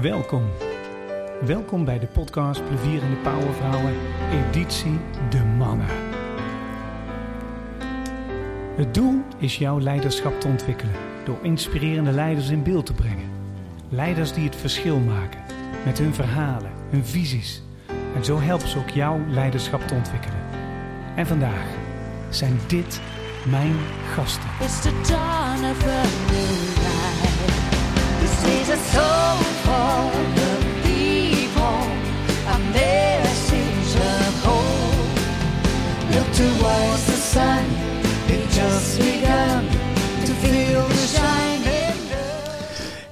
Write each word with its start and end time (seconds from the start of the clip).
Welkom. 0.00 0.42
Welkom 1.44 1.84
bij 1.84 1.98
de 1.98 2.06
podcast 2.06 2.66
Plevierende 2.68 3.16
Powervrouwen, 3.16 3.94
editie 4.30 4.98
De 5.30 5.42
Mannen. 5.58 5.86
Het 8.74 8.94
doel 8.94 9.22
is 9.38 9.58
jouw 9.58 9.80
leiderschap 9.80 10.40
te 10.40 10.46
ontwikkelen 10.46 10.94
door 11.24 11.38
inspirerende 11.42 12.10
leiders 12.10 12.48
in 12.48 12.62
beeld 12.62 12.86
te 12.86 12.92
brengen. 12.92 13.30
Leiders 13.88 14.32
die 14.32 14.44
het 14.44 14.56
verschil 14.56 14.98
maken 14.98 15.40
met 15.84 15.98
hun 15.98 16.14
verhalen, 16.14 16.70
hun 16.90 17.04
visies. 17.04 17.62
En 18.14 18.24
zo 18.24 18.40
helpen 18.40 18.68
ze 18.68 18.78
ook 18.78 18.90
jouw 18.90 19.20
leiderschap 19.28 19.80
te 19.80 19.94
ontwikkelen. 19.94 20.40
En 21.14 21.26
vandaag 21.26 21.66
zijn 22.28 22.58
dit 22.66 23.00
mijn 23.50 23.76
gasten. 24.14 24.50
It's 24.60 24.80
the 24.80 25.00
dawn 25.08 25.70
of 25.70 25.86
a 25.86 26.02
new 26.32 26.60
life. 26.84 27.36
This 28.20 28.60
is 28.60 28.70
a 28.70 28.76
soul 28.76 29.45
towards 36.36 37.06
the 37.06 37.12
sun. 37.12 37.64
It 38.28 38.50
just 38.50 38.98
begun 39.00 39.75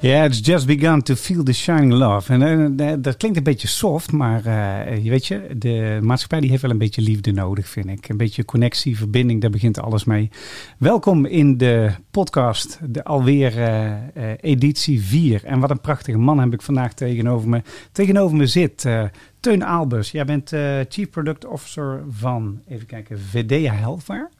Ja, 0.04 0.24
it's 0.24 0.40
just 0.42 0.66
begun 0.66 1.02
to 1.02 1.14
feel 1.14 1.42
the 1.42 1.52
shining 1.52 1.92
love. 1.92 2.32
En 2.32 2.78
eh, 2.80 2.92
dat 2.98 3.16
klinkt 3.16 3.36
een 3.36 3.42
beetje 3.42 3.68
soft, 3.68 4.12
maar 4.12 4.46
eh, 4.46 5.04
je 5.04 5.10
weet 5.10 5.26
je, 5.26 5.46
de 5.56 5.98
maatschappij 6.02 6.40
die 6.40 6.50
heeft 6.50 6.62
wel 6.62 6.70
een 6.70 6.78
beetje 6.78 7.02
liefde 7.02 7.32
nodig, 7.32 7.68
vind 7.68 7.88
ik. 7.88 8.08
Een 8.08 8.16
beetje 8.16 8.44
connectie, 8.44 8.96
verbinding, 8.96 9.40
daar 9.40 9.50
begint 9.50 9.80
alles 9.80 10.04
mee. 10.04 10.30
Welkom 10.78 11.26
in 11.26 11.56
de 11.56 11.90
podcast, 12.10 12.78
de 12.88 13.04
alweer 13.04 13.58
eh, 13.58 13.92
eh, 13.92 14.38
editie 14.40 15.02
4. 15.02 15.44
En 15.44 15.60
wat 15.60 15.70
een 15.70 15.80
prachtige 15.80 16.18
man 16.18 16.38
heb 16.40 16.52
ik 16.52 16.62
vandaag 16.62 16.94
tegenover 16.94 17.48
me. 17.48 17.62
Tegenover 17.92 18.36
me 18.36 18.46
zit 18.46 18.84
eh, 18.84 19.04
Teun 19.40 19.64
Aalbers. 19.64 20.10
Jij 20.10 20.24
bent 20.24 20.52
eh, 20.52 20.78
Chief 20.88 21.10
Product 21.10 21.46
Officer 21.46 22.02
van, 22.10 22.60
even 22.68 22.86
kijken, 22.86 23.20
Vedea 23.20 23.72
Healthware. 23.72 24.30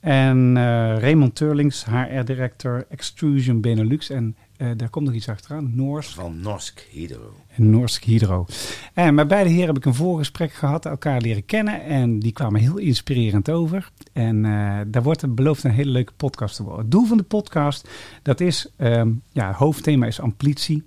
En 0.00 0.56
eh, 0.56 0.62
Raymond 0.98 1.34
Turlings, 1.34 1.84
HR 1.84 2.24
Director 2.24 2.84
Extrusion 2.88 3.60
Benelux. 3.60 4.10
En 4.10 4.36
eh, 4.51 4.51
daar 4.56 4.90
komt 4.90 5.06
nog 5.06 5.14
iets 5.14 5.28
achteraan, 5.28 5.72
Noors 5.74 6.08
Van 6.08 6.40
Norsk 6.40 6.86
Hydro. 6.90 7.34
En 7.54 7.70
Noorsk 7.70 8.04
Hydro. 8.04 8.46
En 8.94 9.14
met 9.14 9.28
beide 9.28 9.50
heren 9.50 9.66
heb 9.66 9.76
ik 9.76 9.84
een 9.84 9.94
voorgesprek 9.94 10.52
gehad, 10.52 10.86
elkaar 10.86 11.20
leren 11.20 11.44
kennen. 11.44 11.84
En 11.84 12.18
die 12.18 12.32
kwamen 12.32 12.60
heel 12.60 12.78
inspirerend 12.78 13.50
over. 13.50 13.90
En 14.12 14.44
eh, 14.44 14.80
daar 14.86 15.02
wordt 15.02 15.34
beloofd 15.34 15.64
een 15.64 15.70
hele 15.70 15.90
leuke 15.90 16.12
podcast 16.16 16.56
te 16.56 16.62
worden. 16.62 16.82
Het 16.82 16.90
doel 16.90 17.06
van 17.06 17.16
de 17.16 17.22
podcast, 17.22 17.88
dat 18.22 18.40
is, 18.40 18.70
ehm, 18.76 19.10
ja, 19.32 19.46
het 19.46 19.56
hoofdthema 19.56 20.06
is 20.06 20.20
amplitie. 20.20 20.84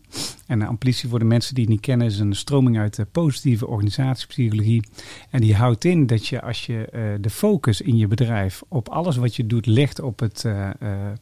En 0.48 0.60
de 0.60 0.66
amplitie 0.66 1.10
voor 1.10 1.20
de 1.20 1.26
mensen 1.26 1.56
die 1.56 1.64
het 1.64 1.74
niet 1.74 1.82
kennen, 1.82 2.08
is 2.08 2.20
een 2.20 2.36
stroming 2.36 2.80
uit 2.80 2.96
de 2.96 3.06
positieve 3.06 3.68
organisatiepsychologie. 3.68 4.84
En 5.30 5.42
die 5.42 5.56
houdt 5.56 5.86
in 5.86 6.08
dat 6.08 6.28
je 6.28 6.42
als 6.42 6.66
je 6.66 6.86
eh, 6.86 7.02
de 7.22 7.30
focus 7.30 7.82
in 7.82 7.98
je 7.98 8.08
bedrijf 8.08 8.64
op 8.68 8.90
alles 8.90 9.16
wat 9.16 9.36
je 9.36 9.48
doet 9.48 9.66
legt 9.66 10.00
op 10.00 10.20
het 10.20 10.46
eh, 10.46 10.70
eh, 10.70 10.74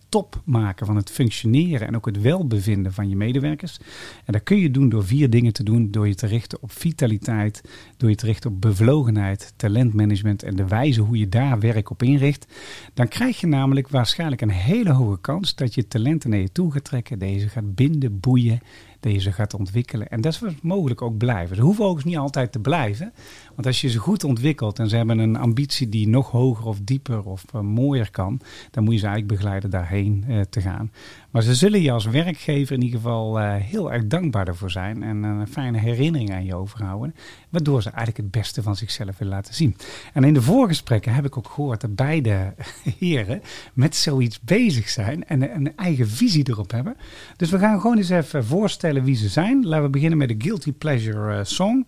top 0.10 0.42
maken 0.46 0.86
van 0.86 0.96
het 0.96 1.10
functioneren 1.10 1.88
en 1.88 1.96
ook 1.96 2.06
het 2.06 2.22
welbevinden 2.22 2.94
van 2.94 3.10
je 3.10 3.16
medewerkers. 3.16 3.80
En 4.26 4.34
dat 4.34 4.44
kun 4.44 4.58
je 4.58 4.72
doen 4.72 4.90
door 4.90 5.06
vier 5.06 5.30
dingen 5.34 5.54
te 5.54 5.64
doen. 5.64 5.92
Door 5.92 6.08
je 6.08 6.16
te 6.16 6.28
richten 6.28 6.62
op 6.62 6.72
vitaliteit, 6.72 7.62
door 7.98 8.10
je 8.10 8.16
te 8.16 8.26
richten 8.26 8.50
op 8.50 8.62
bevlogenheid, 8.62 9.54
talentmanagement 9.56 10.44
en 10.44 10.56
de 10.56 10.68
wijze 10.68 11.02
hoe 11.02 11.18
je 11.18 11.30
daar 11.30 11.60
werk 11.60 11.90
op 11.90 12.04
inricht. 12.04 12.48
Dan 12.94 13.08
krijg 13.08 13.40
je 13.40 13.48
namelijk 13.48 13.90
waarschijnlijk 13.90 14.42
een 14.42 14.50
hele 14.50 14.92
hoge 14.92 15.20
kans 15.22 15.56
dat 15.56 15.74
je 15.74 15.88
talenten 15.88 16.30
naar 16.30 16.40
je 16.40 16.52
toe 16.52 16.72
gaat 16.72 16.84
trekken, 16.84 17.20
deze 17.20 17.50
gaat 17.50 17.76
binden, 17.76 18.20
boeien, 18.20 18.60
deze 19.04 19.32
gaat 19.32 19.54
ontwikkelen. 19.54 20.10
En 20.10 20.22
dat 20.22 20.34
is 20.34 20.42
mogelijk 20.62 21.02
ook 21.02 21.18
blijven. 21.18 21.56
Ze 21.56 21.62
hoeven 21.62 21.86
ook 21.86 22.04
niet 22.04 22.18
altijd 22.18 22.52
te 22.52 22.60
blijven. 22.60 23.14
Want 23.56 23.68
als 23.68 23.82
je 23.82 23.90
ze 23.90 23.98
goed 23.98 24.24
ontwikkelt 24.24 24.80
en 24.80 24.90
ze 24.90 24.96
hebben 24.96 25.20
een 25.20 25.36
ambitie 25.36 25.90
die 25.90 26.08
nog 26.08 26.32
hoger 26.32 26.66
of 26.66 26.80
dieper 26.82 27.24
of 27.24 27.46
eh, 27.54 27.62
mooier 27.62 28.12
kan, 28.12 28.40
dan 28.72 28.84
moet 28.84 28.94
je 28.94 29.00
ze 29.00 29.06
eigenlijk 29.06 29.36
begeleiden 29.36 29.70
daarheen 29.70 30.24
eh, 30.28 30.42
te 30.42 30.62
gaan. 30.62 30.92
Maar 31.34 31.42
ze 31.42 31.56
zullen 31.56 31.82
je 31.82 31.92
als 31.92 32.06
werkgever 32.06 32.76
in 32.76 32.82
ieder 32.82 33.00
geval 33.00 33.40
eh, 33.40 33.56
heel 33.56 33.92
erg 33.92 34.08
dankbaar 34.08 34.48
ervoor 34.48 34.72
zijn 34.72 35.04
en 35.04 35.24
een 35.24 35.48
fijne 35.48 35.80
herinnering 35.80 36.34
aan 36.34 36.46
je 36.46 36.56
overhouden, 36.56 37.16
waardoor 37.50 37.82
ze 37.82 37.90
eigenlijk 37.90 38.18
het 38.18 38.32
beste 38.32 38.62
van 38.62 38.76
zichzelf 38.76 39.18
willen 39.18 39.34
laten 39.34 39.54
zien. 39.54 39.76
En 40.14 40.24
in 40.24 40.34
de 40.34 40.42
voorgesprekken 40.42 41.14
heb 41.14 41.26
ik 41.26 41.38
ook 41.38 41.48
gehoord 41.48 41.82
dat 41.82 41.96
beide 41.96 42.54
heren 43.00 43.42
met 43.74 43.96
zoiets 43.96 44.42
bezig 44.42 44.90
zijn 44.90 45.28
en 45.28 45.56
een 45.56 45.78
eigen 45.78 46.08
visie 46.08 46.50
erop 46.50 46.72
hebben. 46.72 46.96
Dus 47.36 47.50
we 47.50 47.60
gaan 47.60 47.82
gewoon 47.82 47.98
eens 47.98 48.10
even 48.10 48.46
voorstellen 48.46 49.04
wie 49.04 49.16
ze 49.16 49.30
zijn. 49.30 49.66
Laten 49.66 49.86
we 49.86 49.90
beginnen 49.90 50.18
met 50.18 50.28
de 50.28 50.36
Guilty 50.38 50.72
Pleasure 50.72 51.38
eh, 51.38 51.44
song. 51.44 51.86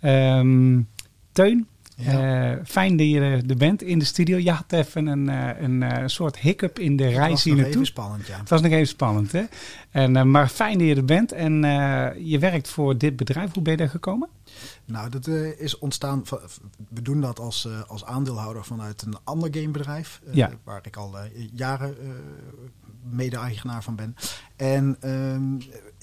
Ehm, 0.00 0.80
Teun, 1.32 1.66
Ja. 1.96 2.52
eh, 2.52 2.64
fijn 2.64 2.96
dat 2.96 3.06
je 3.06 3.20
er 3.20 3.56
bent 3.56 3.82
in 3.82 3.98
de 3.98 4.04
studio. 4.04 4.36
Je 4.38 4.50
had 4.50 4.72
even 4.72 5.06
een, 5.06 5.28
eh, 5.28 5.62
een, 5.62 5.82
eh, 5.82 6.02
soort 6.06 6.38
hiccup 6.38 6.78
in 6.78 6.96
de 6.96 7.04
Het 7.04 7.14
reis 7.14 7.30
was 7.30 7.44
hier 7.44 7.52
nog 7.52 7.62
naartoe. 7.62 7.82
even 7.82 7.92
spannend, 7.92 8.26
ja. 8.26 8.38
Het 8.38 8.48
was 8.48 8.60
nog 8.60 8.72
even 8.72 8.86
spannend, 8.86 9.32
hè? 9.32 9.42
En, 9.90 10.30
maar 10.30 10.48
fijn 10.48 10.78
dat 10.78 10.86
je 10.86 10.94
er 10.94 11.04
bent. 11.04 11.32
En 11.32 11.52
je 12.24 12.36
werkt 12.40 12.68
voor 12.68 12.98
dit 12.98 13.16
bedrijf. 13.16 13.52
Hoe 13.54 13.62
ben 13.62 13.72
je 13.72 13.78
daar 13.78 13.88
gekomen? 13.88 14.28
Nou, 14.84 15.10
dat 15.10 15.26
is 15.58 15.78
ontstaan. 15.78 16.22
We 16.88 17.02
doen 17.02 17.20
dat 17.20 17.38
als, 17.38 17.68
als 17.86 18.04
aandeelhouder 18.04 18.64
vanuit 18.64 19.02
een 19.02 19.16
ander 19.24 19.48
gamebedrijf. 19.52 20.20
Ja. 20.30 20.50
Waar 20.64 20.80
ik 20.82 20.96
al 20.96 21.16
jaren 21.52 21.96
mede-eigenaar 23.10 23.82
van 23.82 23.96
ben. 23.96 24.16
En 24.56 24.96
ehm, 25.00 25.56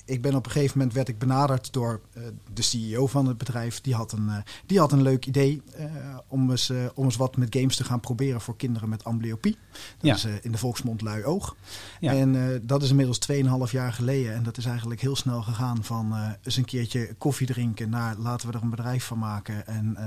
ik 0.06 0.22
ben 0.22 0.36
op 0.36 0.46
een 0.46 0.52
gegeven 0.52 0.78
moment 0.78 0.96
werd 0.96 1.08
ik 1.08 1.18
benaderd 1.20 1.74
door 1.74 2.02
eh, 2.14 2.24
de 2.54 2.62
CEO 2.62 3.08
van 3.08 3.28
het 3.28 3.38
bedrijf. 3.38 3.82
Die 3.82 3.96
had 3.96 4.12
een, 4.12 4.30
eh, 4.30 4.36
die 4.66 4.80
had 4.80 4.92
een 4.92 5.02
leuk 5.02 5.26
idee 5.26 5.62
eh, 5.78 5.86
om, 6.28 6.52
eens, 6.52 6.72
om 6.96 7.04
eens 7.06 7.16
wat 7.16 7.38
met 7.38 7.56
games 7.56 7.76
te 7.76 7.84
gaan 7.84 8.00
proberen 8.00 8.42
voor 8.42 8.56
kinderen 8.56 8.90
met 8.90 9.04
amblyopie. 9.04 9.58
Dat 9.72 9.82
Ja. 10.02 10.14
is 10.14 10.26
in 10.42 10.52
de 10.52 10.58
volksmond 10.58 11.02
lui 11.02 11.24
oog. 11.24 11.56
Ja. 12.00 12.12
En 12.14 12.62
dat 12.64 12.84
is 12.84 12.90
inmiddels 12.90 13.20
2,5 13.20 13.72
jaar 13.72 13.94
geleden. 13.94 14.34
En 14.34 14.44
dat 14.44 14.58
is 14.58 14.66
eigenlijk 14.66 15.02
heel 15.02 15.16
snel 15.16 15.42
gegaan 15.42 15.84
van 15.84 16.14
eens 16.44 16.58
een 16.58 16.66
keertje 16.66 17.14
koffie 17.18 17.48
drinken 17.48 17.90
naar 17.90 18.16
laten 18.18 18.50
we 18.52 18.58
er 18.58 18.64
een 18.64 18.70
bedrijf 18.70 19.04
van 19.06 19.18
maken. 19.20 19.68
En 19.68 19.98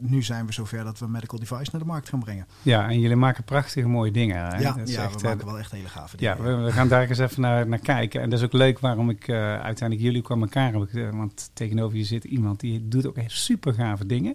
nu 0.00 0.22
zijn 0.22 0.46
we 0.46 0.52
zover 0.52 0.84
dat 0.84 0.98
we 0.98 1.04
een 1.04 1.10
medical 1.10 1.38
device 1.38 1.68
naar 1.72 1.80
de 1.80 1.86
markt 1.86 2.08
gaan 2.08 2.20
brengen. 2.20 2.46
Ja, 2.62 2.88
en 2.88 3.00
jullie 3.00 3.16
maken 3.16 3.44
prachtige 3.44 3.88
mooie 3.88 4.10
dingen. 4.10 4.36
Hè? 4.36 4.58
Ja, 4.58 4.72
Dat 4.72 4.88
is 4.88 4.94
ja 4.94 5.02
echt, 5.04 5.20
we 5.20 5.28
maken 5.28 5.46
wel 5.46 5.58
echt 5.58 5.70
hele 5.70 5.88
gave 5.88 6.16
Ja, 6.18 6.34
dingen. 6.34 6.58
we, 6.58 6.64
we 6.64 6.72
gaan 6.72 6.88
daar 6.88 7.08
eens 7.08 7.18
even 7.18 7.40
naar, 7.42 7.68
naar 7.68 7.78
kijken. 7.78 8.20
En 8.22 8.30
dat 8.30 8.38
is 8.38 8.44
ook 8.44 8.52
leuk 8.52 8.78
waarom 8.78 9.10
ik 9.10 9.27
eh, 9.28 9.36
uiteindelijk 9.60 10.00
jullie 10.00 10.22
kwam 10.22 10.42
elkaar 10.42 10.74
eh, 10.74 11.08
Want 11.12 11.50
tegenover 11.52 11.98
je 11.98 12.04
zit 12.04 12.24
iemand 12.24 12.60
die 12.60 12.88
doet 12.88 13.06
ook 13.06 13.16
echt 13.16 13.30
super 13.32 13.74
gave 13.74 14.06
dingen. 14.06 14.34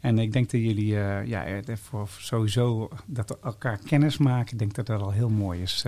En 0.00 0.18
ik 0.18 0.32
denk 0.32 0.50
dat 0.50 0.60
jullie 0.60 0.98
eh, 1.00 1.26
ja, 1.26 1.44
voor 1.82 2.08
sowieso 2.18 2.88
dat 3.06 3.28
we 3.28 3.36
elkaar 3.44 3.78
kennis 3.86 4.18
maken. 4.18 4.52
Ik 4.52 4.58
denk 4.58 4.74
dat 4.74 4.86
dat 4.86 5.00
al 5.00 5.10
heel 5.12 5.28
mooi 5.28 5.62
is. 5.62 5.84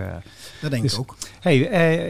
dat 0.61 0.71
denk 0.71 0.83
dus- 0.83 0.93
ik 0.93 0.99
ook. 0.99 1.17
Hey, 1.41 1.57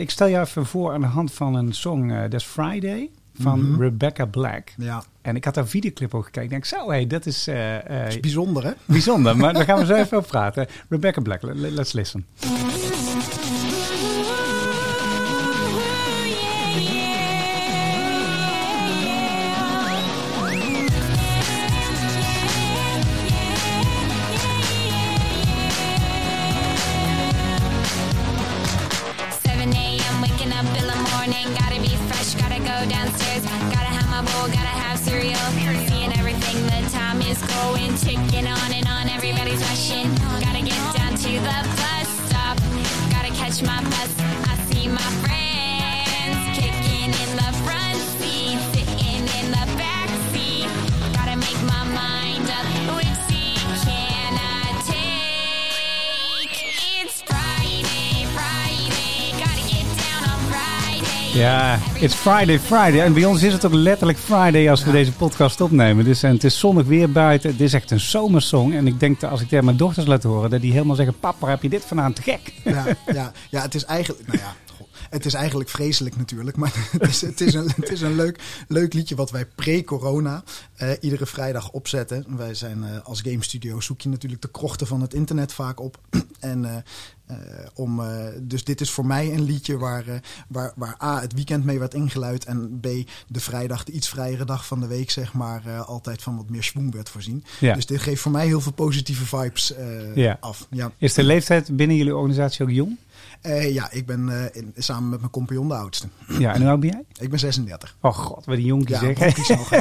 ik 0.00 0.10
stel 0.10 0.26
je 0.26 0.40
even 0.40 0.66
voor 0.66 0.92
aan 0.92 1.00
de 1.00 1.06
hand 1.06 1.32
van 1.32 1.54
een 1.54 1.72
song, 1.72 2.28
That's 2.30 2.44
Friday, 2.44 3.10
van 3.40 3.70
Mhm. 3.70 3.80
Rebecca 3.82 4.24
Black. 4.26 4.72
Ja, 4.76 5.02
En 5.22 5.36
ik 5.36 5.44
had 5.44 5.54
daar 5.54 5.66
videoclip 5.68 6.14
ook 6.14 6.24
gekeken. 6.24 6.42
Ik 6.42 6.50
denk, 6.50 6.64
zo, 6.64 6.88
hey, 6.90 7.06
dat 7.06 7.26
is 7.26 7.44
dat 7.44 8.08
is 8.08 8.20
bijzonder 8.20 8.64
hè? 8.64 8.72
bijzonder. 8.84 9.36
maar 9.36 9.52
daar 9.52 9.64
gaan 9.64 9.78
we 9.78 9.86
zo 9.86 9.94
even 9.94 10.16
over 10.16 10.28
praten. 10.30 10.66
Rebecca 10.88 11.20
Black, 11.20 11.42
let- 11.42 11.70
let's 11.72 11.92
listen. 11.92 12.26
Downstairs, 32.88 33.44
gotta 33.44 33.92
have 33.96 34.08
my 34.10 34.22
bowl, 34.32 34.48
gotta 34.48 34.74
have 34.82 34.98
cereal, 34.98 35.38
seeing 35.88 36.12
everything. 36.18 36.56
The 36.66 36.88
time 36.90 37.20
is 37.22 37.40
going, 37.42 37.94
ticking 37.96 38.46
on 38.46 38.72
and 38.72 38.75
Ja, 61.36 61.78
it's 62.00 62.14
Friday, 62.14 62.60
Friday. 62.60 63.00
En 63.00 63.12
bij 63.12 63.24
ons 63.24 63.42
is 63.42 63.52
het 63.52 63.64
ook 63.64 63.72
letterlijk 63.72 64.18
Friday 64.18 64.70
als 64.70 64.84
we 64.84 64.90
deze 64.90 65.12
podcast 65.12 65.60
opnemen. 65.60 66.04
Dus 66.04 66.22
en 66.22 66.32
het 66.32 66.44
is 66.44 66.58
zonnig 66.58 66.86
weer 66.86 67.12
buiten. 67.12 67.50
Het 67.50 67.60
is 67.60 67.72
echt 67.72 67.90
een 67.90 68.00
zomersong. 68.00 68.74
En 68.74 68.86
ik 68.86 69.00
denk 69.00 69.20
dat 69.20 69.30
als 69.30 69.40
ik 69.40 69.48
tegen 69.48 69.64
mijn 69.64 69.76
dochters 69.76 70.06
laat 70.06 70.22
horen, 70.22 70.50
dat 70.50 70.60
die 70.60 70.72
helemaal 70.72 70.96
zeggen: 70.96 71.18
Papa, 71.18 71.48
heb 71.48 71.62
je 71.62 71.68
dit 71.68 71.84
vanavond 71.84 72.16
te 72.16 72.22
gek? 72.22 72.52
Ja, 72.64 72.84
ja, 73.06 73.32
ja, 73.50 73.62
het 73.62 73.74
is 73.74 73.84
eigenlijk, 73.84 74.26
nou 74.26 74.38
ja, 74.38 74.54
het 75.10 75.26
is 75.26 75.34
eigenlijk 75.34 75.68
vreselijk 75.68 76.16
natuurlijk, 76.16 76.56
maar 76.56 76.72
het 76.98 77.08
is, 77.08 77.20
het 77.20 77.40
is, 77.40 77.54
een, 77.54 77.70
het 77.76 77.90
is 77.90 78.00
een 78.00 78.14
leuk, 78.14 78.40
leuk 78.68 78.92
liedje 78.92 79.14
wat 79.14 79.30
wij 79.30 79.46
pre-corona 79.46 80.42
eh, 80.76 80.90
iedere 81.00 81.26
vrijdag 81.26 81.70
opzetten. 81.70 82.36
Wij 82.36 82.54
zijn 82.54 82.84
eh, 82.84 83.04
als 83.04 83.20
game 83.20 83.42
studio 83.44 83.80
zoek 83.80 84.00
je 84.00 84.08
natuurlijk 84.08 84.42
de 84.42 84.50
krochten 84.50 84.86
van 84.86 85.00
het 85.00 85.14
internet 85.14 85.52
vaak 85.52 85.80
op. 85.80 85.98
en 86.40 86.64
eh, 86.64 86.76
eh, 87.26 87.36
om, 87.74 88.00
eh, 88.00 88.26
dus 88.42 88.64
dit 88.64 88.80
is 88.80 88.90
voor 88.90 89.06
mij 89.06 89.32
een 89.32 89.42
liedje 89.42 89.78
waar, 89.78 90.08
eh, 90.08 90.14
waar, 90.48 90.72
waar 90.76 90.96
A, 91.02 91.20
het 91.20 91.32
weekend 91.32 91.64
mee 91.64 91.78
werd 91.78 91.94
ingeluid 91.94 92.44
en 92.44 92.78
B, 92.80 92.86
de 93.28 93.40
vrijdag, 93.40 93.84
de 93.84 93.92
iets 93.92 94.08
vrijere 94.08 94.44
dag 94.44 94.66
van 94.66 94.80
de 94.80 94.86
week, 94.86 95.10
zeg 95.10 95.32
maar, 95.32 95.80
altijd 95.80 96.22
van 96.22 96.36
wat 96.36 96.50
meer 96.50 96.62
schwung 96.62 96.94
werd 96.94 97.08
voorzien. 97.08 97.44
Ja. 97.60 97.74
Dus 97.74 97.86
dit 97.86 98.00
geeft 98.00 98.20
voor 98.20 98.32
mij 98.32 98.46
heel 98.46 98.60
veel 98.60 98.72
positieve 98.72 99.26
vibes 99.26 99.72
Ja. 100.14 100.36
af. 100.40 100.66
Ja. 100.70 100.92
Is 100.98 101.14
de 101.14 101.22
leeftijd 101.22 101.76
binnen 101.76 101.96
jullie 101.96 102.16
organisatie 102.16 102.64
ook 102.64 102.70
jong? 102.70 102.96
Eh, 103.40 103.74
ja, 103.74 103.90
ik 103.92 104.06
ben 104.06 104.28
eh, 104.28 104.44
in- 104.62 104.72
samen 104.76 105.08
met 105.08 105.18
mijn 105.18 105.30
compagnon 105.30 105.68
de 105.68 105.74
oudste. 105.74 106.08
Ja, 106.38 106.54
en 106.54 106.60
hoe 106.60 106.70
oud 106.70 106.80
ben 106.80 106.88
jij? 106.90 107.02
Ik 107.20 107.30
ben 107.30 107.38
36. 107.38 107.96
Oh 108.00 108.14
god, 108.14 108.44
wat 108.44 108.56
een 108.56 108.64
jonkie 108.64 108.94
Ja, 108.94 109.00
zeg. 109.00 109.18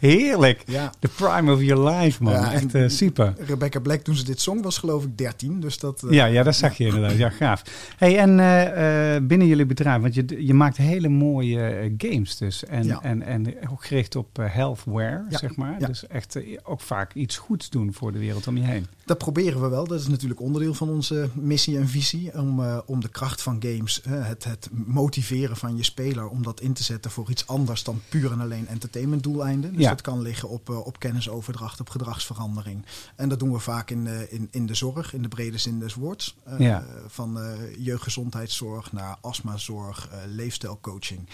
Heerlijk. 0.00 0.62
ja. 0.66 0.92
The 0.98 1.08
prime 1.08 1.52
of 1.52 1.62
your 1.62 1.88
life, 1.90 2.22
man. 2.22 2.32
Ja, 2.32 2.52
Echt 2.52 2.74
eh, 2.74 2.88
super. 2.88 3.34
Rebecca 3.46 3.80
Black, 3.80 4.00
toen 4.00 4.14
ze 4.16 4.24
dit 4.24 4.40
zong, 4.40 4.62
was 4.62 4.78
geloof 4.78 5.04
ik 5.04 5.18
13. 5.18 5.60
Dus 5.60 5.78
dat, 5.78 6.04
Ja, 6.10 6.24
ja, 6.24 6.42
dat 6.42 6.54
zag 6.56 6.76
je 6.76 6.84
inderdaad. 6.84 7.16
Ja, 7.16 7.30
gaaf. 7.30 7.62
Hey, 7.96 8.18
en 8.18 9.26
binnen 9.26 9.46
jullie 9.46 9.66
bedrijf, 9.66 10.00
want 10.02 10.14
je, 10.14 10.44
je 10.46 10.54
maakt 10.54 10.76
hele 10.76 11.08
mooie 11.08 11.94
games 11.98 12.36
dus. 12.36 12.64
En, 12.64 12.84
Ja. 12.84 12.98
en, 13.02 13.22
en 13.22 13.54
ook 13.70 13.84
gericht 13.86 14.16
op 14.16 14.36
healthware, 14.40 15.24
zeg 15.28 15.56
maar. 15.56 15.78
Dus 15.86 16.06
echt 16.06 16.38
ook 16.62 16.80
vaak 16.80 17.14
iets 17.14 17.36
goeds 17.36 17.70
doen 17.70 17.92
voor 17.92 18.12
de 18.12 18.18
wereld 18.18 18.46
om 18.46 18.56
je 18.56 18.62
heen. 18.64 18.86
Dat 19.04 19.18
proberen 19.18 19.60
we 19.60 19.68
wel. 19.68 19.86
Dat 19.86 20.00
is 20.00 20.08
natuurlijk 20.08 20.40
onderdeel 20.40 20.74
van 20.74 20.88
onze 20.88 21.28
missie 21.34 21.78
en 21.78 21.85
visie. 21.88 22.32
Om, 22.38 22.60
eh, 22.62 22.78
om 22.86 23.00
de 23.00 23.08
kracht 23.08 23.42
van 23.42 23.62
games, 23.62 24.00
het, 24.08 24.44
het 24.44 24.68
motiveren 24.72 25.56
van 25.56 25.76
je 25.76 25.82
speler, 25.82 26.28
om 26.28 26.42
dat 26.42 26.60
in 26.60 26.72
te 26.72 26.82
zetten 26.82 27.10
voor 27.10 27.30
iets 27.30 27.46
anders 27.46 27.82
dan 27.84 28.00
puur 28.08 28.32
en 28.32 28.40
alleen 28.40 28.68
entertainment 28.68 29.22
doeleinden. 29.22 29.72
Dus 29.72 29.82
Ja. 29.82 29.88
dat 29.88 30.00
kan 30.00 30.22
liggen 30.22 30.48
op, 30.48 30.70
eh, 30.70 30.86
op 30.86 30.98
kennisoverdracht, 30.98 31.80
op 31.80 31.88
gedragsverandering. 31.90 32.84
En 33.16 33.28
dat 33.28 33.38
doen 33.38 33.52
we 33.52 33.58
vaak 33.58 33.90
in, 33.90 34.06
eh, 34.06 34.32
in, 34.32 34.48
in 34.50 34.66
de 34.66 34.74
zorg, 34.74 35.14
in 35.14 35.22
de 35.22 35.28
brede 35.28 35.58
zin 35.58 35.78
des 35.78 35.94
woords. 35.94 36.36
Ja. 36.58 36.84
Van 37.06 37.38
jeugdgezondheidszorg 37.78 38.92
naar 38.92 39.16
astmazorg, 39.20 40.08
leefstijlcoaching. 40.26 41.28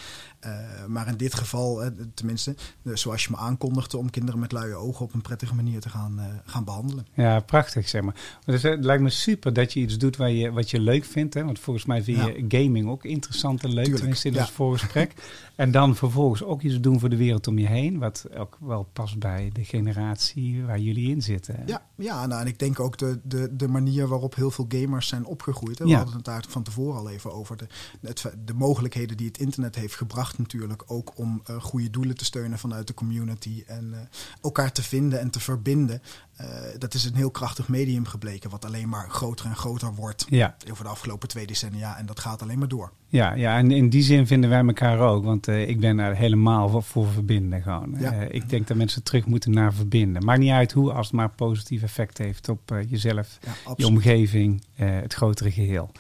Maar 0.87 1.09
in 1.09 1.17
dit 1.17 1.35
geval, 1.35 1.83
tenminste, 2.15 2.55
zoals 2.85 3.25
je 3.25 3.31
me 3.31 3.37
aankondigde, 3.37 3.97
om 3.97 4.11
kinderen 4.11 4.41
met 4.41 4.53
luie 4.53 4.75
ogen 4.75 5.05
op 5.05 5.15
een 5.15 5.21
prettige 5.23 5.55
manier 5.55 5.81
te 5.81 5.89
gaan, 5.89 6.43
gaan 6.45 6.65
behandelen. 6.65 7.07
Ja, 7.15 7.41
prachtig 7.41 7.89
zeg 7.89 8.03
maar. 8.03 8.15
Dus 8.45 8.63
het 8.63 8.85
lijkt 8.85 9.03
me 9.03 9.11
super 9.11 9.53
dat 9.53 9.73
je 9.73 9.81
iets 9.81 9.99
doet 9.99 10.17
waar 10.17 10.31
je, 10.31 10.42
wat 10.51 10.71
je 10.71 10.81
leuk 10.81 11.05
vindt. 11.05 11.35
Hè? 11.35 11.45
Want 11.45 11.59
volgens 11.59 11.85
mij 11.87 12.03
vind 12.03 12.19
je 12.19 12.45
gaming 12.49 12.89
ook 12.89 13.05
interessant 13.05 13.63
en 13.65 13.73
leuk. 13.75 13.85
Tuurlijk, 13.85 14.25
in 14.25 14.33
ja. 14.33 14.41
ons 14.41 14.51
voorgesprek. 14.51 15.13
en 15.57 15.71
dan 15.71 15.97
vervolgens 15.97 16.43
ook 16.45 16.63
iets 16.63 16.81
doen 16.81 17.01
voor 17.01 17.09
de 17.09 17.17
wereld 17.17 17.47
om 17.47 17.59
je 17.59 17.67
heen. 17.67 17.99
Wat 17.99 18.27
ook 18.37 18.59
wel 18.61 18.89
past 18.93 19.19
bij 19.19 19.51
de 19.53 19.65
generatie 19.65 20.65
waar 20.65 20.79
jullie 20.79 21.11
in 21.11 21.23
zitten. 21.23 21.55
hè? 21.57 21.63
Ja, 21.67 21.87
ja 21.97 22.27
nou, 22.27 22.41
en 22.41 22.47
ik 22.47 22.59
denk 22.59 22.81
ook 22.81 22.99
de, 22.99 23.21
de, 23.25 23.57
de 23.57 23.69
manier 23.69 24.09
waarop 24.09 24.35
heel 24.35 24.51
veel 24.51 24.67
gamers 24.69 25.09
zijn 25.09 25.25
opgegroeid. 25.25 25.79
Hè. 25.79 25.85
We 25.85 25.91
Ja. 25.91 25.97
hadden 25.97 26.17
het 26.17 26.25
daar 26.25 26.45
van 26.49 26.63
tevoren 26.63 26.99
al 26.99 27.11
even 27.11 27.33
over. 27.33 27.57
De, 27.57 27.67
het, 28.01 28.33
de 28.45 28.55
mogelijkheden 28.55 29.17
die 29.17 29.27
het 29.27 29.39
internet 29.39 29.75
heeft 29.75 29.95
gebracht 29.95 30.39
natuurlijk. 30.39 30.83
Ook 30.87 31.13
om 31.19 31.41
eh, 31.45 31.61
goede 31.61 31.91
doelen 31.91 32.17
te 32.17 32.25
steunen 32.25 32.59
vanuit 32.59 32.87
de 32.87 32.95
community. 32.95 33.63
En 33.67 33.91
eh, 33.95 34.01
elkaar 34.43 34.73
te 34.73 34.83
vinden 34.83 35.21
en 35.21 35.31
te 35.31 35.41
verbinden. 35.41 36.03
Eh, 36.37 36.47
dat 36.79 36.95
is 36.95 37.05
een 37.05 37.15
heel 37.15 37.31
krachtig 37.31 37.69
medium 37.69 38.07
gebleken. 38.07 38.51
Wat 38.51 38.65
alleen 38.65 38.89
maar 38.89 39.11
groter 39.11 39.47
en 39.47 39.57
groter 39.57 39.95
wordt. 39.95 40.27
Ja. 40.29 40.57
Over 40.71 40.85
de 40.85 40.91
afgelopen 40.91 41.29
twee 41.29 41.47
decennia. 41.47 41.99
En 41.99 42.07
dat 42.07 42.21
gaat 42.21 42.43
alleen 42.43 42.59
maar 42.59 42.69
door. 42.69 42.93
Ja, 43.07 43.35
ja, 43.35 43.57
en 43.57 43.71
in 43.71 43.89
die 43.89 44.03
zin 44.03 44.27
vinden 44.27 44.51
wij 44.51 44.65
elkaar 44.65 44.99
ook. 44.99 45.25
Want 45.25 45.49
eh, 45.49 45.69
ik 45.69 45.81
ben 45.81 45.97
daar 45.97 46.17
helemaal 46.17 46.69
voor, 46.69 46.83
voor 46.83 47.07
verbinden 47.07 47.63
gewoon. 47.63 47.95
Ja. 47.99 48.13
Eh, 48.13 48.35
ik 48.35 48.49
denk 48.49 48.67
dat 48.67 48.77
mensen 48.77 49.03
terug 49.03 49.27
moeten 49.27 49.51
naar 49.51 49.75
verbinden. 49.75 50.25
Maakt 50.25 50.41
niet 50.41 50.51
uit 50.51 50.73
hoe, 50.73 50.93
als 50.93 51.07
het 51.07 51.17
maar 51.17 51.31
positief 51.31 51.83
effect 51.83 52.19
heeft 52.19 52.49
op 52.49 52.83
jezelf, 52.89 53.39
Ja, 53.41 53.75
je 53.77 53.87
omgeving, 53.87 54.63
het 54.75 55.15
grotere 55.15 55.51
geheel. 55.51 55.91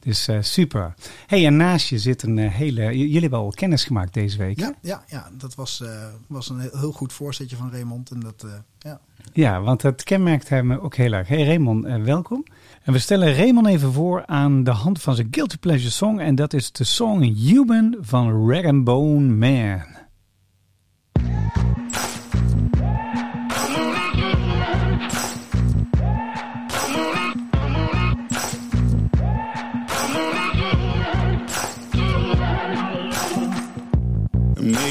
Dus 0.00 0.28
super. 0.40 0.94
hey, 1.26 1.46
en 1.46 1.56
naast 1.56 1.88
je 1.88 1.98
zit 1.98 2.22
een 2.22 2.38
hele... 2.38 2.98
Jullie 2.98 3.20
hebben 3.20 3.38
al 3.38 3.50
kennis 3.50 3.84
gemaakt 3.84 4.14
deze 4.14 4.38
week? 4.38 4.58
Ja, 4.58 4.74
ja, 4.80 5.04
ja, 5.06 5.30
dat 5.38 5.54
was, 5.54 5.82
was 6.26 6.48
een 6.48 6.60
heel, 6.60 6.92
goed 6.92 7.12
voorzetje 7.12 7.56
van 7.56 7.70
Raymond. 7.70 8.10
En 8.10 8.20
dat, 8.20 8.46
ja. 8.78 9.00
Ja, 9.32 9.60
want 9.60 9.82
het 9.82 10.02
kenmerkt 10.02 10.48
hem 10.48 10.72
ook 10.72 10.94
heel 10.94 11.12
erg. 11.12 11.28
Hey 11.28 11.44
Raymond, 11.44 11.84
eh, 11.84 12.02
welkom. 12.02 12.44
En 12.82 12.92
we 12.92 12.98
stellen 12.98 13.34
Raymond 13.34 13.66
even 13.66 13.92
voor 13.92 14.26
aan 14.26 14.64
de 14.64 14.70
hand 14.70 15.02
van 15.02 15.14
zijn 15.14 15.28
Guilty 15.30 15.58
Pleasure 15.58 15.90
song. 15.90 16.18
En 16.18 16.34
dat 16.34 16.52
is 16.52 16.72
de 16.72 16.84
song 16.84 17.22
Human 17.22 17.96
van 18.00 18.50
Rag 18.50 18.82
Bone 18.82 19.34
Man. 19.34 19.82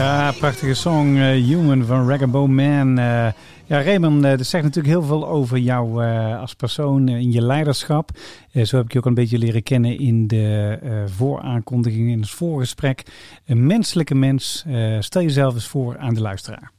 Ja, 0.00 0.32
prachtige 0.32 0.74
song 0.74 1.16
eh, 1.16 1.30
Human 1.30 1.84
van 1.84 2.08
Ragabo 2.08 2.46
Man. 2.46 2.98
Eh, 2.98 3.32
ja, 3.66 3.82
Raymond, 3.82 4.24
eh, 4.24 4.36
dat 4.36 4.46
zegt 4.46 4.64
natuurlijk 4.64 4.94
heel 4.94 5.02
veel 5.02 5.28
over 5.28 5.58
jou 5.58 6.04
als 6.36 6.54
persoon 6.54 7.08
in 7.08 7.32
je 7.32 7.42
leiderschap. 7.42 8.10
Zo 8.52 8.76
heb 8.76 8.84
ik 8.84 8.92
je 8.92 8.98
ook 8.98 9.06
een 9.06 9.14
beetje 9.14 9.38
leren 9.38 9.62
kennen 9.62 9.98
in 9.98 10.26
de 10.26 10.78
vooraankondiging, 11.06 12.10
in 12.10 12.20
het 12.20 12.30
voorgesprek. 12.30 13.02
Een 13.44 13.66
menselijke 13.66 14.14
mens. 14.14 14.64
Stel 15.00 15.22
jezelf 15.22 15.54
eens 15.54 15.66
voor 15.66 15.98
aan 15.98 16.14
de 16.14 16.20
luisteraar. 16.20 16.72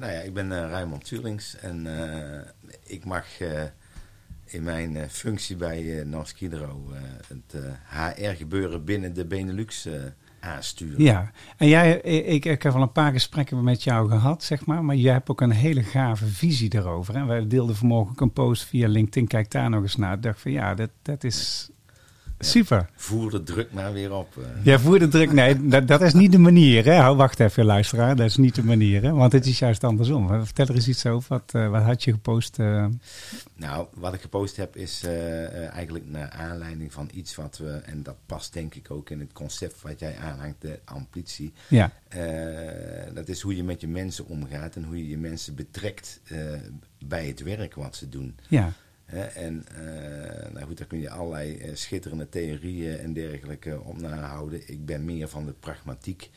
Nou 0.00 0.12
ja, 0.12 0.20
ik 0.20 0.34
ben 0.34 0.68
Raymond 0.68 1.04
Tulings 1.04 1.56
en 1.60 1.86
ik 2.86 3.04
mag 3.04 3.26
in 4.44 4.62
mijn 4.62 5.10
functie 5.10 5.56
bij 5.56 5.82
uh, 5.82 6.18
het 7.28 7.56
HR-gebeuren 7.88 8.84
binnen 8.84 9.14
de 9.14 9.24
Benelux 9.24 9.88
aansturen. 10.46 11.02
Ja, 11.02 11.30
en 11.56 11.68
jij, 11.68 12.00
ik, 12.00 12.44
ik 12.44 12.62
heb 12.62 12.74
al 12.74 12.82
een 12.82 12.92
paar 12.92 13.12
gesprekken 13.12 13.64
met 13.64 13.82
jou 13.82 14.08
gehad, 14.08 14.42
zeg 14.42 14.66
maar. 14.66 14.84
Maar 14.84 14.96
jij 14.96 15.12
hebt 15.12 15.30
ook 15.30 15.40
een 15.40 15.50
hele 15.50 15.82
gave 15.82 16.26
visie 16.26 16.68
daarover. 16.68 17.14
Hè? 17.14 17.24
Wij 17.24 17.46
deelden 17.46 17.76
vanmorgen 17.76 18.10
ook 18.10 18.20
een 18.20 18.32
post 18.32 18.64
via 18.64 18.88
LinkedIn. 18.88 19.26
Kijk 19.26 19.50
daar 19.50 19.70
nog 19.70 19.82
eens 19.82 19.96
naar. 19.96 20.14
Ik 20.14 20.22
dacht 20.22 20.40
van 20.40 20.50
ja, 20.50 20.74
dat, 20.74 20.90
dat 21.02 21.24
is 21.24 21.70
super. 22.38 22.88
Voer 22.96 23.30
de 23.30 23.42
druk 23.42 23.72
maar 23.72 23.92
weer 23.92 24.12
op. 24.12 24.36
eh. 24.36 24.44
Ja, 24.64 24.78
voer 24.78 24.98
de 24.98 25.08
druk. 25.08 25.32
Nee, 25.32 25.68
dat, 25.68 25.88
dat 25.88 26.00
is 26.02 26.12
niet 26.14 26.32
de 26.32 26.38
manier. 26.38 26.84
Hè? 26.84 26.94
Hou, 26.94 27.16
wacht 27.16 27.40
even, 27.40 27.64
luisteraar. 27.64 28.16
Dat 28.16 28.26
is 28.26 28.36
niet 28.36 28.54
de 28.54 28.64
manier. 28.64 29.02
Hè? 29.02 29.12
Want 29.12 29.32
het 29.32 29.46
is 29.46 29.58
juist 29.58 29.84
andersom. 29.84 30.44
Vertel 30.44 30.66
er 30.66 30.74
eens 30.74 30.88
iets 30.88 31.06
over. 31.06 31.28
Wat, 31.28 31.50
eh, 31.54 31.68
wat 31.70 31.82
had 31.82 32.04
je 32.04 32.12
gepost? 32.12 32.58
eh? 32.58 32.86
Nou, 33.54 33.86
wat 33.94 34.14
ik 34.14 34.20
gepost 34.20 34.56
heb 34.56 34.76
is 34.76 35.04
eigenlijk 35.72 36.04
naar 36.08 36.30
aanleiding 36.30 36.92
van 36.92 37.10
iets 37.14 37.34
wat 37.34 37.58
we, 37.58 37.70
en 37.70 38.02
dat 38.02 38.16
past 38.26 38.52
denk 38.52 38.74
ik 38.74 38.90
ook 38.90 39.10
in 39.10 39.20
het 39.20 39.32
concept 39.32 39.82
wat 39.82 39.98
jij 40.00 40.16
aanhangt, 40.16 40.60
de 40.60 40.78
ambitie. 40.84 41.52
ja, 41.68 41.92
dat 43.14 43.28
is 43.28 43.40
hoe 43.40 43.56
je 43.56 43.64
met 43.64 43.80
je 43.80 43.88
mensen 43.88 44.26
omgaat 44.26 44.76
en 44.76 44.84
hoe 44.84 44.96
je 44.98 45.08
je 45.08 45.18
mensen 45.18 45.54
betrekt 45.54 46.20
bij 47.06 47.26
het 47.26 47.42
werk 47.42 47.74
wat 47.74 47.96
ze 47.96 48.08
doen. 48.08 48.34
ja, 48.48 48.72
En 49.06 49.64
eh, 49.68 50.52
nou 50.52 50.66
goed, 50.66 50.78
daar 50.78 50.86
kun 50.86 51.00
je 51.00 51.10
allerlei 51.10 51.58
eh, 51.58 51.74
schitterende 51.74 52.28
theorieën 52.28 52.98
en 52.98 53.12
dergelijke 53.12 53.80
op 53.80 54.00
nahouden. 54.00 54.68
Ik 54.68 54.86
ben 54.86 55.04
meer 55.04 55.28
van 55.28 55.46
de 55.46 55.52
pragmatiek 55.52 56.30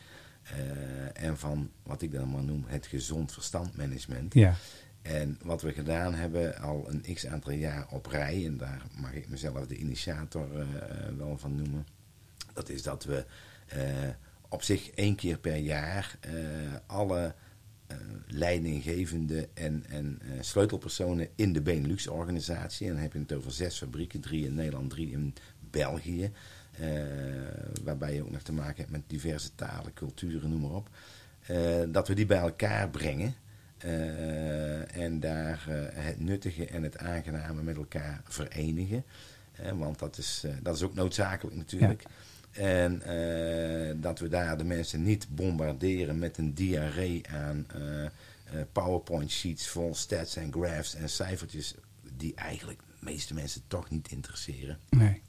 eh, 0.43 1.23
en 1.23 1.37
van 1.37 1.71
wat 1.83 2.01
ik 2.01 2.11
dan 2.11 2.31
maar 2.31 2.43
noem 2.43 2.63
het 2.67 2.85
gezond 2.85 3.33
verstandmanagement. 3.33 4.33
Ja, 4.33 4.55
En 5.01 5.37
wat 5.43 5.61
we 5.61 5.73
gedaan 5.73 6.13
hebben 6.13 6.57
al 6.57 6.85
een 6.89 7.13
x 7.13 7.27
aantal 7.27 7.51
jaar 7.51 7.87
op 7.89 8.05
rij, 8.05 8.45
en 8.45 8.57
daar 8.57 8.81
mag 8.95 9.13
ik 9.13 9.29
mezelf 9.29 9.67
de 9.67 9.75
initiator 9.75 10.47
wel 11.17 11.37
van 11.37 11.55
noemen. 11.55 11.87
Dat 12.53 12.69
is 12.69 12.83
dat 12.83 13.03
we 13.03 13.25
op 14.49 14.63
zich 14.63 14.89
één 14.89 15.15
keer 15.15 15.37
per 15.37 15.55
jaar 15.55 16.17
alle 16.85 17.33
leidinggevende 18.27 19.49
en, 19.53 19.83
en 19.89 20.19
eh, 20.21 20.29
sleutelpersonen 20.41 21.27
in 21.35 21.53
de 21.53 21.61
Benelux-organisatie, 21.61 22.87
en 22.87 22.93
dan 22.93 23.01
heb 23.01 23.13
je 23.13 23.19
het 23.19 23.33
over 23.33 23.51
zes 23.51 23.77
fabrieken, 23.77 24.19
drie 24.19 24.45
in 24.45 24.55
Nederland, 24.55 24.89
drie 24.89 25.11
in 25.11 25.33
België, 25.69 26.31
eh, 26.71 26.89
waarbij 27.83 28.13
je 28.13 28.21
ook 28.21 28.31
nog 28.31 28.41
te 28.41 28.53
maken 28.53 28.77
hebt 28.77 28.91
met 28.91 29.01
diverse 29.07 29.55
talen, 29.55 29.93
culturen, 29.93 30.49
noem 30.49 30.61
maar 30.61 30.71
op, 30.71 30.89
eh, 31.45 31.81
dat 31.87 32.07
we 32.07 32.13
die 32.13 32.25
bij 32.25 32.39
elkaar 32.39 32.89
brengen. 32.89 33.33
Eh, 33.77 34.97
en 34.97 35.19
daar 35.19 35.65
eh, 35.67 36.03
het 36.03 36.19
nuttige 36.19 36.65
en 36.65 36.83
het 36.83 36.97
aangename 36.97 37.63
met 37.63 37.75
elkaar 37.75 38.21
verenigen. 38.23 39.03
Eh, 39.51 39.71
want 39.71 39.99
dat 39.99 40.17
is, 40.17 40.43
eh, 40.45 40.51
dat 40.61 40.75
is 40.75 40.83
ook 40.83 40.93
noodzakelijk 40.93 41.55
natuurlijk. 41.55 42.03
En 42.51 43.01
eh, 43.01 43.95
dat 44.01 44.19
we 44.19 44.27
daar 44.27 44.57
de 44.57 44.63
mensen 44.63 45.03
niet 45.03 45.27
bombarderen 45.29 46.19
met 46.19 46.37
een 46.37 46.53
diarree 46.53 47.21
aan 47.33 47.65
eh, 47.75 48.05
eh, 48.05 48.11
PowerPoint 48.71 49.29
sheets 49.31 49.67
vol 49.67 49.95
stats 49.95 50.35
en 50.35 50.51
graphs 50.51 50.95
en 50.95 51.09
cijfertjes. 51.09 51.75
Die 52.17 52.35
eigenlijk 52.35 52.79
de 52.79 53.05
meeste 53.05 53.33
mensen 53.33 53.61
toch 53.67 53.89
niet 53.89 54.11
interesseren. 54.11 54.77
nee. 54.89 55.21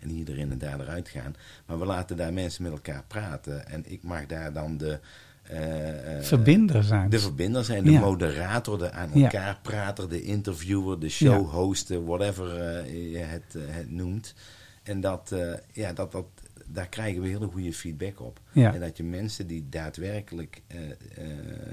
En 0.00 0.10
iedereen 0.10 0.50
en 0.50 0.58
daar 0.58 0.80
eruit 0.80 1.08
gaan. 1.08 1.34
Maar 1.66 1.78
we 1.78 1.84
laten 1.86 2.16
daar 2.16 2.32
mensen 2.32 2.62
met 2.62 2.72
elkaar 2.72 3.04
praten. 3.06 3.66
En 3.68 3.82
ik 3.92 4.02
mag 4.02 4.26
daar 4.26 4.52
dan 4.52 4.76
de. 4.76 4.98
eh, 5.42 6.20
Verbinder 6.22 6.84
zijn. 6.84 7.10
de 7.10 7.18
verbinder 7.18 7.64
zijn, 7.64 7.84
de 7.84 7.90
Ja. 7.90 8.00
moderator, 8.00 8.78
de 8.78 8.90
aan 8.90 9.10
Ja. 9.14 9.22
elkaar 9.22 9.58
prater, 9.62 10.08
de 10.08 10.22
interviewer, 10.22 10.98
de 11.00 11.08
showhoster, 11.08 12.04
whatever 12.04 12.46
je 12.92 13.18
het, 13.18 13.54
het 13.58 13.90
noemt. 13.90 14.34
En 14.82 15.00
dat, 15.00 15.32
ja, 15.72 15.92
dat, 15.92 16.12
dat, 16.12 16.26
daar 16.68 16.88
krijgen 16.88 17.22
we 17.22 17.28
hele 17.28 17.46
goede 17.46 17.72
feedback 17.72 18.20
op. 18.20 18.40
Ja. 18.52 18.74
En 18.74 18.80
dat 18.80 18.96
je 18.96 19.04
mensen 19.04 19.46
die 19.46 19.68
daadwerkelijk 19.68 20.62
eh, 20.66 20.90
eh, 20.90 20.96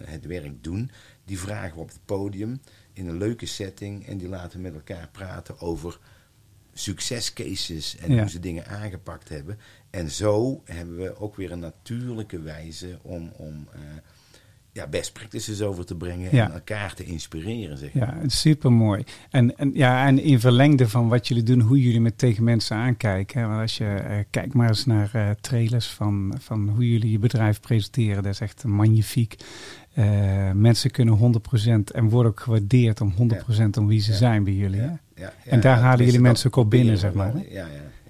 het 0.06 0.26
werk 0.26 0.64
doen, 0.64 0.92
die 1.26 1.40
vragen 1.40 1.76
we 1.76 1.82
op 1.82 1.88
het 1.88 2.00
podium 2.06 2.62
in 2.94 3.08
een 3.08 3.18
leuke 3.18 3.46
setting 3.46 4.08
en 4.08 4.18
die 4.18 4.28
laten 4.28 4.62
met 4.62 4.74
elkaar 4.74 5.10
praten 5.12 5.60
over 5.60 6.00
succescases 6.74 7.98
en 7.98 8.12
Ja. 8.14 8.20
hoe 8.20 8.30
ze 8.30 8.40
dingen 8.40 8.68
aangepakt 8.68 9.30
hebben. 9.30 9.58
En 9.90 10.12
zo 10.12 10.62
hebben 10.66 10.96
we 10.98 11.16
ook 11.16 11.36
weer 11.36 11.52
een 11.52 11.60
natuurlijke 11.60 12.42
wijze 12.42 13.00
om, 13.02 13.32
om 13.38 13.68
eh, 13.74 13.80
ja, 14.74 14.88
best 14.88 15.14
practices 15.14 15.62
over 15.62 15.86
te 15.86 15.96
brengen 15.96 16.30
Ja. 16.36 16.46
en 16.46 16.54
elkaar 16.54 16.94
te 16.94 17.04
inspireren. 17.04 17.78
Zeg 17.78 17.94
maar. 17.94 18.18
Ja, 18.22 18.30
super 18.30 18.72
mooi. 18.72 19.04
En, 19.30 19.58
en, 19.58 19.72
ja, 19.74 20.08
en 20.08 20.20
in 20.20 20.40
verlengde 20.40 20.90
van 20.90 21.08
wat 21.08 21.28
jullie 21.28 21.44
doen, 21.44 21.60
hoe 21.60 21.82
jullie 21.82 22.02
met 22.02 22.18
tegen 22.18 22.44
mensen 22.44 22.76
aankijken. 22.78 23.42
Hè? 23.42 23.48
Want 23.48 23.62
als 23.62 23.78
je 23.78 23.86
eh, 23.86 24.18
kijkt 24.30 24.54
maar 24.54 24.68
eens 24.68 24.86
naar 24.86 25.10
eh, 25.14 25.30
trailers 25.42 25.88
van, 25.88 26.36
van 26.40 26.70
hoe 26.70 26.92
jullie 26.92 27.12
je 27.12 27.20
bedrijf 27.20 27.60
presenteren, 27.60 28.24
dat 28.24 28.34
is 28.34 28.40
echt 28.40 28.64
magnifiek. 28.64 29.36
Eh, 29.94 30.52
mensen 30.52 30.92
kunnen 30.92 31.18
100% 31.18 31.92
en 31.92 32.10
worden 32.10 32.32
ook 32.32 32.40
gewaardeerd 32.40 33.02
om 33.02 33.14
100% 33.18 33.78
om 33.78 33.88
wie 33.88 34.00
ze 34.02 34.12
Ja. 34.12 34.18
zijn 34.18 34.44
bij 34.44 34.54
jullie. 34.54 34.80
Hè? 34.80 34.86
Ja, 34.86 34.98
ja, 35.16 35.34
En 35.46 35.60
daar 35.60 35.78
halen 35.78 36.06
jullie 36.06 36.20
mensen 36.22 36.48
ook 36.48 36.56
op 36.56 36.70
binnen, 36.70 36.98
zeg 36.98 37.14
maar. 37.14 37.34
Ja, 37.38 37.44
ja, 37.50 37.68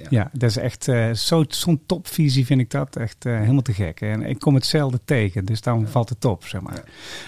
ja. 0.10 0.20
Ja, 0.20 0.30
dat 0.34 0.50
is 0.50 0.58
echt 0.58 0.88
eh, 0.88 1.12
zo- 1.12 1.44
zo'n 1.48 1.82
topvisie 1.86 2.46
vind 2.46 2.60
ik 2.60 2.70
dat. 2.72 2.96
Echt 2.96 3.26
eh, 3.26 3.38
helemaal 3.40 3.62
te 3.62 3.74
gek. 3.74 4.02
En 4.02 4.22
ik 4.24 4.40
kom 4.40 4.54
hetzelfde 4.56 5.00
tegen, 5.06 5.46
dus 5.46 5.62
daarom 5.62 5.88
valt 5.88 6.10
het 6.10 6.20
top, 6.22 6.46
zeg 6.46 6.62
maar. 6.62 6.84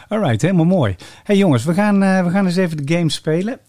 Alright, 0.07 0.41
helemaal 0.41 0.65
mooi. 0.65 0.95
hey 1.23 1.37
jongens, 1.37 1.63
we 1.63 1.73
gaan, 1.73 2.03
eh, 2.03 2.23
we 2.23 2.29
gaan 2.29 2.45
eens 2.45 2.55
even 2.55 2.85
de 2.85 2.93
game 2.95 3.09
spelen. 3.09 3.59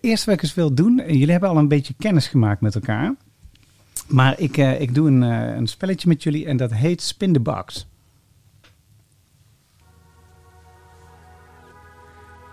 Eerst 0.00 0.24
wat 0.24 0.34
ik 0.34 0.42
eens 0.42 0.54
wil 0.54 0.74
doen, 0.74 0.96
jullie 1.06 1.30
hebben 1.30 1.48
al 1.48 1.56
een 1.56 1.68
beetje 1.68 1.94
kennis 1.98 2.26
gemaakt 2.28 2.60
met 2.60 2.74
elkaar. 2.74 3.14
Maar 4.08 4.38
ik, 4.40 4.56
eh, 4.56 4.80
ik 4.80 4.94
doe 4.94 5.08
een, 5.08 5.22
eh, 5.22 5.54
een 5.56 5.66
spelletje 5.66 6.08
met 6.08 6.22
jullie 6.22 6.46
en 6.46 6.56
dat 6.56 6.72
heet 6.72 7.02
Spin 7.02 7.32
the 7.32 7.40
Box. 7.40 7.86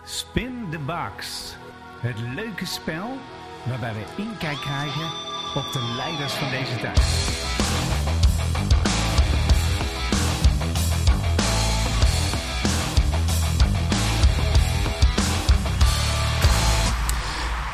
Spin 0.06 0.52
the 0.72 0.80
Box. 0.80 1.54
Het 2.00 2.16
leuke 2.36 2.66
spel 2.66 3.08
waarbij 3.68 3.94
we 3.94 4.22
inkijk 4.24 4.58
krijgen 4.58 5.29
op 5.56 5.72
de 5.72 5.94
leiders 5.96 6.34
van 6.34 6.50
deze 6.50 6.76
tijd. 6.76 7.49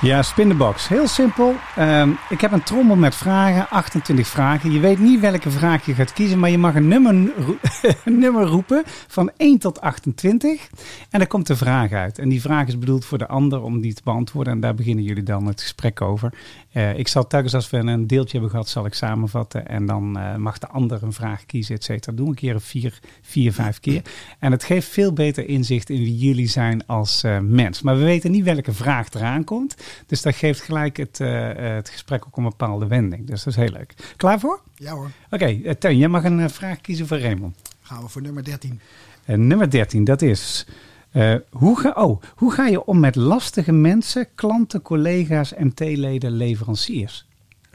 Ja, 0.05 0.21
spin 0.21 0.57
box. 0.57 0.87
Heel 0.87 1.07
simpel. 1.07 1.55
Ehm, 1.75 2.09
ik 2.29 2.41
heb 2.41 2.51
een 2.51 2.63
trommel 2.63 2.95
met 2.95 3.15
vragen, 3.15 3.69
28 3.69 4.27
vragen. 4.27 4.71
Je 4.71 4.79
weet 4.79 4.99
niet 4.99 5.19
welke 5.19 5.51
vraag 5.51 5.85
je 5.85 5.93
gaat 5.93 6.13
kiezen, 6.13 6.39
maar 6.39 6.49
je 6.49 6.57
mag 6.57 6.75
een 6.75 6.87
nummer, 6.87 7.13
nummer 8.23 8.43
roepen 8.43 8.83
van 9.07 9.31
1 9.37 9.59
tot 9.59 9.81
28. 9.81 10.69
En 11.09 11.19
daar 11.19 11.27
komt 11.27 11.47
de 11.47 11.55
vraag 11.55 11.91
uit. 11.91 12.19
En 12.19 12.29
die 12.29 12.41
vraag 12.41 12.67
is 12.67 12.79
bedoeld 12.79 13.05
voor 13.05 13.17
de 13.17 13.27
ander 13.27 13.61
om 13.61 13.81
die 13.81 13.93
te 13.93 14.01
beantwoorden. 14.03 14.53
En 14.53 14.59
daar 14.59 14.75
beginnen 14.75 15.03
jullie 15.03 15.23
dan 15.23 15.45
het 15.45 15.61
gesprek 15.61 16.01
over. 16.01 16.33
Eh, 16.71 16.97
ik 16.97 17.07
zal 17.07 17.27
telkens 17.27 17.53
als 17.53 17.69
we 17.69 17.77
een 17.77 18.07
deeltje 18.07 18.31
hebben 18.31 18.49
gehad, 18.49 18.69
zal 18.69 18.85
ik 18.85 18.93
samenvatten. 18.93 19.67
En 19.67 19.85
dan 19.85 20.17
eh, 20.17 20.35
mag 20.35 20.57
de 20.57 20.67
ander 20.67 21.03
een 21.03 21.13
vraag 21.13 21.45
kiezen, 21.45 21.75
et 21.75 21.83
cetera. 21.83 22.15
Doe 22.15 22.27
een 22.27 22.35
keer 22.35 22.53
een 22.53 22.61
vier, 22.61 22.99
vier, 23.21 23.53
vijf 23.53 23.79
keer. 23.79 24.01
En 24.39 24.51
het 24.51 24.63
geeft 24.63 24.87
veel 24.87 25.13
beter 25.13 25.47
inzicht 25.47 25.89
in 25.89 25.99
wie 25.99 26.17
jullie 26.17 26.47
zijn 26.47 26.85
als 26.85 27.23
eh, 27.23 27.39
mens. 27.39 27.81
Maar 27.81 27.97
we 27.97 28.03
weten 28.03 28.31
niet 28.31 28.43
welke 28.43 28.73
vraag 28.73 29.13
eraan 29.13 29.43
komt. 29.43 29.75
Dus 30.05 30.21
dat 30.21 30.35
geeft 30.35 30.61
gelijk 30.61 30.97
het, 30.97 31.19
eh, 31.19 31.49
eh, 31.69 31.75
het 31.75 31.89
gesprek 31.89 32.25
ook 32.25 32.37
een 32.37 32.43
bepaalde 32.43 32.87
wending. 32.87 33.27
Dus 33.27 33.43
dat 33.43 33.53
is 33.53 33.59
heel 33.59 33.71
leuk. 33.71 33.93
Klaar 34.17 34.39
voor? 34.39 34.61
Ja 34.75 34.91
hoor, 34.93 35.09
Oké, 35.29 35.45
eh, 35.45 35.71
Teun, 35.73 35.97
jij 35.97 36.07
mag 36.07 36.23
een 36.23 36.39
eh, 36.39 36.49
vraag 36.49 36.81
kiezen 36.81 37.07
voor 37.07 37.19
Raymond. 37.19 37.55
gaan 37.81 38.03
we 38.03 38.09
voor 38.09 38.21
nummer 38.21 38.43
13. 38.43 38.79
Eh, 39.25 39.35
nummer 39.37 39.69
13, 39.69 40.03
dat 40.03 40.21
is... 40.21 40.65
eh, 41.11 41.35
hoe, 41.51 41.79
ga, 41.79 41.89
oh, 41.91 42.21
hoe 42.35 42.51
ga 42.53 42.65
je 42.67 42.85
om 42.85 42.99
met 42.99 43.15
lastige 43.15 43.71
mensen, 43.71 44.27
klanten, 44.35 44.81
collega's, 44.81 45.53
MT-leden, 45.57 46.31
leveranciers? 46.31 47.25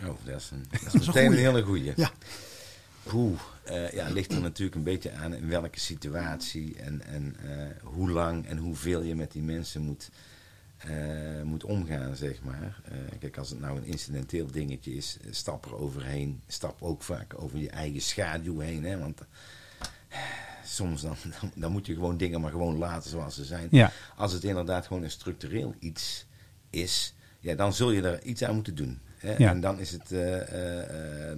Oh, 0.01 0.07
dat 0.25 0.37
is, 0.41 0.51
een, 0.53 0.65
dat 0.71 0.81
is 0.81 0.87
is 1.01 1.07
een 1.07 1.13
meteen 1.15 1.33
een 1.33 1.39
hele 1.39 1.63
goeie. 1.63 1.93
Ja. 1.97 2.11
Hoe? 3.03 3.35
eh, 3.65 3.91
ja, 3.93 4.09
ligt 4.09 4.33
er 4.33 4.41
natuurlijk 4.41 4.77
een 4.77 4.83
beetje 4.83 5.13
aan 5.13 5.35
in 5.35 5.49
welke 5.49 5.81
situatie 5.81 6.77
en, 6.77 7.03
en 7.07 7.37
eh, 7.45 7.67
hoe 7.83 8.11
lang 8.11 8.47
en 8.47 8.57
hoeveel 8.59 9.03
je 9.03 9.15
met 9.15 9.33
die 9.33 9.43
mensen 9.43 9.83
moet, 9.83 10.11
eh, 10.81 11.43
moet 11.43 11.65
omgaan, 11.65 12.17
zeg 12.17 12.43
maar. 12.43 12.81
Eh, 12.85 13.19
kijk, 13.19 13.39
als 13.39 13.51
het 13.51 13.61
nou 13.61 13.77
een 13.77 13.85
incidenteel 13.85 14.47
dingetje 14.47 14.95
is, 14.95 15.17
eh, 15.25 15.33
stap 15.33 15.65
er 15.65 15.77
overheen. 15.77 16.43
Stap 16.47 16.83
ook 16.83 17.03
vaak 17.03 17.43
over 17.43 17.59
je 17.59 17.71
eigen 17.71 18.01
schaduw 18.01 18.59
heen, 18.59 18.85
hè, 18.85 18.99
want 18.99 19.21
soms 20.65 21.03
dan, 21.03 21.17
dan, 21.55 21.73
moet 21.73 21.87
je 21.87 21.95
gewoon 21.95 22.17
dingen 22.17 22.41
maar 22.41 22.51
gewoon 22.51 22.77
laten 22.77 23.11
zoals 23.11 23.35
ze 23.35 23.45
zijn. 23.45 23.69
Ja, 23.71 23.93
Als 24.17 24.33
het 24.33 24.45
inderdaad 24.45 24.87
gewoon 24.87 25.03
een 25.03 25.11
structureel 25.11 25.75
iets 25.79 26.27
is, 26.71 27.15
ja, 27.41 27.55
dan 27.55 27.73
zul 27.73 27.91
je 27.91 28.03
er 28.03 28.23
iets 28.23 28.45
aan 28.45 28.55
moeten 28.55 28.75
doen. 28.75 29.01
Hè? 29.19 29.37
Ja. 29.37 29.51
En 29.51 29.61
dan 29.61 29.79
is 29.81 29.91
het 29.91 30.09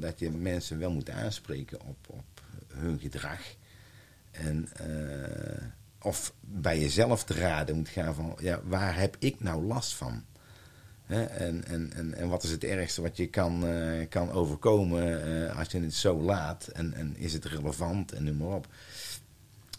dat 0.00 0.18
je 0.18 0.30
mensen 0.30 0.78
wel 0.78 0.92
moet 0.92 1.10
aanspreken 1.10 1.80
op, 1.80 1.96
op 2.06 2.42
hun 2.68 2.98
gedrag. 2.98 3.40
En, 4.30 4.68
of 6.02 6.32
bij 6.40 6.80
jezelf 6.80 7.24
te 7.24 7.34
raden 7.34 7.76
moet 7.76 7.88
gaan 7.88 8.14
van, 8.14 8.36
ja, 8.40 8.60
waar 8.64 8.98
heb 8.98 9.16
ik 9.18 9.40
nou 9.40 9.64
last 9.64 9.94
van? 9.94 10.22
Hè? 11.06 11.22
En, 11.22 11.64
en, 11.66 11.92
en, 11.94 12.14
en 12.14 12.28
wat 12.28 12.42
is 12.42 12.50
het 12.50 12.64
ergste 12.64 13.02
wat 13.02 13.16
je 13.16 13.26
kan, 13.26 13.66
eh, 13.66 14.08
kan 14.08 14.30
overkomen 14.32 15.24
eh, 15.48 15.58
als 15.58 15.68
je 15.70 15.80
het 15.80 15.94
zo 15.94 16.20
laat? 16.20 16.66
En, 16.66 16.94
en 16.94 17.14
is 17.16 17.32
het 17.32 17.44
relevant 17.44 18.12
en 18.12 18.24
noem 18.24 18.36
maar 18.36 18.56
op. 18.56 18.66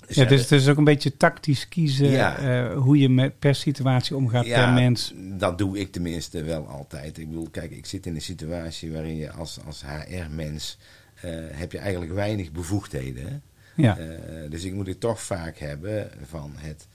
Dus 0.08 0.16
ja, 0.16 0.26
dus 0.26 0.42
het 0.42 0.52
is 0.52 0.68
ook 0.68 0.78
een 0.78 0.84
beetje 0.84 1.18
tactisch 1.18 1.68
kiezen 1.68 2.10
Ja. 2.10 2.38
eh, 2.38 2.78
hoe 2.78 2.98
je 2.98 3.10
met, 3.10 3.40
per 3.40 3.56
situatie 3.56 4.16
omgaat, 4.16 4.48
per 4.48 4.70
mens. 4.70 5.14
Dat 5.18 5.58
doe 5.58 5.80
ik 5.80 5.92
tenminste 5.92 6.44
wel 6.44 6.68
altijd. 6.68 7.18
Ik 7.18 7.28
bedoel, 7.28 7.50
kijk, 7.50 7.72
ik 7.72 7.86
zit 7.86 8.06
in 8.06 8.16
een 8.16 8.22
situatie 8.22 8.92
waarin 8.92 9.16
je 9.16 9.32
als, 9.32 9.60
als 9.66 9.84
HR-mens 9.86 10.78
heb 11.52 11.72
je 11.72 11.78
eigenlijk 11.78 12.14
weinig 12.14 12.52
bevoegdheden. 12.52 13.42
Ja, 13.76 13.98
Eh, 13.98 14.50
dus 14.50 14.64
ik 14.64 14.74
moet 14.74 14.88
het 14.88 15.00
toch 15.00 15.22
vaak 15.22 15.58
hebben 15.58 16.12
van 16.26 16.52
het 16.56 16.88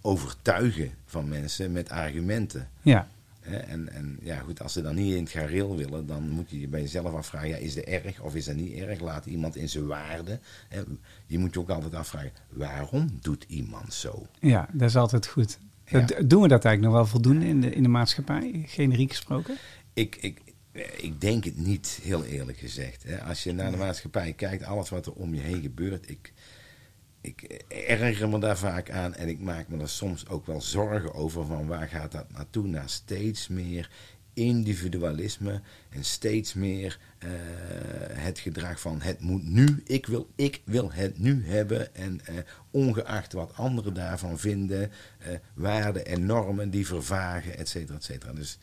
overtuigen 0.00 0.90
van 1.04 1.28
mensen 1.28 1.72
met 1.72 1.88
argumenten. 1.90 2.68
ja? 2.82 3.08
En, 3.40 3.92
en 3.92 4.18
ja, 4.22 4.38
goed, 4.38 4.62
als 4.62 4.72
ze 4.72 4.82
dan 4.82 4.94
niet 4.94 5.14
in 5.14 5.22
het 5.22 5.32
gareel 5.32 5.76
willen, 5.76 6.06
dan 6.06 6.28
moet 6.28 6.50
je 6.50 6.60
je 6.60 6.68
bij 6.68 6.80
jezelf 6.80 7.14
afvragen: 7.14 7.48
ja, 7.48 7.56
is 7.56 7.74
het 7.74 7.84
erg 7.84 8.20
of 8.20 8.34
is 8.34 8.44
dat 8.44 8.54
niet 8.54 8.72
erg? 8.72 9.00
Laat 9.00 9.26
iemand 9.26 9.56
in 9.56 9.68
zijn 9.68 9.86
waarde. 9.86 10.38
Je 11.26 11.38
moet 11.38 11.54
je 11.54 11.60
ook 11.60 11.70
altijd 11.70 11.94
afvragen: 11.94 12.30
waarom 12.48 13.18
doet 13.20 13.44
iemand 13.48 13.94
zo? 13.94 14.26
ja, 14.40 14.68
dat 14.72 14.88
is 14.88 14.96
altijd 14.96 15.26
goed. 15.26 15.58
Ja. 15.86 16.06
Doen 16.24 16.42
we 16.42 16.48
dat 16.48 16.64
eigenlijk 16.64 16.80
nog 16.80 16.92
wel 16.92 17.06
voldoende 17.06 17.46
in 17.46 17.60
de, 17.60 17.70
in 17.70 17.82
de 17.82 17.88
maatschappij, 17.88 18.62
generiek 18.66 19.10
gesproken? 19.10 19.56
Ik, 19.92 20.16
ik, 20.20 20.40
ik 20.96 21.20
denk 21.20 21.44
het 21.44 21.56
niet, 21.56 21.98
heel 22.02 22.24
eerlijk 22.24 22.58
gezegd. 22.58 23.02
hè. 23.02 23.22
Als 23.22 23.42
je 23.42 23.52
naar 23.52 23.70
de 23.70 23.76
maatschappij 23.76 24.32
kijkt, 24.32 24.64
alles 24.64 24.88
wat 24.88 25.06
er 25.06 25.12
om 25.12 25.34
je 25.34 25.40
heen 25.40 25.62
gebeurt, 25.62 26.10
ik, 26.10 26.32
ik 27.20 27.42
erger 27.68 28.28
me 28.28 28.38
daar 28.38 28.58
vaak 28.58 28.90
aan 28.90 29.14
en 29.14 29.28
ik 29.28 29.40
maak 29.40 29.68
me 29.68 29.80
er 29.80 29.88
soms 29.88 30.28
ook 30.28 30.46
wel 30.46 30.60
zorgen 30.60 31.14
over 31.14 31.46
van 31.46 31.66
waar 31.66 31.88
gaat 31.88 32.12
dat 32.12 32.32
naartoe? 32.32 32.66
Naar 32.66 32.88
steeds 32.88 33.48
meer 33.48 33.90
individualisme 34.32 35.60
en 35.88 36.04
steeds 36.04 36.54
meer 36.54 36.98
eh, 37.18 37.30
het 38.12 38.38
gedrag 38.38 38.80
van 38.80 39.00
het 39.00 39.20
moet 39.20 39.48
nu, 39.48 39.82
ik 39.84 40.06
wil, 40.06 40.30
ik 40.34 40.62
wil 40.64 40.92
het 40.92 41.18
nu 41.18 41.46
hebben 41.46 41.94
en 41.94 42.20
eh, 42.24 42.34
ongeacht 42.70 43.32
wat 43.32 43.54
anderen 43.54 43.94
daarvan 43.94 44.38
vinden, 44.38 44.90
eh, 45.18 45.34
waarden 45.54 46.06
en 46.06 46.26
normen 46.26 46.70
die 46.70 46.86
vervagen, 46.86 47.58
et 47.58 47.68
cetera, 47.68 47.96
et 47.96 48.04
cetera. 48.04 48.32
Dus 48.32 48.58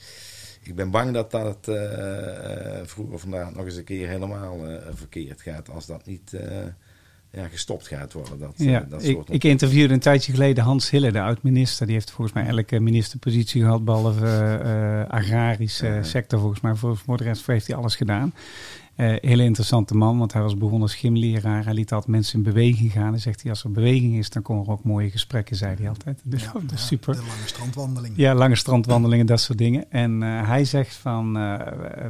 ik 0.68 0.76
ben 0.76 0.92
bang 0.92 1.14
dat 1.14 1.32
dat 1.32 1.68
eh, 1.68 2.82
vroeger 2.84 3.14
of 3.14 3.22
vandaag 3.22 3.54
nog 3.54 3.66
eens 3.66 3.76
een 3.76 3.84
keer 3.84 4.08
helemaal 4.08 4.68
eh, 4.68 4.76
verkeerd 4.94 5.42
gaat 5.42 5.70
als 5.70 5.86
dat 5.86 6.06
niet 6.06 6.34
eh, 6.34 6.66
ja, 7.32 7.48
gestopt 7.48 7.88
gaat 7.88 8.14
worden. 8.14 8.40
Dat, 8.40 8.54
eh, 8.58 8.66
Ja, 8.66 8.86
dat 8.90 9.04
ik, 9.04 9.16
soort 9.16 9.34
ik 9.34 9.44
interviewde 9.44 9.94
een 9.94 10.00
tijdje 10.00 10.32
geleden 10.32 10.64
Hans 10.64 10.90
Hille, 10.90 11.12
de 11.12 11.22
oud-minister. 11.22 11.86
Die 11.86 11.96
heeft 11.96 12.12
volgens 12.12 12.36
mij 12.36 12.48
elke 12.48 12.80
ministerpositie 12.80 13.62
gehad, 13.62 13.86
behalve 13.86 14.26
eh, 14.26 15.02
eh, 15.02 15.10
agrarische 15.10 16.00
sector 16.02 16.40
volgens 16.40 16.62
mij. 16.62 16.76
Voor, 16.76 16.98
voor 16.98 17.18
de 17.18 17.24
rest 17.24 17.48
heeft 17.48 17.68
hij 17.68 17.76
alles 17.76 17.96
gedaan. 17.96 18.34
Eh 18.98 19.16
hele 19.22 19.44
interessante 19.44 19.96
man, 19.96 20.18
want 20.18 20.34
hij 20.34 20.42
was 20.42 20.58
begonnen 20.58 20.82
als 20.82 20.96
gymleraar. 20.96 21.64
Hij 21.64 21.74
liet 21.74 21.92
altijd 21.92 22.12
mensen 22.12 22.38
in 22.38 22.44
beweging 22.44 22.92
gaan. 22.92 23.14
En 23.14 23.20
zegt 23.20 23.42
hij, 23.42 23.52
als 23.52 23.64
er 23.64 23.72
beweging 23.72 24.18
is, 24.18 24.30
dan 24.30 24.42
komen 24.42 24.66
er 24.66 24.72
ook 24.72 24.84
mooie 24.84 25.10
gesprekken, 25.10 25.56
zei 25.56 25.76
hij 25.76 25.90
altijd. 25.90 26.22
Dus 26.24 26.44
Ja, 26.44 26.52
dat 26.66 26.72
is 26.72 26.80
ja, 26.80 26.86
super. 26.86 27.14
De 27.14 27.20
lange 27.20 27.46
strandwandeling. 27.46 28.14
Ja, 28.18 28.36
lange 28.36 28.56
strandwandelingen, 28.56 29.26
dat 29.26 29.40
soort 29.40 29.58
dingen. 29.58 29.92
En 29.92 30.24
eh, 30.24 30.48
hij 30.48 30.66
zegt 30.66 30.96
van, 30.96 31.38
eh, 31.38 31.60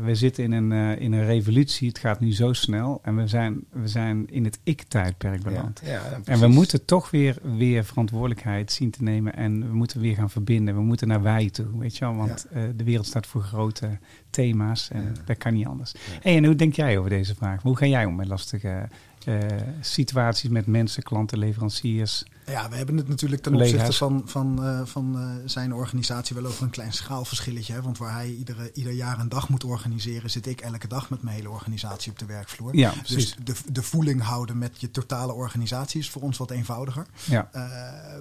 we 0.03 0.15
zitten 0.15 0.43
in 0.43 0.51
een, 0.51 0.99
in 0.99 1.13
een 1.13 1.25
revolutie. 1.25 1.87
Het 1.87 1.99
gaat 1.99 2.19
nu 2.19 2.33
zo 2.33 2.53
snel. 2.53 2.99
En 3.03 3.15
we 3.15 3.27
zijn, 3.27 3.63
we 3.71 3.87
zijn 3.87 4.27
in 4.29 4.43
het 4.43 4.59
ik-tijdperk 4.63 5.43
beland. 5.43 5.81
Ja, 5.85 5.91
ja, 5.91 6.19
En 6.23 6.39
we 6.39 6.47
moeten 6.47 6.85
toch 6.85 7.11
weer, 7.11 7.37
weer 7.57 7.83
verantwoordelijkheid 7.83 8.71
zien 8.71 8.91
te 8.91 9.03
nemen. 9.03 9.35
En 9.35 9.67
we 9.67 9.75
moeten 9.75 10.01
weer 10.01 10.15
gaan 10.15 10.29
verbinden. 10.29 10.75
We 10.75 10.81
moeten 10.81 11.07
naar 11.07 11.21
wij 11.21 11.49
toe, 11.49 11.79
weet 11.79 11.97
je 11.97 12.05
wel. 12.05 12.15
Want 12.15 12.47
de 12.75 12.83
wereld 12.83 13.05
staat 13.05 13.27
voor 13.27 13.41
grote 13.41 13.97
thema's. 14.41 14.89
En 14.91 15.01
Ja. 15.03 15.21
dat 15.25 15.37
kan 15.37 15.53
niet 15.53 15.65
anders. 15.67 15.93
Hey, 16.21 16.35
en 16.37 16.45
hoe 16.45 16.55
denk 16.55 16.73
jij 16.75 16.97
over 16.97 17.09
deze 17.09 17.35
vraag? 17.35 17.61
Hoe 17.61 17.77
ga 17.77 17.85
jij 17.85 18.05
om 18.05 18.15
met 18.15 18.27
lastige 18.27 18.87
eh, 19.25 19.35
situaties 19.81 20.49
met 20.49 20.65
mensen, 20.67 21.03
klanten, 21.03 21.37
leveranciers? 21.37 22.23
Ja, 22.51 22.69
we 22.69 22.75
hebben 22.75 22.97
het 22.97 23.07
natuurlijk 23.07 23.41
ten 23.41 23.55
opzichte 23.55 23.93
van, 23.93 24.21
van, 24.25 24.63
eh, 24.63 24.81
van 24.83 25.17
eh, 25.19 25.29
zijn 25.45 25.73
organisatie 25.73 26.35
wel 26.35 26.45
over 26.45 26.63
een 26.63 26.69
klein 26.69 26.93
schaalverschilletje. 26.93 27.73
Hè? 27.73 27.81
Want 27.81 27.97
waar 27.97 28.13
hij 28.13 28.33
iedere, 28.33 28.71
ieder 28.73 28.93
jaar 28.93 29.19
een 29.19 29.29
dag 29.29 29.49
moet 29.49 29.63
organiseren, 29.63 30.29
zit 30.29 30.45
ik 30.45 30.61
elke 30.61 30.87
dag 30.87 31.09
met 31.09 31.21
mijn 31.21 31.35
hele 31.35 31.49
organisatie 31.49 32.11
op 32.11 32.19
de 32.19 32.25
werkvloer. 32.25 32.75
Ja, 32.75 32.89
precies. 32.89 33.35
dus 33.43 33.63
de, 33.63 33.71
de 33.71 33.83
voeling 33.83 34.21
houden 34.21 34.57
met 34.57 34.81
je 34.81 34.91
totale 34.91 35.33
organisatie 35.33 35.99
is 35.99 36.09
voor 36.09 36.21
ons 36.21 36.37
wat 36.37 36.51
eenvoudiger. 36.51 37.05
Ja, 37.23 37.49
Eh, 37.51 37.63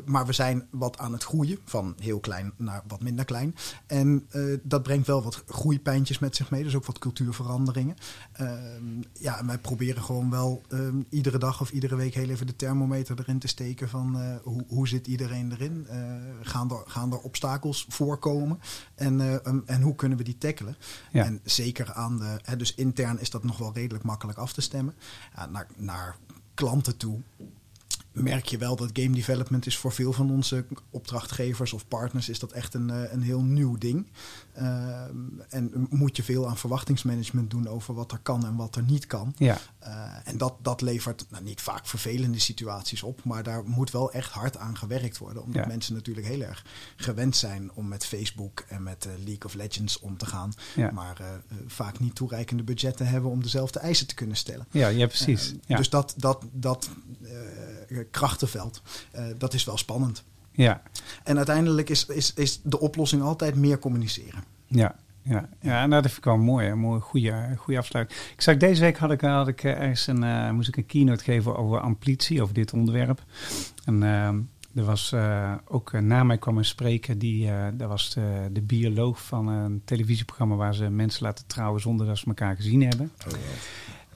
maar 0.04 0.26
we 0.26 0.32
zijn 0.32 0.66
wat 0.70 0.98
aan 0.98 1.12
het 1.12 1.24
groeien, 1.24 1.58
van 1.64 1.96
heel 2.00 2.20
klein 2.20 2.52
naar 2.56 2.82
wat 2.86 3.02
minder 3.02 3.24
klein. 3.24 3.54
En 3.86 4.26
dat 4.62 4.82
brengt 4.82 5.06
wel 5.06 5.22
wat 5.22 5.42
groeipijntjes 5.48 6.18
met 6.18 6.36
zich 6.36 6.50
mee, 6.50 6.62
dus 6.62 6.74
ook 6.74 6.86
wat 6.86 6.98
cultuurveranderingen. 6.98 7.96
Ehm, 8.32 9.02
ja, 9.12 9.38
en 9.38 9.46
wij 9.46 9.58
proberen 9.58 10.02
gewoon 10.02 10.30
wel 10.30 10.62
ehm, 10.68 11.02
iedere 11.08 11.38
dag 11.38 11.60
of 11.60 11.70
iedere 11.70 11.96
week 11.96 12.14
heel 12.14 12.28
even 12.28 12.46
de 12.46 12.56
thermometer 12.56 13.18
erin 13.18 13.38
te 13.38 13.48
steken 13.48 13.88
van 13.88 14.15
eh, 14.20 14.36
hoe, 14.42 14.64
hoe 14.68 14.88
zit 14.88 15.06
iedereen 15.06 15.52
erin? 15.52 15.86
Eh, 15.88 15.98
gaan, 16.42 16.70
er, 16.70 16.82
gaan 16.86 17.12
er 17.12 17.18
obstakels 17.18 17.86
voorkomen? 17.88 18.60
En, 18.94 19.20
eh, 19.20 19.52
en, 19.66 19.82
hoe 19.82 19.94
kunnen 19.94 20.18
we 20.18 20.24
die 20.24 20.38
tackelen? 20.38 20.76
Ja. 21.12 21.24
En 21.24 21.40
zeker 21.44 21.92
aan 21.92 22.18
de, 22.18 22.38
hè, 22.42 22.56
dus 22.56 22.74
intern 22.74 23.20
is 23.20 23.30
dat 23.30 23.44
nog 23.44 23.58
wel 23.58 23.72
redelijk 23.74 24.04
makkelijk 24.04 24.38
af 24.38 24.52
te 24.52 24.60
stemmen. 24.60 24.94
Ja, 25.36 25.46
naar, 25.46 25.66
naar 25.76 26.16
klanten 26.54 26.96
toe 26.96 27.20
merk 28.12 28.46
je 28.46 28.58
wel 28.58 28.76
dat 28.76 28.90
game 28.92 29.14
development 29.14 29.66
is 29.66 29.76
voor 29.76 29.92
veel 29.92 30.12
van 30.12 30.30
onze 30.30 30.66
opdrachtgevers 30.90 31.72
of 31.72 31.88
partners 31.88 32.28
is 32.28 32.38
dat 32.38 32.52
echt 32.52 32.74
een, 32.74 32.88
een 33.12 33.22
heel 33.22 33.42
nieuw 33.42 33.78
ding. 33.78 34.06
Ehm, 34.56 35.16
en 35.48 35.86
moet 35.90 36.16
je 36.16 36.22
veel 36.22 36.48
aan 36.48 36.56
verwachtingsmanagement 36.56 37.50
doen 37.50 37.68
over 37.68 37.94
wat 37.94 38.12
er 38.12 38.18
kan 38.18 38.46
en 38.46 38.56
wat 38.56 38.76
er 38.76 38.82
niet 38.82 39.06
kan. 39.06 39.34
ja. 39.36 39.58
Eh, 39.78 40.04
en 40.24 40.38
dat, 40.38 40.54
dat 40.62 40.80
levert 40.80 41.26
nou, 41.30 41.44
niet 41.44 41.60
vaak 41.60 41.86
vervelende 41.86 42.38
situaties 42.38 43.02
op, 43.02 43.24
maar 43.24 43.42
daar 43.42 43.64
moet 43.64 43.90
wel 43.90 44.12
echt 44.12 44.30
hard 44.32 44.56
aan 44.56 44.76
gewerkt 44.76 45.18
worden. 45.18 45.42
Omdat 45.42 45.62
Ja. 45.62 45.68
mensen 45.68 45.94
natuurlijk 45.94 46.26
heel 46.26 46.40
erg 46.42 46.64
gewend 46.96 47.36
zijn 47.36 47.70
om 47.74 47.88
met 47.88 48.06
Facebook 48.06 48.64
en 48.68 48.82
met 48.82 49.04
eh, 49.06 49.12
League 49.16 49.44
of 49.44 49.54
Legends 49.54 49.98
om 50.00 50.16
te 50.16 50.26
gaan. 50.26 50.52
Ja. 50.76 50.90
Maar 50.90 51.20
eh, 51.20 51.26
vaak 51.66 51.98
niet 51.98 52.14
toereikende 52.14 52.62
budgetten 52.62 53.06
hebben 53.06 53.30
om 53.30 53.42
dezelfde 53.42 53.78
eisen 53.78 54.06
te 54.06 54.14
kunnen 54.14 54.36
stellen. 54.36 54.66
Ja, 54.70 54.88
ja, 54.88 55.06
precies. 55.06 55.54
Dus 55.66 55.90
dat, 55.90 56.14
dat, 56.16 56.44
dat 56.52 56.88
krachtenveld, 58.10 58.82
dat 59.38 59.54
is 59.54 59.64
wel 59.64 59.76
spannend. 59.78 60.24
Ja. 60.56 60.82
En 61.24 61.36
uiteindelijk 61.36 61.88
is, 61.88 62.06
is, 62.06 62.34
is 62.34 62.60
de 62.62 62.80
oplossing 62.80 63.22
altijd 63.22 63.54
meer 63.54 63.78
communiceren. 63.78 64.44
Ja, 64.66 64.94
ja, 65.22 65.48
ja, 65.60 65.86
nou, 65.86 66.02
dat 66.02 66.10
vind 66.10 66.16
ik 66.16 66.24
wel 66.24 66.36
mooi. 66.36 66.68
Een 66.68 66.78
mooie, 66.78 67.00
goede, 67.00 67.54
goede 67.56 67.78
afsluiting. 67.78 68.20
Ik 68.32 68.40
zag 68.40 68.56
deze 68.56 68.80
week 68.80 68.96
had 68.96 69.10
ik, 69.10 69.20
had 69.20 69.48
ik 69.48 69.64
eh, 69.64 69.80
ergens 69.80 70.06
een, 70.06 70.22
eh, 70.22 70.50
moest 70.50 70.68
ik 70.68 70.76
een 70.76 70.86
keynote 70.86 71.24
geven 71.24 71.56
over 71.56 71.80
amplitie, 71.80 72.42
over 72.42 72.54
dit 72.54 72.72
onderwerp. 72.72 73.24
En 73.84 74.02
eh, 74.02 74.28
er 74.76 74.84
was 74.84 75.12
eh, 75.12 75.52
ook 75.64 75.92
eh, 75.92 76.00
na 76.00 76.24
mij 76.24 76.38
kwam 76.38 76.58
een 76.58 76.64
spreker, 76.64 77.18
die, 77.18 77.50
eh 77.50 77.66
dat 77.74 77.88
was 77.88 78.14
de, 78.14 78.48
de 78.52 78.62
bioloog 78.62 79.22
van 79.22 79.48
een 79.48 79.82
televisieprogramma 79.84 80.54
waar 80.54 80.74
ze 80.74 80.90
mensen 80.90 81.22
laten 81.22 81.46
trouwen 81.46 81.80
zonder 81.80 82.06
dat 82.06 82.18
ze 82.18 82.26
elkaar 82.26 82.56
gezien 82.56 82.82
hebben. 82.82 83.12
Oh, 83.26 83.32
ja. 83.32 83.36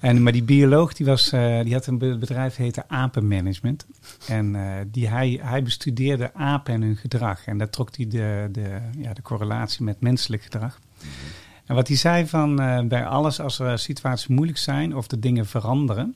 En, 0.00 0.22
maar 0.22 0.32
die 0.32 0.42
bioloog 0.42 0.92
die 0.92 1.06
was, 1.06 1.32
eh, 1.32 1.62
die 1.62 1.72
had 1.72 1.86
een 1.86 1.98
be- 1.98 2.18
bedrijf 2.18 2.56
dat 2.56 2.64
heette 2.64 2.88
Apenmanagement. 2.88 3.86
En 4.28 4.54
eh, 4.54 4.72
die, 4.86 5.08
hij, 5.08 5.40
hij 5.42 5.62
bestudeerde 5.62 6.34
apen 6.34 6.74
en 6.74 6.82
hun 6.82 6.96
gedrag. 6.96 7.46
En 7.46 7.58
daar 7.58 7.70
trok 7.70 7.96
hij 7.96 8.08
de, 8.08 8.48
de, 8.52 8.78
ja, 8.98 9.12
de 9.12 9.22
correlatie 9.22 9.84
met 9.84 10.00
menselijk 10.00 10.42
gedrag. 10.42 10.80
En 11.66 11.74
wat 11.74 11.88
hij 11.88 11.96
zei 11.96 12.26
van 12.26 12.60
eh, 12.60 12.84
bij 12.84 13.06
alles, 13.06 13.40
als 13.40 13.58
er 13.58 13.78
situaties 13.78 14.26
moeilijk 14.26 14.58
zijn 14.58 14.96
of 14.96 15.06
de 15.06 15.18
dingen 15.18 15.46
veranderen, 15.46 16.14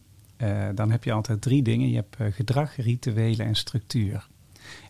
dan 0.74 0.90
heb 0.90 1.04
je 1.04 1.12
altijd 1.12 1.42
drie 1.42 1.62
dingen. 1.62 1.88
Je 1.88 1.94
hebt 1.94 2.34
gedrag, 2.34 2.76
rituelen 2.76 3.46
en 3.46 3.54
structuur. 3.54 4.26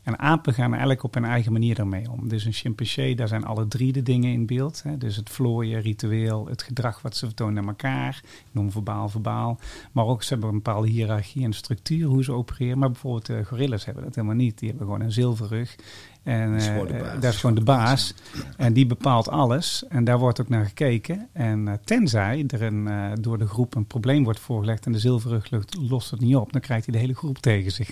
En 0.04 0.18
apen 0.18 0.54
gaan 0.54 0.70
eigenlijk 0.70 1.02
op 1.02 1.14
hun 1.14 1.24
eigen 1.24 1.52
manier 1.52 1.74
daarmee 1.74 2.10
om. 2.10 2.28
Dus 2.28 2.44
een 2.44 2.52
chimpansee, 2.52 3.16
daar 3.16 3.28
zijn 3.28 3.44
alle 3.44 3.68
drie 3.68 3.92
de 3.92 4.02
dingen 4.02 4.32
in 4.32 4.46
beeld. 4.46 4.82
Hè. 4.82 4.98
Dus 4.98 5.16
het 5.16 5.30
vlooien, 5.30 5.80
ritueel, 5.80 6.46
het 6.46 6.62
gedrag 6.62 7.02
wat 7.02 7.16
ze 7.16 7.26
vertonen 7.26 7.54
naar 7.54 7.64
elkaar, 7.64 8.22
non-verbaal, 8.50 9.08
verbaal. 9.08 9.58
Maar 9.92 10.06
ook 10.06 10.22
ze 10.22 10.32
hebben 10.32 10.48
een 10.48 10.54
bepaalde 10.62 10.88
hiërarchie 10.88 11.44
en 11.44 11.52
structuur 11.52 12.06
hoe 12.06 12.24
ze 12.24 12.32
opereren. 12.32 12.78
Maar 12.78 12.90
bijvoorbeeld 12.90 13.26
de 13.26 13.44
gorillas 13.44 13.84
hebben 13.84 14.04
dat 14.04 14.14
helemaal 14.14 14.36
niet. 14.36 14.58
Die 14.58 14.68
hebben 14.68 14.86
gewoon 14.86 15.02
een 15.02 15.12
zilverrug. 15.12 15.76
En 16.24 16.52
Dat 16.52 16.60
is 16.60 16.66
eh, 16.66 16.72
gewoon 16.72 16.86
de 16.86 16.92
baas. 16.94 17.20
dat 17.20 17.32
is 17.32 17.40
gewoon 17.40 17.54
de 17.54 17.62
baas. 17.62 18.14
En 18.56 18.72
die 18.72 18.86
bepaalt 18.86 19.28
alles. 19.28 19.84
En 19.88 20.04
daar 20.04 20.18
wordt 20.18 20.40
ook 20.40 20.48
naar 20.48 20.64
gekeken. 20.64 21.28
En 21.32 21.68
eh, 21.68 21.74
tenzij 21.84 22.44
er 22.48 22.62
een, 22.62 22.88
eh, 22.88 23.10
door 23.20 23.38
de 23.38 23.46
groep 23.46 23.74
een 23.74 23.86
probleem 23.86 24.24
wordt 24.24 24.40
voorgelegd 24.40 24.86
en 24.86 24.92
de 24.92 24.98
zilverrug 24.98 25.50
lucht- 25.50 25.76
lost 25.88 26.10
het 26.10 26.20
niet 26.20 26.36
op, 26.36 26.52
dan 26.52 26.60
krijgt 26.60 26.84
hij 26.86 26.94
de 26.94 27.00
hele 27.00 27.14
groep 27.14 27.38
tegen 27.38 27.70
zich. 27.72 27.90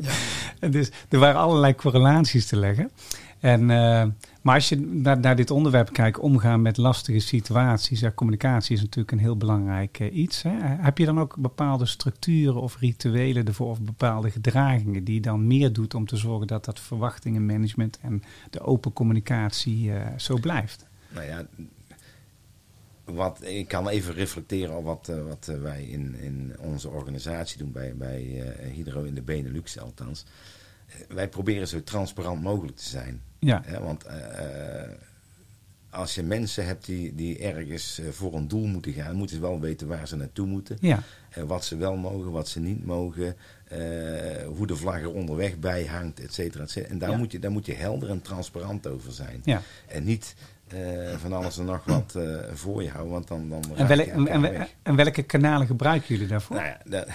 Ja. 0.00 0.10
Dus 0.70 0.90
er 1.08 1.18
waren 1.18 1.40
allerlei 1.40 1.74
correlaties 1.74 2.46
te 2.46 2.56
leggen. 2.56 2.90
En, 3.40 3.70
eh, 3.70 4.06
maar 4.42 4.54
als 4.54 4.68
je 4.68 4.76
naar, 4.80 5.36
dit 5.36 5.50
onderwerp 5.50 5.92
kijkt, 5.92 6.18
omgaan 6.18 6.62
met 6.62 6.76
lastige 6.76 7.18
situaties, 7.18 8.00
ja, 8.00 8.12
communicatie 8.14 8.76
is 8.76 8.80
natuurlijk 8.80 9.12
een 9.12 9.18
heel 9.18 9.36
belangrijk 9.36 10.00
eh, 10.00 10.16
iets. 10.16 10.42
Hè. 10.42 10.50
Heb 10.60 10.98
je 10.98 11.04
dan 11.04 11.20
ook 11.20 11.36
bepaalde 11.36 11.86
structuren 11.86 12.60
of 12.60 12.78
rituelen 12.78 13.46
ervoor 13.46 13.68
of 13.70 13.80
bepaalde 13.80 14.30
gedragingen 14.30 15.04
die 15.04 15.20
dan 15.20 15.46
meer 15.46 15.72
doet 15.72 15.94
om 15.94 16.06
te 16.06 16.16
zorgen 16.16 16.46
dat 16.46 16.64
dat 16.64 16.80
verwachtingenmanagement 16.80 17.98
en 18.00 18.22
de 18.50 18.60
open 18.60 18.92
communicatie 18.92 19.92
eh, 19.92 20.06
zo 20.16 20.36
blijft? 20.38 20.86
Nou 21.08 21.26
ja, 21.26 21.46
wat, 23.04 23.42
ik 23.42 23.68
kan 23.68 23.88
even 23.88 24.14
reflecteren 24.14 24.76
op 24.76 24.84
wat, 24.84 25.12
wat 25.28 25.58
wij 25.62 25.82
in, 25.82 26.14
in 26.14 26.56
onze 26.58 26.88
organisatie 26.88 27.58
doen, 27.58 27.72
bij, 27.72 27.94
bij 27.96 28.54
Hydro 28.74 29.02
in 29.02 29.14
de 29.14 29.22
Benelux 29.22 29.78
althans. 29.78 30.24
Eh, 31.08 31.14
wij 31.14 31.28
proberen 31.28 31.68
zo 31.68 31.82
transparant 31.82 32.42
mogelijk 32.42 32.76
te 32.76 32.88
zijn. 32.88 33.20
Ja, 33.38 33.62
Hè, 33.64 33.80
want 33.80 34.04
eh, 34.04 34.16
als 35.90 36.14
je 36.14 36.22
mensen 36.22 36.66
hebt 36.66 36.84
die, 36.84 37.14
die 37.14 37.38
ergens 37.38 37.98
eh, 37.98 38.06
voor 38.10 38.34
een 38.34 38.48
doel 38.48 38.66
moeten 38.66 38.92
gaan, 38.92 39.16
moeten 39.16 39.36
ze 39.36 39.42
wel 39.42 39.60
weten 39.60 39.86
waar 39.88 40.08
ze 40.08 40.16
naartoe 40.16 40.46
moeten. 40.46 40.76
ja, 40.80 41.02
Eh, 41.30 41.42
wat 41.42 41.64
ze 41.64 41.76
wel 41.76 41.96
mogen, 41.96 42.30
wat 42.30 42.48
ze 42.48 42.60
niet 42.60 42.86
mogen. 42.86 43.36
eh, 43.68 43.78
hoe 44.46 44.66
de 44.66 44.76
vlag 44.76 45.00
er 45.00 45.12
onderweg 45.12 45.58
bij 45.58 45.84
hangt, 45.86 46.20
et 46.20 46.34
cetera, 46.34 46.62
et 46.62 46.70
cetera. 46.70 46.92
En 46.92 46.98
daar, 46.98 47.10
Ja. 47.10 47.16
moet 47.16 47.32
je, 47.32 47.38
daar 47.38 47.50
moet 47.50 47.66
je 47.66 47.74
helder 47.74 48.10
en 48.10 48.22
transparant 48.22 48.86
over 48.86 49.12
zijn. 49.12 49.40
ja, 49.44 49.62
En 49.86 50.04
niet 50.04 50.34
eh, 50.68 51.16
van 51.16 51.32
alles 51.32 51.58
en 51.58 51.64
nog 51.64 51.84
wat 51.84 52.14
eh, 52.14 52.36
voor 52.52 52.82
je 52.82 52.88
houden. 52.90 53.12
Want 53.12 53.28
dan, 53.28 53.48
dan 53.48 53.62
En, 53.62 53.76
raak 53.76 53.88
wel- 53.88 53.98
je 53.98 54.66
en, 54.82 54.96
welke 54.96 55.22
kanalen 55.22 55.66
gebruiken 55.66 56.08
jullie 56.14 56.26
daarvoor? 56.28 56.56
Nou 56.56 56.68
ja, 56.68 56.78
dat, 56.84 57.06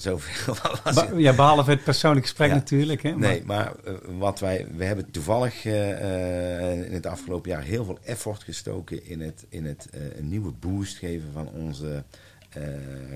zoveel 0.00 0.54
was 0.84 0.94
Ba- 0.94 1.08
ja, 1.16 1.32
behalve 1.32 1.70
het 1.70 1.84
persoonlijk 1.84 2.26
gesprek 2.26 2.48
Ja. 2.48 2.54
natuurlijk. 2.54 3.02
Hè? 3.02 3.10
Nee, 3.10 3.42
maar 3.44 3.72
eh, 3.84 3.92
wat 4.18 4.40
wij, 4.40 4.66
we 4.76 4.84
hebben 4.84 5.10
toevallig 5.10 5.64
eh, 5.64 5.90
eh, 6.72 6.86
in 6.86 6.92
het 6.92 7.06
afgelopen 7.06 7.50
jaar 7.50 7.62
heel 7.62 7.84
veel 7.84 7.98
effort 8.04 8.42
gestoken 8.42 9.06
in 9.06 9.20
het, 9.20 9.46
in 9.48 9.64
het 9.64 9.88
een 10.18 10.28
nieuwe 10.28 10.50
boost 10.52 10.96
geven 10.98 11.28
van 11.32 11.48
onze 11.48 12.04
eh, 12.48 12.62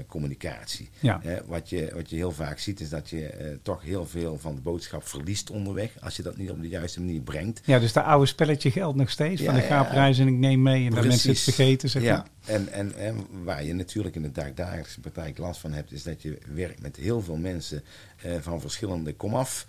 communicatie. 0.06 0.88
Ja. 1.00 1.20
Wat, 1.46 1.70
je, 1.70 1.90
wat 1.94 2.10
je 2.10 2.16
heel 2.16 2.32
vaak 2.32 2.58
ziet 2.58 2.80
is 2.80 2.88
dat 2.88 3.10
je 3.10 3.26
eh, 3.26 3.56
toch 3.62 3.82
heel 3.82 4.06
veel 4.06 4.38
van 4.38 4.54
de 4.54 4.60
boodschap 4.60 5.08
verliest 5.08 5.50
onderweg 5.50 5.90
als 6.00 6.16
je 6.16 6.22
dat 6.22 6.36
niet 6.36 6.50
op 6.50 6.60
de 6.60 6.68
juiste 6.68 7.00
manier 7.00 7.20
brengt. 7.20 7.60
Ja, 7.64 7.78
dus 7.78 7.92
dat 7.92 8.04
oude 8.04 8.26
spelletje 8.26 8.70
geldt 8.70 8.96
nog 8.96 9.10
steeds. 9.10 9.42
van 9.42 9.54
de 9.54 9.60
ga 9.60 9.80
op 9.80 9.86
ja. 9.86 9.92
reis 9.92 10.18
en 10.18 10.26
ik 10.26 10.34
neem 10.34 10.62
mee. 10.62 10.86
En 10.86 10.94
dat 10.94 11.04
mensen 11.04 11.30
het 11.30 11.32
Precies. 11.40 11.54
vergeten, 11.54 11.88
zeg 11.88 12.02
ja. 12.02 12.16
maar. 12.16 12.26
En, 12.44 12.72
en, 12.72 12.96
en 12.96 13.26
waar 13.44 13.64
je 13.64 13.74
natuurlijk 13.74 14.14
in 14.14 14.22
de 14.22 14.32
dagdagelijkse 14.32 15.00
praktijk 15.00 15.38
last 15.38 15.60
van 15.60 15.72
hebt, 15.72 15.92
is 15.92 16.02
dat 16.02 16.22
je 16.22 16.38
werkt 16.54 16.82
met 16.82 16.96
heel 16.96 17.20
veel 17.20 17.36
mensen 17.36 17.82
eh, 18.22 18.32
van 18.40 18.60
verschillende 18.60 19.14
komaf, 19.14 19.66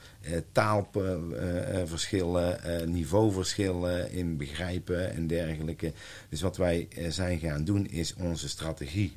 taalverschillen, 0.52 2.60
niveauverschillen 2.92 4.12
in 4.12 4.38
begrijpen 4.38 5.14
en 5.14 5.28
dergelijke. 5.28 5.94
Dus 6.30 6.42
wat 6.42 6.58
wij 6.58 6.88
zijn 7.10 7.40
gaan 7.40 7.64
doen, 7.64 7.86
is 7.86 8.14
onze 8.14 8.50
strategie 8.50 9.14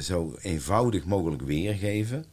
zo 0.00 0.36
eenvoudig 0.42 1.04
mogelijk 1.04 1.42
weergeven. 1.42 2.24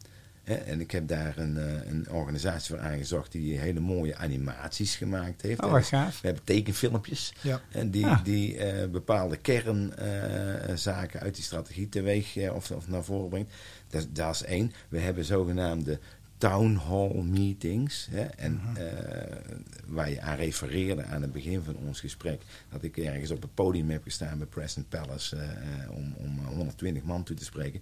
Hè, 0.44 0.56
En 0.56 0.80
ik 0.82 0.92
heb 0.92 1.08
daar 1.08 1.38
een, 1.38 1.58
eh, 1.58 1.90
een 1.92 2.10
organisatie 2.12 2.76
voor 2.76 2.84
aangezocht 2.86 3.32
die 3.32 3.60
hele 3.60 3.80
mooie 3.80 4.16
animaties 4.16 4.96
gemaakt 4.96 5.42
heeft. 5.42 5.64
Oh, 5.64 5.84
gaaf. 5.84 6.22
We 6.22 6.28
hebben 6.28 6.44
tekenfilmpjes. 6.44 7.34
Ja. 7.42 7.62
En 7.72 7.92
die, 7.92 8.06
Ah. 8.06 8.24
die 8.24 8.58
eh, 8.58 8.90
bepaalde 8.90 9.38
kernzaken 9.38 11.20
uit 11.20 11.36
die 11.36 11.44
strategie 11.44 11.90
teweeg 11.90 12.38
eh, 12.38 12.56
of, 12.56 12.72
of 12.72 12.88
naar 12.88 13.04
voren 13.04 13.30
brengt. 13.30 13.54
Dat, 13.90 14.08
dat 14.14 14.34
is 14.36 14.44
één. 14.44 14.72
We 14.90 15.00
hebben 15.00 15.26
zogenaamde 15.26 16.00
town 16.40 16.76
hall 16.88 17.22
meetings. 17.24 18.08
Hè, 18.12 18.22
en 18.22 18.54
Mhm. 18.54 18.76
eh, 18.78 19.38
waar 19.86 20.10
je 20.10 20.22
aan 20.22 20.36
refereerde 20.36 21.04
aan 21.04 21.22
het 21.22 21.32
begin 21.32 21.62
van 21.64 21.76
ons 21.76 22.00
gesprek. 22.00 22.42
Dat 22.70 22.84
ik 22.84 22.98
ergens 22.98 23.32
op 23.32 23.42
het 23.42 23.54
podium 23.54 23.90
heb 23.90 24.04
gestaan 24.04 24.38
bij 24.38 24.48
Preston 24.48 24.86
Palace 24.90 25.36
eh, 25.36 25.44
eh, 25.84 25.92
om, 25.92 26.14
om 26.18 26.40
120 26.46 27.04
man 27.04 27.24
toe 27.24 27.36
te 27.36 27.44
spreken. 27.46 27.82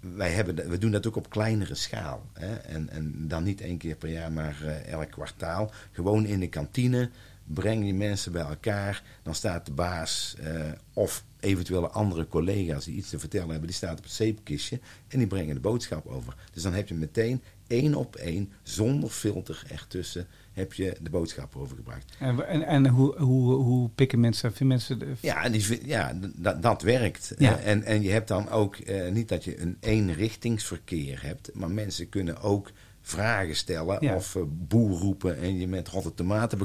Wij 0.00 0.30
hebben, 0.30 0.56
dat- 0.56 0.66
we 0.66 0.78
doen 0.78 0.90
dat 0.90 1.06
ook 1.06 1.16
op 1.16 1.30
kleinere 1.30 1.74
schaal. 1.74 2.26
Hè? 2.32 2.54
En, 2.54 2.88
en 2.90 3.28
dan 3.28 3.42
niet 3.44 3.60
één 3.60 3.78
keer 3.78 3.96
per 3.96 4.10
jaar, 4.10 4.32
maar 4.32 4.62
eh, 4.62 4.92
elk 4.92 5.10
kwartaal. 5.10 5.70
Gewoon 5.92 6.26
in 6.26 6.40
de 6.40 6.48
kantine 6.48 7.10
breng 7.44 7.86
je 7.86 7.94
mensen 7.94 8.32
bij 8.32 8.42
elkaar. 8.44 9.02
Dan 9.22 9.34
staat 9.34 9.66
de 9.66 9.72
baas 9.72 10.36
eh, 10.42 10.60
of 10.92 11.24
eventuele 11.40 11.88
andere 11.88 12.28
collega's 12.28 12.84
die 12.84 12.96
iets 12.96 13.08
te 13.08 13.18
vertellen 13.18 13.48
hebben, 13.48 13.66
die 13.66 13.76
staat 13.76 13.98
op 13.98 14.04
het 14.04 14.12
zeepkistje 14.12 14.80
en 15.08 15.18
die 15.18 15.26
brengen 15.26 15.54
de 15.54 15.60
boodschap 15.60 16.06
over. 16.06 16.34
Dus 16.52 16.62
dan 16.62 16.72
heb 16.74 16.88
je 16.88 16.94
meteen 16.94 17.42
één 17.68 17.94
op 17.94 18.16
één, 18.16 18.52
zonder 18.62 19.10
filter 19.10 19.62
ertussen, 19.70 20.26
heb 20.52 20.72
je 20.72 20.96
de 21.00 21.10
boodschap 21.10 21.56
overgebracht. 21.56 22.16
En, 22.18 22.46
en, 22.48 22.62
en 22.62 22.86
hoe, 22.86 23.16
hoe, 23.18 23.54
hoe 23.54 23.88
pikken 23.88 24.20
mensen, 24.20 24.52
vinden 24.52 24.76
mensen... 24.76 24.98
De, 24.98 25.06
Ja, 25.20 25.44
en 25.44 25.52
die, 25.52 25.86
ja 25.86 26.18
dat, 26.36 26.62
dat 26.62 26.82
werkt. 26.82 27.34
Ja. 27.38 27.58
Eh, 27.58 27.70
En, 27.70 27.84
en 27.84 28.02
je 28.02 28.10
hebt 28.10 28.28
dan 28.28 28.48
ook 28.50 28.76
eh, 28.76 29.10
niet 29.12 29.28
dat 29.28 29.44
je 29.44 29.60
een 29.60 29.76
eenrichtingsverkeer 29.80 31.22
hebt, 31.22 31.50
maar 31.54 31.70
mensen 31.70 32.08
kunnen 32.08 32.40
ook 32.40 32.70
vragen 33.08 33.56
stellen 33.56 33.96
Ja. 34.00 34.14
of 34.14 34.34
eh, 34.36 34.42
boer 34.46 34.98
roepen 34.98 35.38
en 35.40 35.58
je 35.58 35.68
met 35.68 35.88
rotte 35.88 36.14
tomaten 36.14 36.58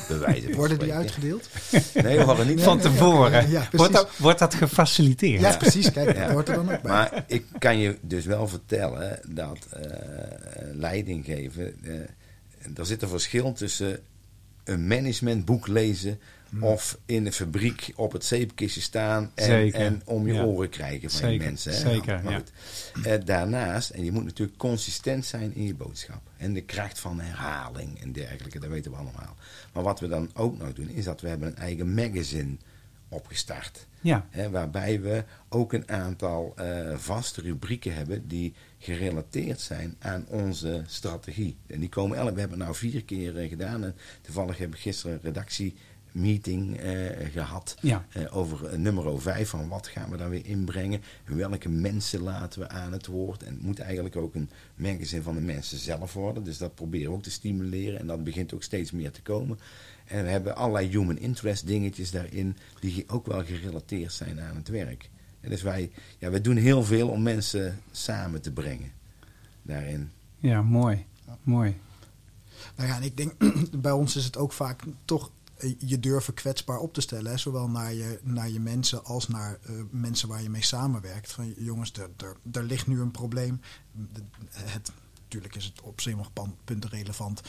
wijze 0.18 0.42
van 0.46 0.54
Worden 0.54 0.78
die 0.78 0.92
uitgedeeld? 0.92 1.48
Nee, 1.94 2.16
we 2.18 2.24
hadden 2.24 2.46
niet 2.46 2.60
van 2.62 2.76
nee, 2.76 2.86
tevoren. 2.86 3.30
ja, 3.32 3.38
ja, 3.38 3.44
precies. 3.60 3.70
wordt, 3.78 3.92
dat, 3.92 4.10
wordt 4.16 4.38
dat 4.38 4.54
gefaciliteerd? 4.54 5.40
Ja, 5.40 5.56
precies. 5.56 5.92
Kijk, 5.92 6.16
dat 6.18 6.30
hoort 6.30 6.48
er 6.48 6.54
dan 6.54 6.72
ook 6.72 6.82
bij. 6.82 6.90
Maar 6.92 7.24
ik 7.26 7.44
kan 7.58 7.78
je 7.78 7.96
dus 8.00 8.24
wel 8.24 8.48
vertellen 8.48 9.20
dat 9.28 9.58
eh, 9.70 9.82
leiding 10.72 11.24
geven. 11.24 11.74
eh, 11.84 12.78
er 12.78 12.86
zit 12.86 13.02
een 13.02 13.08
verschil 13.08 13.52
tussen 13.52 13.98
een 14.64 14.86
managementboek 14.86 15.66
lezen. 15.66 16.18
Of 16.60 16.98
in 17.06 17.24
de 17.24 17.32
fabriek 17.32 17.92
op 17.96 18.12
het 18.12 18.24
zeepkistje 18.24 18.80
staan 18.80 19.30
en, 19.34 19.44
Zeker, 19.44 19.80
en 19.80 20.02
om 20.04 20.26
je 20.26 20.32
ja. 20.32 20.44
oren 20.44 20.68
krijgen 20.68 21.10
van 21.10 21.18
Zeker, 21.18 21.46
mensen. 21.46 21.72
Hè? 21.72 21.78
zeker, 21.78 22.20
Maar 22.24 22.32
ja. 23.02 23.10
Eh, 23.10 23.24
daarnaast, 23.24 23.90
en 23.90 24.04
je 24.04 24.12
moet 24.12 24.24
natuurlijk 24.24 24.58
consistent 24.58 25.24
zijn 25.24 25.54
in 25.54 25.66
je 25.66 25.74
boodschap. 25.74 26.22
En 26.36 26.52
de 26.52 26.62
kracht 26.62 26.98
van 26.98 27.20
herhaling 27.20 28.00
en 28.00 28.12
dergelijke, 28.12 28.58
dat 28.58 28.70
weten 28.70 28.90
we 28.90 28.96
allemaal. 28.96 29.36
Maar 29.72 29.82
wat 29.82 30.00
we 30.00 30.08
dan 30.08 30.30
ook 30.34 30.58
nog 30.58 30.72
doen, 30.72 30.88
is 30.88 31.04
dat 31.04 31.20
we 31.20 31.28
hebben 31.28 31.48
een 31.48 31.56
eigen 31.56 31.94
magazine 31.94 32.56
opgestart. 33.08 33.86
Ja. 34.00 34.26
Hè, 34.30 34.50
waarbij 34.50 35.00
we 35.00 35.24
ook 35.48 35.72
een 35.72 35.90
aantal 35.90 36.52
eh, 36.56 36.96
vaste 36.96 37.40
rubrieken 37.40 37.94
hebben 37.94 38.28
die 38.28 38.54
gerelateerd 38.78 39.60
zijn 39.60 39.96
aan 39.98 40.24
onze 40.28 40.82
strategie. 40.86 41.56
En 41.66 41.80
die 41.80 41.88
komen 41.88 42.18
elk, 42.18 42.34
we 42.34 42.40
hebben 42.40 42.58
het 42.58 42.68
nou 42.68 42.78
vier 42.78 43.04
keer 43.04 43.38
eh, 43.38 43.48
gedaan. 43.48 43.84
En 43.84 43.94
toevallig 44.20 44.58
heb 44.58 44.74
ik 44.74 44.80
gisteren 44.80 45.18
een 45.22 45.32
redactiemeeting 46.16 46.76
eh, 46.76 47.30
gehad 47.32 47.76
Ja. 47.80 48.06
eh, 48.12 48.36
over 48.36 48.66
eh, 48.66 48.78
nummer 48.78 49.20
5. 49.20 49.48
Van 49.48 49.68
wat 49.68 49.86
gaan 49.86 50.10
we 50.10 50.16
daar 50.16 50.30
weer 50.30 50.46
inbrengen? 50.46 51.00
Welke 51.24 51.68
mensen 51.68 52.20
laten 52.20 52.60
we 52.60 52.68
aan 52.68 52.92
het 52.92 53.06
woord? 53.06 53.42
En 53.42 53.54
het 53.54 53.62
moet 53.62 53.78
eigenlijk 53.78 54.16
ook 54.16 54.34
een 54.34 54.50
magazine 54.74 55.22
van 55.22 55.34
de 55.34 55.40
mensen 55.40 55.78
zelf 55.78 56.12
worden. 56.12 56.44
Dus 56.44 56.58
dat 56.58 56.74
proberen 56.74 57.10
we 57.10 57.16
ook 57.16 57.22
te 57.22 57.30
stimuleren. 57.30 58.00
En 58.00 58.06
dat 58.06 58.24
begint 58.24 58.54
ook 58.54 58.62
steeds 58.62 58.90
meer 58.90 59.10
te 59.10 59.22
komen. 59.22 59.58
En 60.04 60.24
we 60.24 60.30
hebben 60.30 60.56
allerlei 60.56 60.88
human 60.88 61.18
interest 61.18 61.66
dingetjes 61.66 62.10
daarin 62.10 62.56
die 62.80 63.04
ook 63.08 63.26
wel 63.26 63.44
gerelateerd 63.44 64.12
zijn 64.12 64.40
aan 64.40 64.56
het 64.56 64.68
werk. 64.68 65.10
En 65.40 65.50
dus 65.50 65.62
wij, 65.62 65.90
ja, 66.18 66.30
wij 66.30 66.40
doen 66.40 66.56
heel 66.56 66.82
veel 66.84 67.08
om 67.08 67.22
mensen 67.22 67.78
samen 67.90 68.40
te 68.42 68.52
brengen 68.52 68.92
daarin. 69.62 70.10
Ja, 70.38 70.62
mooi. 70.62 71.04
Mooi. 71.42 71.76
Nou 72.76 72.88
ja, 72.88 72.96
en 72.96 73.02
ik 73.02 73.16
denk, 73.16 73.32
bij 73.82 73.92
ons 73.92 74.16
is 74.16 74.24
het 74.24 74.36
ook 74.36 74.52
vaak 74.52 74.82
toch 75.04 75.30
je 75.78 76.00
durven 76.00 76.34
kwetsbaar 76.34 76.78
op 76.78 76.94
te 76.94 77.00
stellen. 77.00 77.38
Zowel 77.38 77.68
naar 77.68 77.94
je, 77.94 78.20
naar 78.22 78.50
je 78.50 78.60
mensen 78.60 79.04
als 79.04 79.28
naar 79.28 79.58
eh, 79.62 79.74
mensen 79.90 80.28
waar 80.28 80.42
je 80.42 80.50
mee 80.50 80.64
samenwerkt. 80.64 81.32
Van 81.32 81.54
jongens, 81.56 81.92
er, 82.52 82.62
ligt 82.62 82.86
nu 82.86 83.00
een 83.00 83.10
probleem. 83.10 83.60
Het, 84.50 84.92
natuurlijk 85.22 85.54
is 85.56 85.64
het 85.64 85.80
op 85.80 86.00
sommige 86.00 86.30
punten 86.64 86.90
relevant 86.90 87.42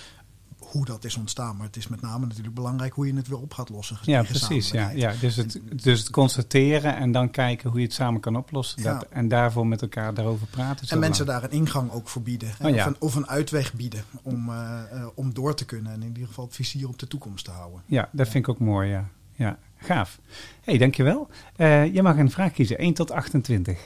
hoe 0.59 0.85
dat 0.85 1.03
is 1.03 1.15
ontstaan. 1.15 1.57
Maar 1.57 1.65
het 1.65 1.75
is 1.75 1.87
met 1.87 2.01
name 2.01 2.25
natuurlijk 2.25 2.55
belangrijk 2.55 2.93
hoe 2.93 3.07
je 3.07 3.15
het 3.15 3.27
weer 3.27 3.39
op 3.39 3.53
gaat 3.53 3.69
lossen. 3.69 3.97
Ja, 4.01 4.23
precies. 4.23 4.71
Ja, 4.71 4.89
ja. 4.89 5.13
Dus, 5.19 5.35
het, 5.35 5.59
dus 5.73 5.99
het 5.99 6.09
constateren 6.09 6.95
en 6.95 7.11
dan 7.11 7.31
kijken 7.31 7.69
hoe 7.69 7.79
je 7.79 7.85
het 7.85 7.93
samen 7.93 8.21
kan 8.21 8.35
oplossen. 8.35 8.83
Ja. 8.83 8.93
Dat, 8.93 9.07
en 9.09 9.27
daarvoor 9.27 9.67
met 9.67 9.81
elkaar 9.81 10.13
daarover 10.13 10.47
praten. 10.47 10.87
En 10.87 10.99
mensen 10.99 11.25
daar 11.25 11.43
een 11.43 11.51
ingang 11.51 11.91
ook 11.91 12.07
voor 12.07 12.21
bieden. 12.21 12.49
Oh 12.61 12.69
ja. 12.69 12.75
of, 12.75 12.85
een, 12.85 12.95
of 12.99 13.15
een 13.15 13.27
uitweg 13.27 13.73
bieden 13.73 14.03
om, 14.21 14.49
eh, 14.49 14.81
eh, 14.91 15.07
om 15.13 15.33
door 15.33 15.55
te 15.55 15.65
kunnen. 15.65 15.91
En 15.91 16.01
in 16.01 16.07
ieder 16.07 16.27
geval 16.27 16.45
het 16.45 16.55
vizier 16.55 16.87
op 16.87 16.99
de 16.99 17.07
toekomst 17.07 17.45
te 17.45 17.51
houden. 17.51 17.81
Ja, 17.85 18.09
dat 18.11 18.27
vind 18.27 18.47
ik 18.47 18.49
ook 18.49 18.59
mooi, 18.59 18.89
ja. 18.89 19.09
ja. 19.33 19.59
Gaaf. 19.77 20.19
hey, 20.61 20.77
dankjewel. 20.77 21.29
Eh 21.55 21.93
je 21.93 22.01
mag 22.01 22.17
een 22.17 22.31
vraag 22.31 22.51
kiezen, 22.51 22.77
1 22.77 22.93
tot 22.93 23.11
28. 23.11 23.79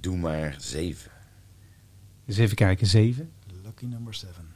Doe 0.00 0.16
maar 0.16 0.54
zeven. 0.58 1.10
Dus 2.24 2.36
even 2.36 2.56
kijken, 2.56 2.86
7. 2.86 3.30
Lucky 3.64 3.86
number 3.86 4.14
seven. 4.14 4.54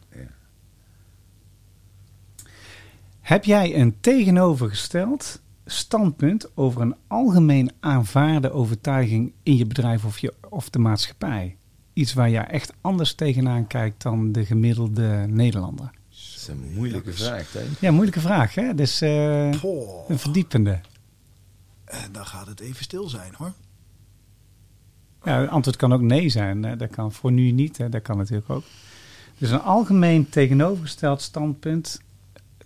Heb 3.31 3.45
jij 3.45 3.81
een 3.81 4.01
tegenovergesteld 4.01 5.41
standpunt 5.67 6.57
over 6.57 6.81
een 6.81 6.97
algemeen 7.07 7.71
aanvaarde 7.81 8.51
overtuiging 8.51 9.33
in 9.43 9.57
je 9.57 9.67
bedrijf 9.67 10.05
of, 10.05 10.19
je, 10.19 10.35
of 10.49 10.71
de 10.71 10.79
maatschappij? 10.79 11.57
Iets 11.93 12.13
waar 12.13 12.31
jij 12.31 12.47
echt 12.47 12.73
anders 12.81 13.15
tegenaan 13.15 13.67
kijkt 13.67 14.03
dan 14.03 14.33
de 14.33 14.45
gemiddelde 14.45 15.25
Nederlander? 15.29 15.85
Dat 15.85 16.19
is 16.19 16.49
een 16.49 16.73
moeilijke 16.75 17.13
vraag, 17.13 17.53
hè? 17.53 17.61
Ja, 17.81 17.91
moeilijke 17.91 18.21
vraag, 18.21 18.55
hè? 18.55 18.75
Dus 18.75 19.01
eh, 19.01 19.51
een 20.09 20.19
verdiepende. 20.19 20.81
En 21.85 22.13
dan 22.13 22.27
gaat 22.27 22.47
het 22.47 22.61
even 22.61 22.85
stil 22.85 23.09
zijn 23.09 23.35
hoor. 23.37 23.53
Ja, 25.25 25.41
het 25.41 25.51
antwoord 25.51 25.77
kan 25.77 25.93
ook 25.93 26.03
nee 26.03 26.29
zijn. 26.29 26.63
Hè? 26.63 26.77
Dat 26.77 26.91
kan 26.91 27.13
voor 27.13 27.33
nu 27.33 27.51
niet, 27.51 27.79
hè? 27.79 27.89
dat 27.89 28.03
kan 28.03 28.17
natuurlijk 28.17 28.51
ook. 28.51 28.65
Dus 29.39 29.51
een 29.51 29.63
algemeen 29.63 30.29
tegenovergesteld 30.29 31.23
standpunt 31.23 32.01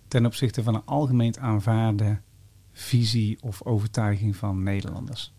ten 0.07 0.25
opzichte 0.25 0.63
van 0.63 0.75
een 0.75 0.85
algemeen 0.85 1.39
aanvaarde 1.39 2.21
visie 2.71 3.37
of 3.41 3.63
overtuiging 3.63 4.35
van 4.35 4.63
Nederlanders. 4.63 5.33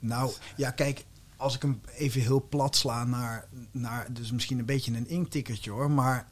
Nou, 0.00 0.32
ja, 0.56 0.70
kijk, 0.70 1.04
als 1.36 1.54
ik 1.54 1.62
hem 1.62 1.80
even 1.96 2.20
heel 2.20 2.46
plat 2.48 2.76
sla 2.76 3.04
naar, 3.04 3.48
naar 3.70 4.12
dus 4.12 4.32
misschien 4.32 4.58
een 4.58 4.64
beetje 4.64 4.96
een 4.96 5.08
inktikkertje 5.08 5.70
hoor, 5.70 5.90
maar 5.90 6.28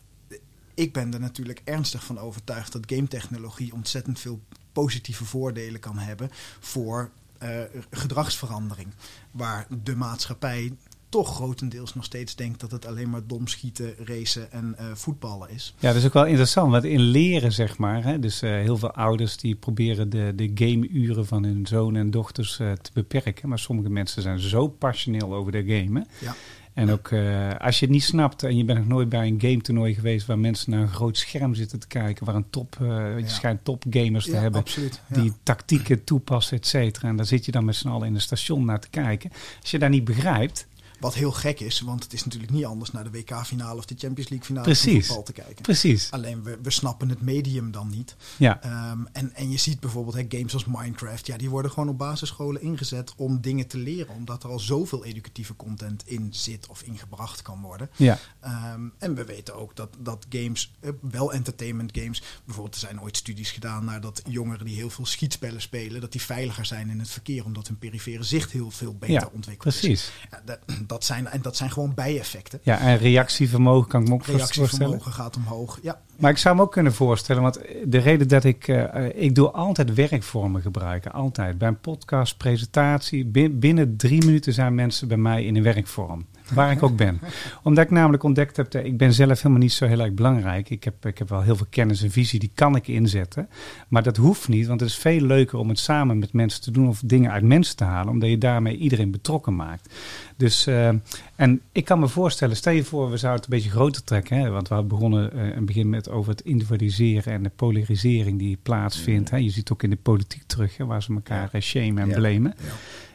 ik 0.74 0.92
ben 0.92 1.14
er 1.14 1.20
natuurlijk 1.20 1.60
ernstig 1.64 2.04
van 2.04 2.18
overtuigd 2.18 2.72
dat 2.72 2.92
game-technologie 2.92 3.72
ontzettend 3.72 4.18
veel 4.18 4.40
positieve 4.72 5.24
voordelen 5.24 5.80
kan 5.80 5.98
hebben 5.98 6.30
voor 6.60 7.10
eh, 7.38 7.60
gedragsverandering. 7.90 8.88
Waar 9.30 9.66
de 9.82 9.96
maatschappij 9.96 10.76
toch 11.08 11.34
grotendeels 11.34 11.94
nog 11.94 12.04
steeds 12.04 12.36
denkt 12.36 12.60
dat 12.60 12.70
het 12.70 12.86
alleen 12.86 13.10
maar 13.10 13.26
dom 13.26 13.46
schieten, 13.46 13.94
racen 14.04 14.52
en 14.52 14.74
eh, 14.78 14.86
voetballen 14.94 15.50
is. 15.50 15.74
Ja, 15.78 15.88
dat 15.88 15.96
is 15.96 16.06
ook 16.06 16.12
wel 16.12 16.26
interessant. 16.26 16.70
Want 16.70 16.84
in 16.84 17.00
leren, 17.00 17.52
zeg 17.52 17.78
maar. 17.78 18.04
Hè, 18.04 18.18
dus 18.18 18.42
eh, 18.42 18.50
heel 18.50 18.76
veel 18.76 18.90
ouders 18.92 19.36
die 19.36 19.54
proberen 19.54 20.10
de, 20.10 20.32
de 20.36 20.50
gameuren 20.54 21.26
van 21.26 21.44
hun 21.44 21.66
zonen 21.66 22.00
en 22.00 22.10
dochters 22.10 22.58
eh, 22.58 22.72
te 22.72 22.90
beperken. 22.94 23.48
Maar 23.48 23.58
sommige 23.58 23.88
mensen 23.90 24.22
zijn 24.22 24.38
zo 24.38 24.68
passioneel 24.68 25.34
over 25.34 25.52
de 25.52 25.64
game. 25.64 26.00
hè. 26.00 26.26
Ja. 26.26 26.34
En 26.74 26.90
ook 26.90 27.12
als 27.58 27.78
je 27.78 27.84
het 27.84 27.94
niet 27.94 28.02
snapt 28.04 28.42
en 28.42 28.56
je 28.56 28.64
bent 28.64 28.78
nog 28.78 28.88
nooit 28.88 29.08
bij 29.08 29.26
een 29.26 29.40
game 29.40 29.60
toernooi 29.60 29.94
geweest 29.94 30.26
waar 30.26 30.38
mensen 30.38 30.70
naar 30.70 30.80
een 30.80 30.88
groot 30.88 31.16
scherm 31.16 31.54
zitten 31.54 31.78
te 31.78 31.86
kijken, 31.86 32.24
waar 32.26 32.34
een 32.34 32.50
top, 32.50 32.76
je 32.80 33.14
Ja. 33.18 33.26
schijnt 33.28 33.64
topgamers 33.64 34.24
te 34.24 34.30
Ja, 34.30 34.40
hebben, 34.40 34.60
absoluut. 34.60 35.00
Ja. 35.14 35.20
die 35.22 35.32
tactieken 35.42 36.04
toepassen, 36.04 36.56
et 36.56 36.66
cetera. 36.66 37.08
En 37.08 37.16
daar 37.16 37.26
zit 37.26 37.44
je 37.44 37.52
dan 37.52 37.64
met 37.64 37.76
z'n 37.76 37.88
allen 37.88 38.06
in 38.06 38.14
een 38.14 38.20
station 38.20 38.64
naar 38.64 38.80
te 38.80 38.88
kijken. 38.90 39.30
Als 39.60 39.70
je 39.70 39.78
daar 39.78 39.88
niet 39.90 40.04
begrijpt, 40.04 40.66
Wat 41.00 41.14
heel 41.14 41.32
gek 41.32 41.60
is, 41.60 41.80
want 41.80 42.02
het 42.02 42.12
is 42.12 42.24
natuurlijk 42.24 42.52
niet 42.52 42.64
anders 42.64 42.90
naar 42.90 43.04
de 43.04 43.10
WK-finale 43.10 43.78
of 43.78 43.84
de 43.84 43.94
Champions 43.98 44.28
League-finale 44.30 44.66
Precies. 44.66 44.92
van 44.92 45.02
voetbal 45.16 45.22
te 45.22 45.32
kijken. 45.32 45.62
precies. 45.62 46.10
Alleen 46.10 46.42
we, 46.42 46.58
we 46.62 46.70
snappen 46.70 47.08
het 47.08 47.20
medium 47.22 47.70
dan 47.70 47.88
niet. 47.90 48.16
Ja, 48.36 48.62
Ehm, 48.62 48.98
en, 49.12 49.34
en 49.34 49.50
je 49.50 49.56
ziet 49.56 49.80
bijvoorbeeld 49.80 50.14
hè, 50.16 50.24
games 50.28 50.54
als 50.54 50.64
Minecraft, 50.64 51.26
ja, 51.26 51.36
die 51.36 51.50
worden 51.50 51.70
gewoon 51.70 51.88
op 51.88 51.98
basisscholen 51.98 52.62
ingezet 52.62 53.12
om 53.16 53.40
dingen 53.40 53.66
te 53.66 53.78
leren, 53.78 54.14
omdat 54.14 54.42
er 54.42 54.50
al 54.50 54.58
zoveel 54.58 55.04
educatieve 55.04 55.56
content 55.56 56.02
in 56.06 56.28
zit 56.30 56.66
of 56.66 56.82
ingebracht 56.82 57.42
kan 57.42 57.60
worden. 57.60 57.90
ja, 57.96 58.18
Ehm, 58.40 58.80
en 58.98 59.14
we 59.14 59.24
weten 59.24 59.54
ook 59.56 59.76
dat, 59.76 59.88
dat 59.98 60.26
games, 60.28 60.72
eh, 60.80 60.90
wel 61.00 61.32
entertainment 61.32 61.90
games, 61.98 62.22
bijvoorbeeld 62.44 62.74
er 62.74 62.80
zijn 62.80 63.00
ooit 63.02 63.16
studies 63.16 63.50
gedaan 63.50 63.84
naar 63.84 64.00
dat 64.00 64.22
jongeren 64.28 64.66
die 64.66 64.74
heel 64.76 64.90
veel 64.90 65.06
schietspellen 65.06 65.60
spelen, 65.60 66.00
dat 66.00 66.12
die 66.12 66.20
veiliger 66.20 66.66
zijn 66.66 66.90
in 66.90 66.98
het 66.98 67.10
verkeer, 67.10 67.44
omdat 67.44 67.66
hun 67.66 67.78
perifere 67.78 68.22
zicht 68.22 68.50
heel 68.50 68.70
veel 68.70 68.94
beter 68.94 69.14
ja 69.14 69.30
ontwikkeld 69.32 69.74
is. 69.74 69.80
precies. 69.80 70.10
Ja, 70.30 70.58
dat, 70.88 71.04
zijn, 71.04 71.26
en 71.26 71.42
dat 71.42 71.56
zijn 71.56 71.70
gewoon 71.70 71.94
bijeffecten. 71.94 72.60
Ja, 72.62 72.78
en 72.78 72.96
reactievermogen 72.98 73.88
kan 73.88 74.02
ik 74.02 74.08
me 74.08 74.14
ook 74.14 74.24
voorstellen. 74.24 74.68
Reactievermogen 74.68 75.12
gaat 75.12 75.36
omhoog. 75.36 75.78
Ja, 75.82 76.00
Maar 76.16 76.30
ik 76.30 76.38
zou 76.38 76.56
me 76.56 76.62
ook 76.62 76.72
kunnen 76.72 76.94
voorstellen, 76.94 77.42
want 77.42 77.60
de 77.84 77.98
reden 77.98 78.28
dat 78.28 78.44
ik... 78.44 78.68
eh, 78.68 79.04
ik 79.22 79.34
doe 79.34 79.50
altijd 79.50 79.94
werkvormen 79.94 80.62
gebruiken, 80.62 81.12
altijd. 81.12 81.58
Bij 81.58 81.68
een 81.68 81.80
podcast, 81.80 82.36
presentatie, 82.36 83.24
bi- 83.26 83.50
binnen 83.50 83.96
drie 83.96 84.24
minuten 84.24 84.52
zijn 84.52 84.74
mensen 84.74 85.08
bij 85.08 85.16
mij 85.16 85.44
in 85.44 85.56
een 85.56 85.62
werkvorm. 85.62 86.26
Waar 86.54 86.70
ik 86.72 86.82
ook 86.82 86.96
ben. 86.96 87.20
Omdat 87.62 87.84
ik 87.84 87.90
namelijk 87.90 88.22
ontdekt 88.22 88.56
heb, 88.56 88.70
dat 88.70 88.84
ik 88.84 88.96
ben 88.96 89.12
zelf 89.12 89.36
helemaal 89.36 89.62
niet 89.62 89.72
zo 89.72 89.86
heel 89.86 90.00
erg 90.00 90.12
belangrijk. 90.12 90.70
Ik 90.70 90.84
heb, 90.84 91.06
ik 91.06 91.18
heb 91.18 91.28
wel 91.28 91.42
heel 91.42 91.56
veel 91.56 91.66
kennis 91.70 92.02
en 92.02 92.10
visie, 92.10 92.38
die 92.38 92.50
kan 92.54 92.76
ik 92.76 92.88
inzetten. 92.88 93.48
Maar 93.88 94.02
dat 94.02 94.16
hoeft 94.16 94.48
niet, 94.48 94.66
want 94.66 94.80
het 94.80 94.88
is 94.88 94.96
veel 94.96 95.20
leuker 95.20 95.58
om 95.58 95.68
het 95.68 95.78
samen 95.78 96.18
met 96.18 96.32
mensen 96.32 96.62
te 96.62 96.70
doen 96.70 96.88
of 96.88 97.00
dingen 97.04 97.30
uit 97.30 97.42
mensen 97.42 97.76
te 97.76 97.84
halen. 97.84 98.12
Omdat 98.12 98.28
je 98.28 98.38
daarmee 98.38 98.76
iedereen 98.76 99.10
betrokken 99.10 99.56
maakt. 99.56 99.94
Dus, 100.36 100.66
eh, 100.66 100.88
en 101.36 101.60
ik 101.72 101.84
kan 101.84 101.98
me 101.98 102.08
voorstellen, 102.08 102.56
stel 102.56 102.72
je 102.72 102.84
voor, 102.84 103.10
we 103.10 103.16
zouden 103.16 103.42
het 103.42 103.52
een 103.52 103.56
beetje 103.58 103.74
groter 103.76 104.04
trekken. 104.04 104.36
Hè? 104.38 104.50
Want 104.50 104.68
we 104.68 104.74
hadden 104.74 104.92
begonnen 104.92 105.32
eh, 105.32 105.44
in 105.44 105.52
het 105.54 105.64
begin 105.66 105.88
met 105.88 106.10
over 106.10 106.30
het 106.30 106.40
individualiseren 106.40 107.32
en 107.32 107.42
de 107.42 107.50
polarisering 107.56 108.38
die 108.38 108.58
plaatsvindt. 108.62 109.30
Hè? 109.30 109.36
Je 109.36 109.50
ziet 109.50 109.70
ook 109.72 109.82
in 109.82 109.90
de 109.90 109.96
politiek 109.96 110.42
terug, 110.46 110.76
hè, 110.76 110.84
waar 110.86 111.02
ze 111.02 111.12
elkaar 111.14 111.48
eh, 111.52 111.60
shamen 111.60 111.98
en 112.02 112.08
Ja. 112.08 112.14
blamen. 112.14 112.54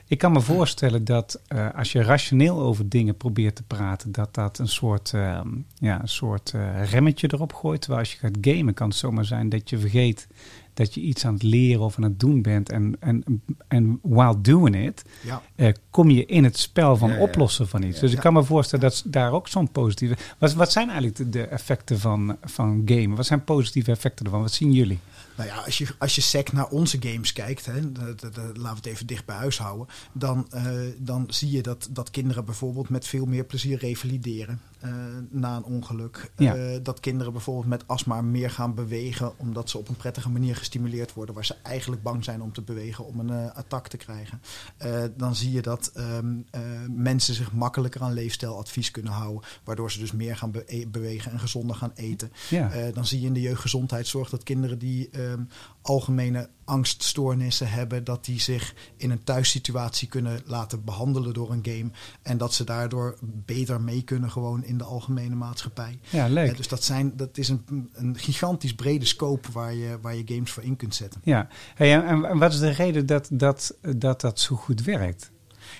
Ik 0.07 0.17
kan 0.17 0.31
me 0.31 0.41
voorstellen 0.41 1.05
dat 1.05 1.41
eh, 1.47 1.67
als 1.75 1.91
je 1.91 2.03
rationeel 2.03 2.59
over 2.59 2.89
dingen 2.89 3.17
probeert 3.17 3.55
te 3.55 3.63
praten, 3.63 4.11
dat 4.11 4.33
dat 4.33 4.59
een 4.59 4.67
soort, 4.67 5.13
eh, 5.13 5.41
ja, 5.75 6.01
een 6.01 6.07
soort 6.07 6.51
eh, 6.53 6.91
remmetje 6.91 7.29
erop 7.33 7.53
gooit. 7.53 7.81
Terwijl 7.81 8.01
als 8.01 8.11
je 8.11 8.17
gaat 8.17 8.37
gamen, 8.41 8.73
kan 8.73 8.87
het 8.87 8.97
zomaar 8.97 9.25
zijn 9.25 9.49
dat 9.49 9.69
je 9.69 9.77
vergeet 9.77 10.27
dat 10.73 10.93
je 10.93 11.01
iets 11.01 11.25
aan 11.25 11.33
het 11.33 11.43
leren 11.43 11.81
of 11.83 11.97
aan 11.97 12.03
het 12.03 12.19
doen 12.19 12.41
bent. 12.41 12.69
En, 12.69 12.95
en, 12.99 13.41
en 13.67 13.99
while 14.01 14.41
doing 14.41 14.85
it, 14.85 15.03
ja. 15.21 15.41
eh, 15.55 15.73
kom 15.89 16.09
je 16.09 16.25
in 16.25 16.43
het 16.43 16.57
spel 16.57 16.97
van 16.97 17.09
Ja, 17.11 17.19
oplossen 17.19 17.67
van 17.67 17.83
iets. 17.83 17.99
Dus 17.99 18.11
ik 18.13 18.19
kan 18.19 18.33
me 18.33 18.43
voorstellen 18.43 18.89
dat 18.89 19.03
daar 19.05 19.31
ook 19.31 19.47
zo'n 19.47 19.71
positieve... 19.71 20.15
Wat, 20.37 20.53
wat 20.53 20.71
zijn 20.71 20.87
eigenlijk 20.89 21.17
de, 21.17 21.29
de 21.29 21.43
effecten 21.43 21.99
van, 21.99 22.37
van 22.43 22.81
gamen? 22.85 23.15
Wat 23.15 23.25
zijn 23.25 23.43
positieve 23.43 23.91
effecten 23.91 24.25
ervan? 24.25 24.41
Wat 24.41 24.51
zien 24.51 24.71
jullie? 24.71 24.99
Nou 25.37 25.49
ja, 25.49 25.55
als 25.55 25.77
je, 25.77 25.87
als 25.97 26.15
je 26.15 26.21
sec 26.21 26.51
naar 26.51 26.67
onze 26.67 26.97
games 26.99 27.33
kijkt, 27.33 27.65
hè, 27.65 27.91
de- 27.91 28.15
de- 28.15 28.29
de- 28.29 28.41
laten 28.41 28.61
we 28.61 28.67
het 28.75 28.85
even 28.85 29.07
dicht 29.07 29.25
bij 29.25 29.35
huis 29.35 29.57
houden, 29.57 29.87
dan, 30.11 30.47
eh, 30.49 30.63
dan 30.97 31.25
zie 31.27 31.51
je 31.51 31.61
dat, 31.61 31.87
dat 31.91 32.09
kinderen 32.11 32.45
bijvoorbeeld 32.45 32.89
met 32.89 33.07
veel 33.07 33.25
meer 33.25 33.43
plezier 33.43 33.77
revalideren 33.77 34.59
eh, 34.79 34.89
na 35.29 35.55
een 35.55 35.63
ongeluk. 35.63 36.31
Ja. 36.37 36.77
Dat 36.83 36.99
kinderen 36.99 37.33
bijvoorbeeld 37.33 37.67
met 37.67 37.87
astma 37.87 38.21
meer 38.21 38.49
gaan 38.49 38.73
bewegen, 38.73 39.31
omdat 39.37 39.69
ze 39.69 39.77
op 39.77 39.87
een 39.89 39.95
prettige 39.95 40.29
manier 40.29 40.55
gestimuleerd 40.63 41.13
worden, 41.13 41.35
waar 41.35 41.45
ze 41.45 41.55
eigenlijk 41.63 42.03
bang 42.03 42.23
zijn 42.23 42.41
om 42.41 42.53
te 42.53 42.61
bewegen, 42.61 43.05
om 43.05 43.19
een 43.19 43.29
eh 43.29 43.55
attack 43.55 43.87
te 43.87 43.97
krijgen. 43.97 44.41
Eh, 44.77 45.03
dan 45.17 45.35
zie 45.35 45.51
je 45.51 45.61
dat 45.61 45.91
ehm, 45.93 46.35
eh, 46.51 46.61
mensen 46.89 47.33
zich 47.33 47.51
makkelijker 47.51 48.01
aan 48.01 48.13
leefstijladvies 48.13 48.91
kunnen 48.91 49.13
houden, 49.13 49.43
waardoor 49.63 49.91
ze 49.91 49.99
dus 49.99 50.11
meer 50.11 50.37
gaan 50.37 50.51
be- 50.51 50.63
e- 50.67 50.87
bewegen 50.87 51.31
en 51.31 51.39
gezonder 51.39 51.75
gaan 51.75 51.91
eten. 51.95 52.31
Ja, 52.49 52.91
dan 52.93 53.05
zie 53.05 53.19
je 53.19 53.27
in 53.27 53.33
de 53.33 53.41
jeugdgezondheidszorg 53.41 54.29
dat 54.29 54.43
kinderen 54.43 54.79
die 54.79 55.09
ehm, 55.09 55.43
algemene 55.81 56.49
angststoornissen 56.65 57.69
hebben, 57.69 58.03
dat 58.03 58.25
die 58.25 58.39
zich 58.39 58.73
in 58.97 59.11
een 59.11 59.23
thuissituatie 59.23 60.07
kunnen 60.07 60.41
laten 60.45 60.83
behandelen 60.83 61.33
door 61.33 61.51
een 61.51 61.65
game. 61.65 61.91
En 62.21 62.37
dat 62.37 62.53
ze 62.53 62.63
daardoor 62.63 63.17
beter 63.21 63.81
mee 63.81 64.01
kunnen 64.01 64.31
gewoon 64.31 64.63
in 64.63 64.77
de 64.77 64.83
algemene 64.83 65.35
maatschappij. 65.35 65.99
ja 66.09 66.27
leuk. 66.27 66.57
Dus 66.57 66.67
dat, 66.67 66.83
zijn, 66.83 67.17
dat 67.17 67.37
is 67.37 67.49
een, 67.49 67.89
een 67.93 68.17
gigantisch 68.17 68.75
brede 68.75 69.05
scope 69.05 69.51
waar 69.51 69.73
je, 69.73 69.97
waar 70.01 70.15
je 70.15 70.23
games 70.25 70.51
voor 70.53 70.63
in 70.63 70.75
kunt 70.75 70.95
zetten. 70.95 71.21
Ja, 71.23 71.47
en, 71.75 72.25
en 72.25 72.37
wat 72.37 72.53
is 72.53 72.59
de 72.59 72.69
reden 72.69 73.05
dat 73.05 73.27
dat, 73.31 73.77
dat, 73.95 74.21
dat 74.21 74.39
zo 74.39 74.55
goed 74.55 74.83
werkt? 74.83 75.31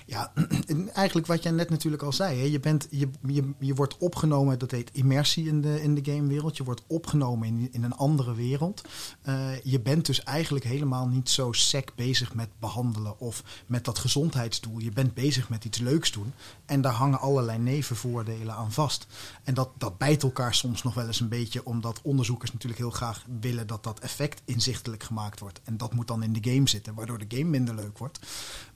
Ja, 0.06 0.32
en 0.66 0.94
eigenlijk 0.94 1.26
wat 1.26 1.42
jij 1.42 1.52
net 1.52 1.70
natuurlijk 1.70 2.02
al 2.02 2.12
zei. 2.12 2.38
Hè? 2.38 2.44
Je, 2.44 2.60
bent, 2.60 2.86
je, 2.90 3.08
je, 3.26 3.52
je 3.58 3.74
wordt 3.74 3.98
opgenomen, 3.98 4.58
dat 4.58 4.70
heet 4.70 4.90
immersie 4.92 5.48
in 5.48 5.60
de, 5.60 5.82
in 5.82 5.94
de 5.94 6.12
gamewereld. 6.12 6.56
Je 6.56 6.64
wordt 6.64 6.82
opgenomen 6.86 7.48
in, 7.48 7.68
in 7.72 7.82
een 7.84 7.94
andere 7.94 8.34
wereld. 8.34 8.82
Eh, 9.22 9.60
je 9.62 9.80
bent 9.80 10.06
dus 10.06 10.22
eigenlijk 10.22 10.64
helemaal 10.64 11.08
niet 11.08 11.30
zo 11.30 11.52
sec 11.52 11.92
bezig 11.94 12.34
met 12.34 12.48
behandelen 12.58 13.20
of 13.20 13.42
met 13.66 13.84
dat 13.84 13.98
gezondheidsdoel. 13.98 14.78
Je 14.78 14.92
bent 14.92 15.14
bezig 15.14 15.48
met 15.48 15.64
iets 15.64 15.78
leuks 15.78 16.12
doen. 16.12 16.32
En 16.64 16.80
daar 16.80 16.92
hangen 16.92 17.20
allerlei 17.20 17.58
nevenvoordelen 17.58 18.54
aan 18.54 18.72
vast. 18.72 19.06
En 19.42 19.54
dat, 19.54 19.70
dat 19.78 19.98
bijt 19.98 20.22
elkaar 20.22 20.54
soms 20.54 20.82
nog 20.82 20.94
wel 20.94 21.06
eens 21.06 21.20
een 21.20 21.28
beetje, 21.28 21.64
omdat 21.64 22.00
onderzoekers 22.02 22.52
natuurlijk 22.52 22.80
heel 22.80 22.90
graag 22.90 23.24
willen 23.40 23.66
dat 23.66 23.82
dat 23.82 24.00
effect 24.00 24.42
inzichtelijk 24.44 25.02
gemaakt 25.02 25.40
wordt. 25.40 25.60
En 25.64 25.76
dat 25.76 25.94
moet 25.94 26.08
dan 26.08 26.22
in 26.22 26.32
de 26.32 26.50
game 26.50 26.68
zitten, 26.68 26.94
waardoor 26.94 27.18
de 27.18 27.36
game 27.36 27.50
minder 27.50 27.74
leuk 27.74 27.98
wordt. 27.98 28.18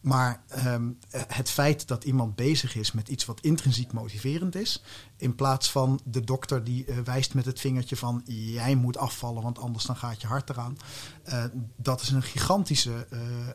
Maar 0.01 0.43
eh, 0.49 0.75
het 1.27 1.51
feit 1.51 1.89
dat 1.89 2.05
iemand 2.05 2.35
bezig 2.35 2.77
is 2.77 2.93
met 2.93 3.09
iets 3.09 3.25
wat 3.25 3.41
intrinsiek 3.41 3.93
motiverend 3.93 4.55
is, 4.55 4.83
in 5.17 5.35
plaats 5.35 5.71
van 5.71 6.01
de 6.05 6.25
dokter 6.25 6.65
die 6.65 6.85
eh, 6.85 6.99
wijst 6.99 7.35
met 7.35 7.45
het 7.45 7.61
vingertje 7.61 7.97
van 7.97 8.23
jij 8.25 8.75
moet 8.75 8.97
afvallen, 8.97 9.43
want 9.43 9.59
anders 9.59 9.85
dan 9.85 9.97
gaat 9.97 10.21
je 10.21 10.27
hart 10.27 10.51
eraan. 10.51 10.77
Eh, 11.23 11.45
dat 11.77 12.01
is 12.01 12.11
een 12.11 12.23
gigantische, 12.23 13.07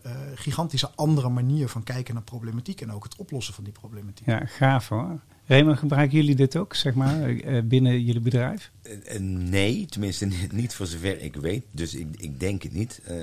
eh, 0.03 0.11
gigantische 0.35 0.91
andere 0.95 1.29
manier 1.29 1.69
van 1.69 1.83
kijken 1.83 2.13
naar 2.13 2.23
problematiek 2.23 2.81
en 2.81 2.91
ook 2.91 3.03
het 3.03 3.15
oplossen 3.15 3.53
van 3.53 3.63
die 3.63 3.73
problematiek. 3.73 4.25
Ja, 4.25 4.45
gaaf 4.45 4.89
hoor. 4.89 5.19
Raymond, 5.47 5.77
gebruiken 5.79 6.17
jullie 6.17 6.35
dit 6.35 6.55
ook, 6.57 6.73
zeg 6.75 6.93
maar, 6.93 7.29
eh, 7.29 7.61
binnen 7.63 8.01
jullie 8.01 8.21
bedrijf? 8.21 8.71
Eh, 8.83 9.15
eh, 9.15 9.21
Nee, 9.21 9.85
tenminste 9.85 10.27
niet- 10.51 10.73
voor 10.73 10.85
zover 10.85 11.21
ik 11.21 11.35
weet. 11.35 11.63
Dus 11.71 11.95
ik, 11.95 12.07
ik 12.17 12.39
denk 12.39 12.63
het 12.63 12.73
niet. 12.73 13.01
Eh, 13.05 13.15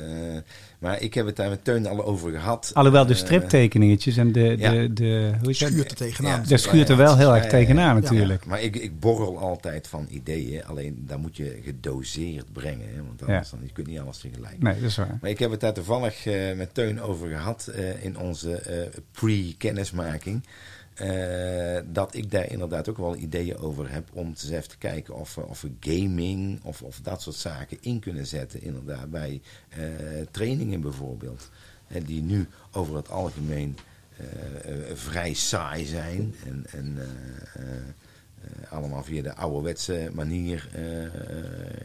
maar 0.78 1.00
ik 1.02 1.14
heb 1.14 1.26
het 1.26 1.37
daar 1.37 1.48
met 1.48 1.64
Teun 1.64 1.87
al 1.87 2.04
over 2.04 2.30
gehad. 2.30 2.70
Alhoewel 2.74 3.06
de 3.06 3.14
striptekeningetjes 3.14 4.16
en 4.16 4.33
de, 4.33 4.54
ja. 4.59 4.70
de, 4.70 4.92
de 4.92 5.33
hoe 5.40 5.50
is 5.50 5.59
dat? 5.59 5.68
Schuurt 5.70 5.90
er 5.90 5.96
tegenaan. 5.96 6.40
Ja. 6.40 6.46
Daar 6.48 6.59
schuurt 6.59 6.88
er 6.88 6.96
wel 6.96 7.16
heel 7.16 7.35
erg 7.35 7.46
tegenaan 7.46 7.94
Ja. 7.96 8.00
natuurlijk. 8.00 8.46
Maar 8.46 8.62
ik, 8.62 8.76
ik 8.76 9.00
borrel 9.00 9.38
altijd 9.38 9.88
van 9.88 10.06
ideeën. 10.11 10.64
Alleen 10.64 11.04
daar 11.06 11.18
moet 11.18 11.37
je 11.37 11.59
gedoseerd 11.64 12.52
brengen. 12.52 12.87
Hè, 12.94 13.02
want 13.06 13.22
anders 13.26 13.50
dan, 13.50 13.61
je 13.62 13.72
kunt 13.72 13.87
niet 13.87 13.98
alles 13.98 14.18
tegelijk. 14.18 14.62
Nee, 14.62 14.74
dat 14.74 14.90
is 14.90 14.96
waar. 14.96 15.18
Maar 15.20 15.30
ik 15.30 15.38
heb 15.38 15.50
het 15.50 15.61
daar 15.61 15.74
toevallig 15.74 16.26
eh, 16.26 16.35
met 16.56 16.74
Teun 16.74 17.00
over 17.00 17.28
gehad 17.28 17.66
eh, 17.66 18.04
in 18.04 18.18
onze 18.18 18.52
eh, 18.54 18.76
pre-kennismaking. 19.12 20.42
Eh, 21.00 21.80
dat 21.86 22.14
ik 22.14 22.30
daar 22.30 22.50
inderdaad 22.50 22.88
ook 22.88 22.96
wel 22.96 23.16
ideeën 23.16 23.56
over 23.56 23.90
heb 23.90 24.08
om 24.12 24.26
eens 24.26 24.50
even 24.50 24.68
te 24.68 24.78
kijken 24.78 25.14
of, 25.14 25.38
of 25.38 25.60
we 25.60 25.72
gaming 25.80 26.60
of, 26.62 26.82
of 26.82 27.00
dat 27.00 27.22
soort 27.22 27.36
zaken 27.36 27.78
in 27.80 28.00
kunnen 28.00 28.26
zetten. 28.26 28.62
Inderdaad, 28.62 29.10
bij 29.10 29.40
eh, 29.68 29.80
trainingen 30.30 30.80
bijvoorbeeld. 30.80 31.50
Eh, 31.88 32.04
die 32.06 32.22
nu 32.22 32.48
over 32.72 32.96
het 32.96 33.10
algemeen 33.10 33.76
vrij 34.94 35.34
saai 35.34 35.84
zijn. 35.84 36.34
En, 36.44 36.66
en 36.70 36.98
allemaal 38.68 39.04
via 39.04 39.22
de 39.22 39.34
ouderwetse 39.34 40.10
manier 40.12 40.68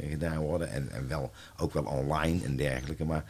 gedaan 0.10 0.38
worden. 0.38 0.70
En, 0.70 0.92
en 0.92 1.08
wel, 1.08 1.32
ook 1.58 1.74
wel 1.74 1.84
online 1.84 2.44
en 2.44 2.56
dergelijke. 2.56 3.06
Maar 3.06 3.24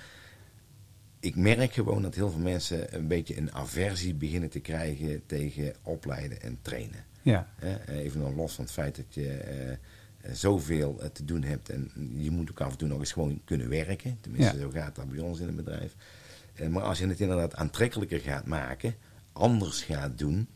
ik 1.25 1.35
merk 1.35 1.73
gewoon 1.73 2.01
dat 2.01 2.15
heel 2.15 2.29
veel 2.29 2.39
mensen 2.39 2.95
een 2.95 3.07
beetje 3.07 3.37
een 3.37 3.53
aversie 3.53 4.13
beginnen 4.13 4.49
te 4.49 4.59
krijgen 4.59 5.25
tegen 5.25 5.73
opleiden 5.81 6.41
en 6.41 6.57
trainen. 6.61 7.05
Ja, 7.21 7.47
Even 7.87 8.19
nog 8.19 8.35
los 8.35 8.53
van 8.53 8.63
het 8.63 8.73
feit 8.73 8.95
dat 8.95 9.13
je 9.13 9.27
eh, 9.27 9.71
eh, 9.71 9.77
zoveel 10.31 11.01
eh, 11.01 11.09
te 11.09 11.25
doen 11.25 11.43
hebt. 11.43 11.69
En 11.69 11.91
je 12.17 12.31
moet 12.31 12.49
ook 12.51 12.61
af 12.61 12.71
en 12.71 12.77
toe 12.77 12.87
nog 12.87 12.99
eens 12.99 13.11
gewoon 13.11 13.41
kunnen 13.45 13.69
werken. 13.69 14.17
Tenminste, 14.21 14.55
Ja. 14.55 14.61
zo 14.61 14.69
gaat 14.69 14.95
dat 14.95 15.09
bij 15.09 15.19
ons 15.19 15.39
in 15.39 15.45
het 15.45 15.55
bedrijf. 15.55 15.95
Maar 16.69 16.83
als 16.83 16.97
je 16.97 17.07
het 17.07 17.19
inderdaad 17.19 17.55
aantrekkelijker 17.55 18.19
gaat 18.19 18.45
maken, 18.45 18.95
anders 19.33 19.81
gaat 19.83 20.17
doen, 20.17 20.47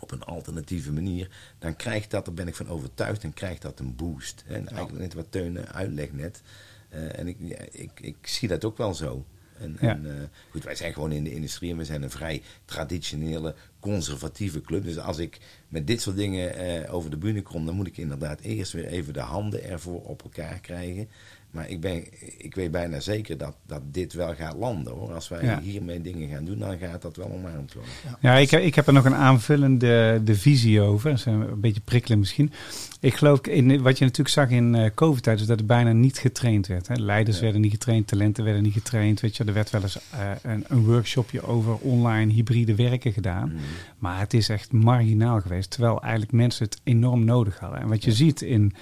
op 0.00 0.10
een 0.10 0.22
alternatieve 0.22 0.92
manier, 0.92 1.30
dan 1.58 1.76
krijgt 1.76 2.10
dat, 2.10 2.24
daar 2.24 2.34
ben 2.34 2.48
ik 2.48 2.54
van 2.54 2.68
overtuigd, 2.68 3.22
dan 3.22 3.32
krijgt 3.32 3.62
dat 3.62 3.80
een 3.80 3.96
boost. 3.96 4.44
En 4.46 4.68
eigenlijk 4.68 4.98
net 4.98 5.14
wat 5.14 5.26
Teun 5.28 5.66
uitlegt 5.66 6.12
net. 6.12 6.42
En 6.88 7.28
ik, 7.28 7.38
ik, 7.70 8.00
ik 8.00 8.26
zie 8.26 8.48
dat 8.48 8.64
ook 8.64 8.76
wel 8.76 8.94
zo. 8.94 9.26
En, 9.60 9.76
Ja. 9.80 9.94
en, 9.94 10.06
eh, 10.16 10.22
goed, 10.50 10.64
wij 10.64 10.74
zijn 10.74 10.92
gewoon 10.92 11.12
in 11.12 11.24
de 11.24 11.32
industrie 11.32 11.70
en 11.70 11.76
we 11.76 11.84
zijn 11.84 12.02
een 12.02 12.10
vrij 12.10 12.42
traditionele, 12.64 13.54
conservatieve 13.80 14.60
club. 14.60 14.84
Dus 14.84 14.98
als 14.98 15.18
ik 15.18 15.38
met 15.68 15.86
dit 15.86 16.00
soort 16.00 16.16
dingen 16.16 16.54
eh, 16.54 16.94
over 16.94 17.10
de 17.10 17.16
bühne 17.16 17.42
kom, 17.42 17.66
dan 17.66 17.74
moet 17.74 17.86
ik 17.86 17.96
inderdaad 17.96 18.40
eerst 18.40 18.72
weer 18.72 18.86
even 18.86 19.12
de 19.12 19.20
handen 19.20 19.64
ervoor 19.64 20.02
op 20.02 20.22
elkaar 20.22 20.60
krijgen. 20.60 21.08
Maar 21.50 21.68
ik, 21.68 21.80
ben, 21.80 22.04
ik 22.38 22.54
weet 22.54 22.70
bijna 22.70 23.00
zeker 23.00 23.38
dat, 23.38 23.54
dat 23.66 23.80
dit 23.84 24.12
wel 24.12 24.34
gaat 24.34 24.56
landen 24.56 24.92
hoor. 24.92 25.12
Als 25.12 25.28
wij 25.28 25.44
Ja. 25.44 25.60
hiermee 25.60 26.00
dingen 26.00 26.28
gaan 26.28 26.44
doen, 26.44 26.58
dan 26.58 26.78
gaat 26.78 27.02
dat 27.02 27.16
wel 27.16 27.30
omarmd 27.32 27.72
worden. 27.74 27.92
Ja, 28.20 28.34
ik, 28.36 28.50
heb- 28.50 28.62
ik 28.62 28.74
heb 28.74 28.86
er 28.86 28.92
nog 28.92 29.04
een 29.04 29.14
aanvullende 29.14 30.20
de 30.24 30.34
visie 30.34 30.80
over. 30.80 31.22
Een 31.26 31.60
beetje 31.60 31.80
prikkelend 31.80 32.20
misschien. 32.20 32.52
Ik 33.00 33.14
geloof, 33.14 33.40
in, 33.40 33.82
wat 33.82 33.98
je 33.98 34.04
natuurlijk 34.04 34.34
zag 34.34 34.50
in 34.50 34.74
eh, 34.74 34.90
COVID-tijd, 34.94 35.40
is 35.40 35.46
dat 35.46 35.58
er 35.60 35.66
bijna 35.66 35.92
niet 35.92 36.18
getraind 36.18 36.66
werd. 36.66 36.88
Hè. 36.88 36.94
Leiders 36.94 37.36
Ja. 37.36 37.42
werden 37.42 37.60
niet 37.60 37.70
getraind, 37.72 38.06
talenten 38.06 38.44
werden 38.44 38.62
niet 38.62 38.72
getraind. 38.72 39.20
Weet 39.20 39.36
je, 39.36 39.44
er 39.44 39.52
werd 39.52 39.70
wel 39.70 39.82
eens 39.82 39.98
eh, 40.10 40.30
een, 40.42 40.64
een 40.68 40.84
workshopje 40.84 41.42
over 41.42 41.76
online 41.76 42.32
hybride 42.32 42.74
werken 42.74 43.12
gedaan. 43.12 43.48
Mm. 43.52 43.58
Maar 43.98 44.18
het 44.20 44.34
is 44.34 44.48
echt 44.48 44.72
marginaal 44.72 45.40
geweest, 45.40 45.70
terwijl 45.70 46.00
eigenlijk 46.02 46.32
mensen 46.32 46.64
het 46.64 46.80
enorm 46.84 47.24
nodig 47.24 47.58
hadden. 47.58 47.80
En 47.80 47.88
wat 47.88 48.04
je 48.04 48.12
ziet 48.12 48.42
in 48.42 48.72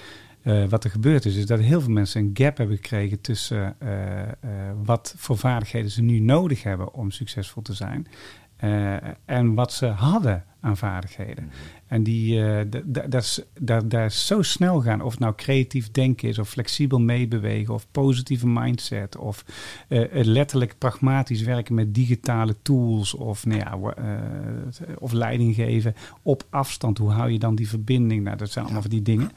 eh, 0.41 0.63
wat 0.69 0.83
er 0.83 0.89
gebeurd 0.89 1.25
is, 1.25 1.35
is 1.35 1.45
dat 1.45 1.59
heel 1.59 1.81
veel 1.81 1.91
mensen 1.91 2.21
een 2.21 2.29
gap 2.33 2.57
hebben 2.57 2.75
gekregen 2.75 3.21
tussen 3.21 3.75
eh, 3.79 4.21
eh, 4.21 4.31
wat 4.83 5.13
voor 5.17 5.37
vaardigheden 5.37 5.91
ze 5.91 6.01
nu 6.01 6.19
nodig 6.19 6.63
hebben 6.63 6.93
om 6.93 7.11
succesvol 7.11 7.61
te 7.61 7.73
zijn. 7.73 8.07
en 9.25 9.53
wat 9.53 9.73
ze 9.73 9.85
hadden 9.85 10.43
aan 10.61 10.77
vaardigheden. 10.77 11.51
En 11.87 12.03
die, 12.03 12.41
d- 12.69 12.83
d- 12.93 13.11
dat 13.61 13.93
is, 13.93 14.25
zo 14.27 14.41
snel 14.41 14.81
gaan. 14.81 15.01
Of 15.01 15.11
het 15.11 15.19
nou 15.19 15.35
creatief 15.35 15.91
denken 15.91 16.29
is, 16.29 16.39
of 16.39 16.49
flexibel 16.49 16.99
meebewegen, 16.99 17.73
of 17.73 17.87
positieve 17.91 18.47
mindset, 18.47 19.17
of 19.17 19.45
letterlijk 20.11 20.75
pragmatisch 20.77 21.41
werken 21.41 21.75
met 21.75 21.93
digitale 21.93 22.55
tools, 22.61 23.13
of, 23.13 23.45
nou 23.45 23.59
ja, 23.59 23.93
of 24.97 25.11
leiding 25.11 25.55
geven 25.55 25.95
op 26.21 26.43
afstand. 26.49 26.97
Hoe 26.97 27.11
hou 27.11 27.31
je 27.31 27.39
dan 27.39 27.55
die 27.55 27.69
verbinding? 27.69 28.23
Nou, 28.23 28.37
dat 28.37 28.51
zijn 28.51 28.63
allemaal 28.65 28.81
van 28.83 28.91
die 28.91 29.01
dingen. 29.01 29.31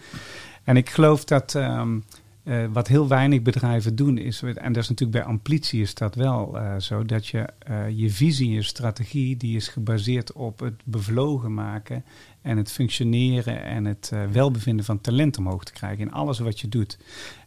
En 0.65 0.77
ik 0.77 0.91
geloof 0.91 1.25
dat 1.25 1.55
ehm, 1.55 1.99
eh, 2.43 2.65
wat 2.73 2.89
heel 2.89 3.09
weinig 3.09 3.43
bedrijven 3.43 3.97
doen 3.97 4.19
is, 4.19 4.43
en 4.43 4.73
dat 4.73 4.83
is 4.83 4.89
natuurlijk 4.89 5.11
bij 5.11 5.25
amplitie 5.25 5.81
is 5.81 5.95
dat 5.95 6.15
wel 6.15 6.59
eh, 6.59 6.77
zo, 6.79 7.05
dat 7.05 7.27
je 7.27 7.49
eh, 7.59 7.89
je 7.89 8.11
visie, 8.11 8.51
je 8.51 8.63
strategie, 8.63 9.37
die 9.37 9.57
is 9.57 9.69
gebaseerd 9.69 10.33
op 10.33 10.61
het 10.61 10.83
bevlogen 10.85 11.55
maken 11.55 12.05
en 12.43 12.57
het 12.57 12.73
functioneren 12.73 13.63
en 13.63 13.85
het 13.85 14.11
eh, 14.13 14.25
welbevinden 14.31 14.85
van 14.85 15.01
talent 15.01 15.39
omhoog 15.39 15.65
te 15.65 15.73
krijgen 15.73 16.05
in 16.07 16.13
alles 16.13 16.39
wat 16.39 16.61
je 16.61 16.69
doet. 16.69 16.99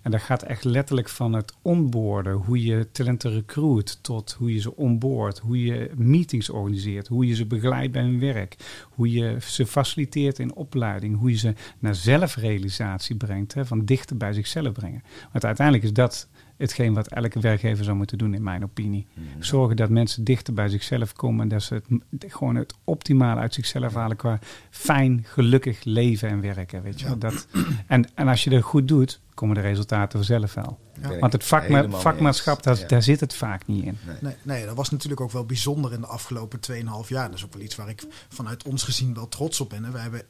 En 0.02 0.12
dat 0.12 0.22
gaat 0.22 0.44
echt 0.44 0.64
letterlijk 0.64 1.10
van 1.10 1.34
het 1.34 1.54
onboorden, 1.62 2.34
hoe 2.34 2.64
je 2.64 2.92
talenten 2.92 3.34
recruit, 3.34 4.04
tot 4.04 4.32
hoe 4.32 4.54
je 4.54 4.60
ze 4.60 4.76
onboord, 4.76 5.40
hoe 5.40 5.64
je 5.64 5.92
meetings 5.96 6.50
organiseert, 6.50 7.08
hoe 7.08 7.28
je 7.28 7.36
ze 7.36 7.46
begeleidt 7.46 7.92
bij 7.92 8.02
hun 8.02 8.20
werk, 8.20 8.56
hoe 8.90 9.12
je 9.12 9.38
ze 9.40 9.66
faciliteert 9.66 10.40
in 10.40 10.56
opleiding, 10.56 11.18
hoe 11.18 11.30
je 11.30 11.38
ze 11.38 11.54
naar 11.80 11.96
zelfrealisatie 11.96 13.16
brengt, 13.16 13.54
hè, 13.54 13.66
van 13.66 13.86
dichter 13.86 14.18
bij 14.18 14.34
zichzelf 14.34 14.72
brengen. 14.72 15.04
Want 15.32 15.46
uiteindelijk 15.46 15.86
is 15.86 15.94
dat 15.94 16.28
hetgeen 16.58 16.94
wat 16.94 17.08
elke 17.08 17.40
werkgever 17.40 17.84
zou 17.84 17.98
moeten 17.98 18.18
doen, 18.18 18.34
in 18.34 18.44
mijn 18.44 18.64
opinie. 18.64 19.08
Zorgen 19.40 19.76
dat 19.76 19.90
mensen 19.90 20.24
dichter 20.24 20.54
bij 20.54 20.70
zichzelf 20.70 21.14
komen 21.14 21.42
en 21.42 21.48
dat 21.48 21.64
ze 21.64 21.74
het, 21.74 22.34
gewoon 22.34 22.56
het 22.56 22.74
optimale 22.84 23.40
uit 23.40 23.54
zichzelf 23.54 23.94
halen 23.94 24.18
qua 24.18 24.40
fijn, 24.70 25.24
gelukkig 25.28 25.84
leven 25.84 26.30
en 26.30 26.42
werken. 26.42 26.82
Weet 26.84 27.00
je? 27.00 27.06
wel. 27.06 27.18
Dat, 27.18 27.48
en, 27.88 28.10
en 28.16 28.28
als 28.28 28.44
je 28.44 28.50
dat 28.50 28.62
goed 28.62 28.88
doet, 28.88 29.22
komen 29.34 29.56
de 29.56 29.62
resultaten 29.62 30.20
vanzelf 30.26 30.54
wel. 30.54 30.80
Want 31.20 31.34
het 31.34 31.44
vakma- 31.44 31.90
vakmaatschap, 31.90 32.64
daar, 32.64 32.80
Ja. 32.80 32.88
daar 32.88 33.02
zit 33.04 33.20
het 33.20 33.34
vaak 33.34 33.68
niet 33.68 33.84
in. 33.86 33.98
Nee, 34.22 34.36
nee, 34.44 34.66
dat 34.66 34.76
was 34.76 34.90
natuurlijk 34.90 35.22
ook 35.22 35.32
wel 35.32 35.46
bijzonder 35.46 35.94
in 35.94 36.02
de 36.02 36.08
afgelopen 36.08 36.60
2,5 36.60 37.08
jaar. 37.08 37.28
Dat 37.28 37.38
is 37.38 37.46
ook 37.46 37.54
wel 37.54 37.64
iets 37.64 37.76
waar 37.76 37.90
ik 37.90 38.04
vanuit 38.30 38.64
ons 38.64 38.84
gezien 38.84 39.14
wel 39.14 39.28
trots 39.28 39.60
op 39.62 39.70
ben. 39.70 39.92
We 39.92 39.98
hebben 40.00 40.22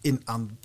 in 0.00 0.20
aan, 0.24 0.58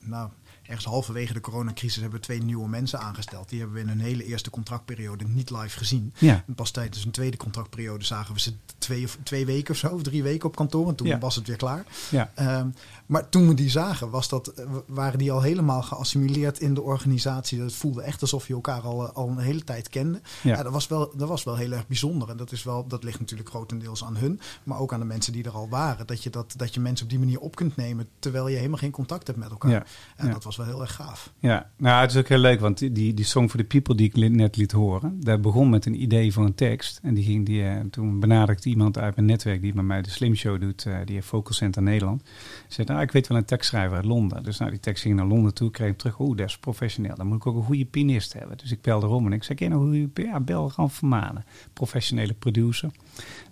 nou, 0.00 0.30
ergens 0.66 0.84
halverwege 0.84 1.32
de 1.32 1.40
coronacrisis 1.40 2.00
hebben 2.02 2.20
we 2.20 2.24
twee 2.26 2.42
nieuwe 2.42 2.68
mensen 2.68 3.00
aangesteld. 3.00 3.48
Die 3.48 3.58
hebben 3.58 3.76
we 3.76 3.82
in 3.82 3.88
hun 3.88 4.00
hele 4.00 4.24
eerste 4.24 4.50
contractperiode 4.50 5.24
niet 5.28 5.50
live 5.50 5.78
gezien. 5.78 6.12
Ja. 6.18 6.44
En 6.46 6.54
pas 6.54 6.70
tijdens 6.70 7.04
een 7.04 7.10
tweede 7.10 7.36
contractperiode 7.36 8.04
zagen 8.04 8.34
we 8.34 8.40
ze 8.40 8.52
twee, 8.78 9.04
of, 9.04 9.18
twee 9.22 9.46
weken 9.46 9.74
of 9.74 9.80
zo, 9.80 9.88
of 9.88 10.02
drie 10.02 10.22
weken 10.22 10.48
op 10.48 10.56
kantoor. 10.56 10.88
En 10.88 10.94
toen 10.94 11.06
Ja. 11.06 11.18
was 11.18 11.36
het 11.36 11.46
weer 11.46 11.56
klaar. 11.56 11.84
Ja. 12.10 12.30
Ehm, 12.34 12.68
maar 13.06 13.28
toen 13.28 13.48
we 13.48 13.54
die 13.54 13.70
zagen, 13.70 14.10
was 14.10 14.28
dat, 14.28 14.46
eh, 14.48 14.66
waren 14.86 15.18
die 15.18 15.32
al 15.32 15.40
helemaal 15.42 15.82
geassimileerd 15.82 16.60
in 16.60 16.74
de 16.74 16.82
organisatie. 16.82 17.58
Dat 17.58 17.72
voelde 17.72 18.02
echt 18.02 18.20
alsof 18.20 18.46
je 18.46 18.54
elkaar 18.54 18.80
al, 18.80 19.08
eh, 19.08 19.14
al 19.14 19.28
een 19.28 19.38
hele 19.38 19.64
tijd 19.64 19.88
kende. 19.88 20.20
Ja. 20.42 20.56
Ja. 20.56 20.62
dat, 20.62 20.72
was 20.72 20.86
wel, 20.86 21.12
dat 21.16 21.28
was 21.28 21.44
wel 21.44 21.56
heel 21.56 21.72
erg 21.72 21.86
bijzonder. 21.86 22.30
En 22.30 22.36
dat, 22.36 22.52
is 22.52 22.62
wel, 22.62 22.86
dat 22.86 23.04
ligt 23.04 23.20
natuurlijk 23.20 23.48
grotendeels 23.48 24.04
aan 24.04 24.16
hun, 24.16 24.40
maar 24.62 24.78
ook 24.78 24.92
aan 24.92 25.00
de 25.00 25.06
mensen 25.06 25.32
die 25.32 25.44
er 25.44 25.50
al 25.50 25.68
waren. 25.68 26.06
Dat 26.06 26.22
je, 26.22 26.30
dat, 26.30 26.54
dat 26.56 26.74
je 26.74 26.80
mensen 26.80 27.04
op 27.04 27.10
die 27.10 27.18
manier 27.18 27.40
op 27.40 27.56
kunt 27.56 27.76
nemen 27.76 28.08
terwijl 28.18 28.48
je 28.48 28.56
helemaal 28.56 28.78
geen 28.78 28.90
contact 28.90 29.26
hebt 29.26 29.38
met 29.38 29.50
elkaar. 29.50 29.70
Ja. 29.70 29.84
En 30.16 30.30
dat 30.30 30.44
was 30.44 30.53
wel 30.56 30.66
heel 30.66 30.80
erg 30.80 30.94
gaaf. 30.94 31.32
Ja, 31.38 31.70
nou 31.76 32.00
het 32.00 32.10
is 32.10 32.16
ook 32.16 32.28
heel 32.28 32.38
leuk, 32.38 32.60
want 32.60 32.78
die, 32.78 33.14
die, 33.14 33.24
Song 33.24 33.48
for 33.48 33.58
the 33.58 33.64
People 33.64 33.94
die 33.94 34.12
ik 34.14 34.30
net 34.30 34.56
liet 34.56 34.72
horen, 34.72 35.20
dat 35.20 35.42
begon 35.42 35.70
met 35.70 35.86
een 35.86 36.02
idee 36.02 36.32
voor 36.32 36.44
een 36.44 36.54
tekst. 36.54 37.00
En 37.02 37.14
die 37.14 37.24
ging 37.24 37.46
die, 37.46 37.68
eh, 37.68 37.80
toen 37.90 38.20
benaderde 38.20 38.68
iemand 38.68 38.98
uit 38.98 39.14
mijn 39.14 39.26
netwerk 39.26 39.60
die 39.60 39.72
bij 39.72 39.82
mij 39.82 40.02
de 40.02 40.10
Slim 40.10 40.34
Show 40.34 40.60
doet, 40.60 40.86
eh, 40.86 40.96
die 41.04 41.14
heeft 41.14 41.32
Center 41.48 41.82
Nederland. 41.82 42.22
Zei, 42.68 42.86
nou 42.86 43.02
ik 43.02 43.12
weet 43.12 43.26
wel 43.26 43.38
een 43.38 43.44
tekstschrijver 43.44 43.96
uit 43.96 44.04
Londen. 44.04 44.42
Dus 44.42 44.58
nou 44.58 44.70
die 44.70 44.80
tekst 44.80 45.02
ging 45.02 45.16
naar 45.16 45.26
Londen 45.26 45.54
toe, 45.54 45.70
kreeg 45.70 45.96
terug, 45.96 46.18
oeh 46.18 46.36
dat 46.36 46.48
is 46.48 46.58
professioneel. 46.58 47.14
Dan 47.16 47.26
moet 47.26 47.36
ik 47.36 47.46
ook 47.46 47.56
een 47.56 47.62
goede 47.62 47.84
pianist 47.84 48.32
hebben. 48.32 48.58
Dus 48.58 48.72
ik 48.72 48.82
belde 48.82 49.06
erom 49.06 49.26
en 49.26 49.32
ik 49.32 49.44
zei, 49.44 49.58
ken 49.58 49.68
je 49.68 49.74
nou 49.74 49.86
hoe 49.86 50.00
je, 50.00 50.08
ja 50.22 50.40
bel 50.40 50.68
gewoon 50.68 50.90
Vermanen, 50.90 51.44
professionele 51.72 52.34
producer. 52.34 52.90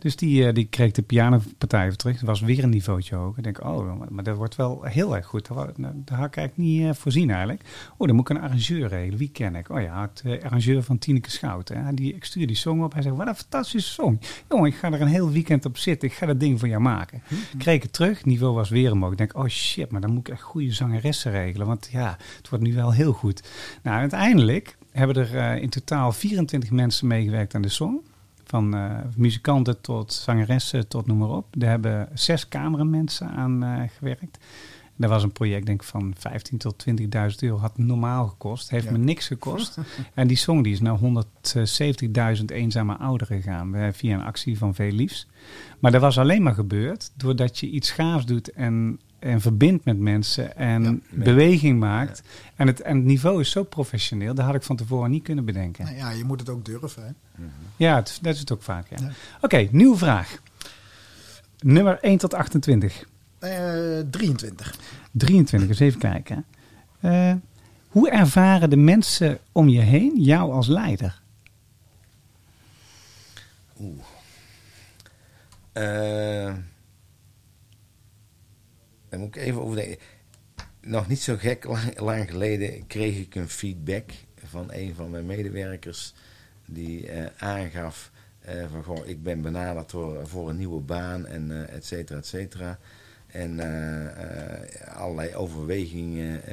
Dus 0.02 0.16
die, 0.16 0.46
eh, 0.46 0.54
die 0.54 0.64
kreeg 0.64 0.92
de 0.92 1.02
pianopartij 1.02 1.84
even 1.84 1.98
terug. 1.98 2.18
Dat 2.18 2.28
was 2.28 2.40
weer 2.40 2.62
een 2.62 2.70
niveautje 2.70 3.14
hoger. 3.14 3.38
Ik 3.38 3.44
denk, 3.44 3.64
oh, 3.64 4.10
maar, 4.10 4.24
dat 4.24 4.36
wordt 4.36 4.56
wel 4.56 4.82
heel 4.82 5.16
erg 5.16 5.26
goed. 5.26 5.46
Dat, 5.46 5.78
nou, 5.78 5.94
daar 6.04 6.18
had 6.18 6.26
ik 6.26 6.36
eigenlijk 6.36 6.68
niet 6.68 6.82
eh, 6.82 6.94
voorzien 6.94 7.30
eigenlijk. 7.30 7.62
Oh, 7.96 8.06
dan 8.06 8.16
moet 8.16 8.30
ik 8.30 8.36
een 8.36 8.42
arrangeur 8.42 8.88
regelen. 8.88 9.18
Wie 9.18 9.30
ken 9.30 9.54
ik? 9.54 9.70
Oh 9.70 9.80
ja, 9.80 10.00
het 10.00 10.22
eh, 10.24 10.44
arrangeur 10.44 10.82
van 10.82 10.98
Tineke 10.98 11.30
Schouten. 11.30 11.84
Hè. 11.84 11.94
Die, 11.94 12.14
ik 12.14 12.24
stuur 12.24 12.46
die 12.46 12.56
song 12.56 12.82
op. 12.82 12.92
Hij 12.92 13.02
zegt, 13.02 13.16
wat 13.16 13.26
een 13.26 13.34
fantastische 13.34 13.92
song. 13.92 14.20
Jongen, 14.48 14.66
ik 14.66 14.74
ga 14.74 14.92
er 14.92 15.00
een 15.00 15.06
heel 15.06 15.30
weekend 15.30 15.64
op 15.64 15.76
zitten. 15.76 16.08
Ik 16.08 16.14
ga 16.14 16.26
dat 16.26 16.40
ding 16.40 16.58
voor 16.58 16.68
jou 16.68 16.82
maken. 16.82 17.22
Kreeg 17.58 17.74
ik 17.74 17.82
het 17.82 17.92
terug. 17.92 18.24
Niveau 18.24 18.54
was 18.54 18.70
weer 18.70 18.92
omhoog. 18.92 19.12
Ik 19.12 19.18
denk, 19.18 19.36
oh 19.36 19.46
shit, 19.46 19.90
maar 19.90 20.00
dan 20.00 20.10
moet 20.12 20.28
ik 20.28 20.32
echt 20.32 20.42
goede 20.42 20.72
zangeressen 20.72 21.30
regelen. 21.30 21.66
Want 21.66 21.88
ja, 21.92 22.16
het 22.36 22.48
wordt 22.48 22.64
nu 22.64 22.74
wel 22.74 22.92
heel 22.92 23.12
goed. 23.12 23.42
Nou, 23.82 23.98
uiteindelijk 23.98 24.76
hebben 24.90 25.16
er 25.16 25.62
in 25.62 25.70
totaal 25.70 26.12
24 26.12 26.70
mensen 26.70 27.06
meegewerkt 27.06 27.54
aan 27.54 27.62
de 27.62 27.68
song. 27.68 28.00
Van 28.52 28.74
eh, 28.74 28.90
muzikanten 29.16 29.80
tot 29.80 30.12
zangeressen 30.12 30.88
tot 30.88 31.06
noem 31.06 31.18
maar 31.18 31.28
op. 31.28 31.46
Daar 31.50 31.70
hebben 31.70 32.08
zes 32.14 32.48
cameramensen 32.48 33.30
aan 33.30 33.62
eh, 33.62 33.82
gewerkt. 33.98 34.38
Dat 34.96 35.10
was 35.10 35.22
een 35.22 35.32
project 35.32 35.66
denk 35.66 35.80
ik 35.82 35.86
van 35.88 36.14
15 36.18 36.58
tot 36.58 36.84
20.000 36.90 36.96
euro. 37.40 37.56
Had 37.56 37.78
normaal 37.78 38.26
gekost. 38.28 38.70
Heeft 38.70 38.84
Ja. 38.84 38.90
me 38.92 38.98
niks 38.98 39.26
gekost. 39.26 39.78
en 40.14 40.26
die 40.26 40.36
song 40.36 40.62
die 40.62 40.72
is 40.72 40.80
naar 40.80 40.98
170.000 42.38 42.44
eenzame 42.46 42.96
ouderen 42.96 43.36
gegaan. 43.42 43.74
eh, 43.74 43.88
via 43.92 44.14
een 44.14 44.24
actie 44.24 44.58
van 44.58 44.74
Veel 44.74 44.92
Liefs. 44.92 45.26
Maar 45.78 45.90
dat 45.92 46.00
was 46.00 46.18
alleen 46.18 46.42
maar 46.42 46.54
gebeurd 46.54 47.12
doordat 47.16 47.58
je 47.58 47.70
iets 47.70 47.90
gaafs 47.90 48.26
doet 48.26 48.50
en, 48.52 49.00
en 49.22 49.40
verbindt 49.40 49.84
met 49.84 49.98
mensen 49.98 50.56
en 50.56 50.82
Ja, 50.82 50.96
beweging 51.10 51.78
maakt. 51.78 52.22
En, 52.56 52.66
het, 52.66 52.80
en 52.80 52.96
het 52.96 53.04
niveau 53.04 53.40
is 53.40 53.50
zo 53.50 53.62
professioneel. 53.62 54.34
Dat 54.34 54.44
had 54.44 54.54
ik 54.54 54.62
van 54.62 54.76
tevoren 54.76 55.10
niet 55.10 55.22
kunnen 55.22 55.44
bedenken. 55.44 55.84
Nou 55.84 55.96
ja, 55.96 56.10
je 56.10 56.24
moet 56.24 56.40
het 56.40 56.48
ook 56.48 56.64
durven. 56.64 57.02
Hè? 57.04 57.44
Ja, 57.76 57.94
het, 57.94 58.18
dat 58.22 58.34
is 58.34 58.40
het 58.40 58.52
ook 58.52 58.62
vaak. 58.62 58.88
Ja. 58.88 58.96
Ja. 59.00 59.10
Oké, 59.40 59.68
nieuwe 59.70 59.96
vraag. 59.96 60.40
Nummer 61.58 61.98
1 62.00 62.18
tot 62.18 62.34
28. 62.34 63.04
Eh, 63.38 63.50
23. 64.10 64.74
23, 65.12 65.68
eens 65.68 65.80
even 65.80 66.00
kijken. 66.00 66.44
Eh, 67.00 67.32
hoe 67.88 68.10
ervaren 68.10 68.70
de 68.70 68.76
mensen 68.76 69.38
om 69.52 69.68
je 69.68 69.80
heen 69.80 70.22
jou 70.22 70.52
als 70.52 70.66
leider? 70.66 71.20
Oeh. 73.80 74.00
Eh, 75.72 76.54
daar 79.12 79.20
moet 79.20 79.36
ik 79.36 79.42
even 79.42 79.62
over 79.62 79.76
denken. 79.76 79.98
Nog 80.80 81.08
niet 81.08 81.20
zo 81.20 81.36
gek 81.36 81.64
lang, 81.96 82.30
geleden 82.30 82.86
kreeg 82.86 83.18
ik 83.18 83.34
een 83.34 83.48
feedback 83.48 84.10
van 84.44 84.72
een 84.72 84.94
van 84.94 85.10
mijn 85.10 85.26
medewerkers. 85.26 86.14
Die 86.66 87.08
eh, 87.08 87.26
aangaf 87.36 88.10
eh, 88.40 88.64
van 88.70 88.82
goh, 88.84 89.06
ik 89.06 89.22
ben 89.22 89.42
benaderd 89.42 89.90
voor, 90.22 90.48
een 90.48 90.56
nieuwe 90.56 90.80
baan 90.80 91.26
en 91.26 91.50
eh 91.50 91.74
et 91.74 91.86
cetera, 91.86 92.18
et 92.18 92.26
cetera. 92.26 92.78
En 93.26 93.60
allerlei 94.88 95.34
overwegingen 95.34 96.48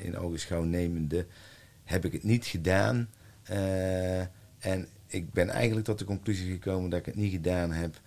in 0.00 0.18
ogenschouw 0.18 0.62
nemende 0.62 1.26
heb 1.84 2.04
ik 2.04 2.12
het 2.12 2.22
niet 2.22 2.46
gedaan. 2.46 3.08
En 4.58 4.88
ik 5.06 5.32
ben 5.32 5.48
eigenlijk 5.48 5.86
tot 5.86 5.98
de 5.98 6.04
conclusie 6.04 6.52
gekomen 6.52 6.90
dat 6.90 6.98
ik 6.98 7.06
het 7.06 7.16
niet 7.16 7.32
gedaan 7.32 7.72
heb 7.72 8.00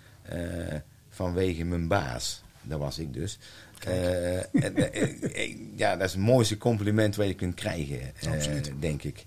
vanwege 1.10 1.64
mijn 1.64 1.88
baas. 1.88 2.44
dat 2.62 2.80
was 2.80 3.00
ik 3.00 3.14
dus. 3.14 3.40
Eh, 3.86 4.38
eh, 4.38 5.36
eh, 5.36 5.58
ja, 5.76 5.96
dat 5.96 6.08
is 6.08 6.14
het 6.14 6.22
mooiste 6.22 6.58
compliment 6.58 7.16
wat 7.16 7.28
je 7.28 7.34
kunt 7.34 7.56
krijgen, 7.56 8.00
denk 8.80 9.04
ik. 9.04 9.26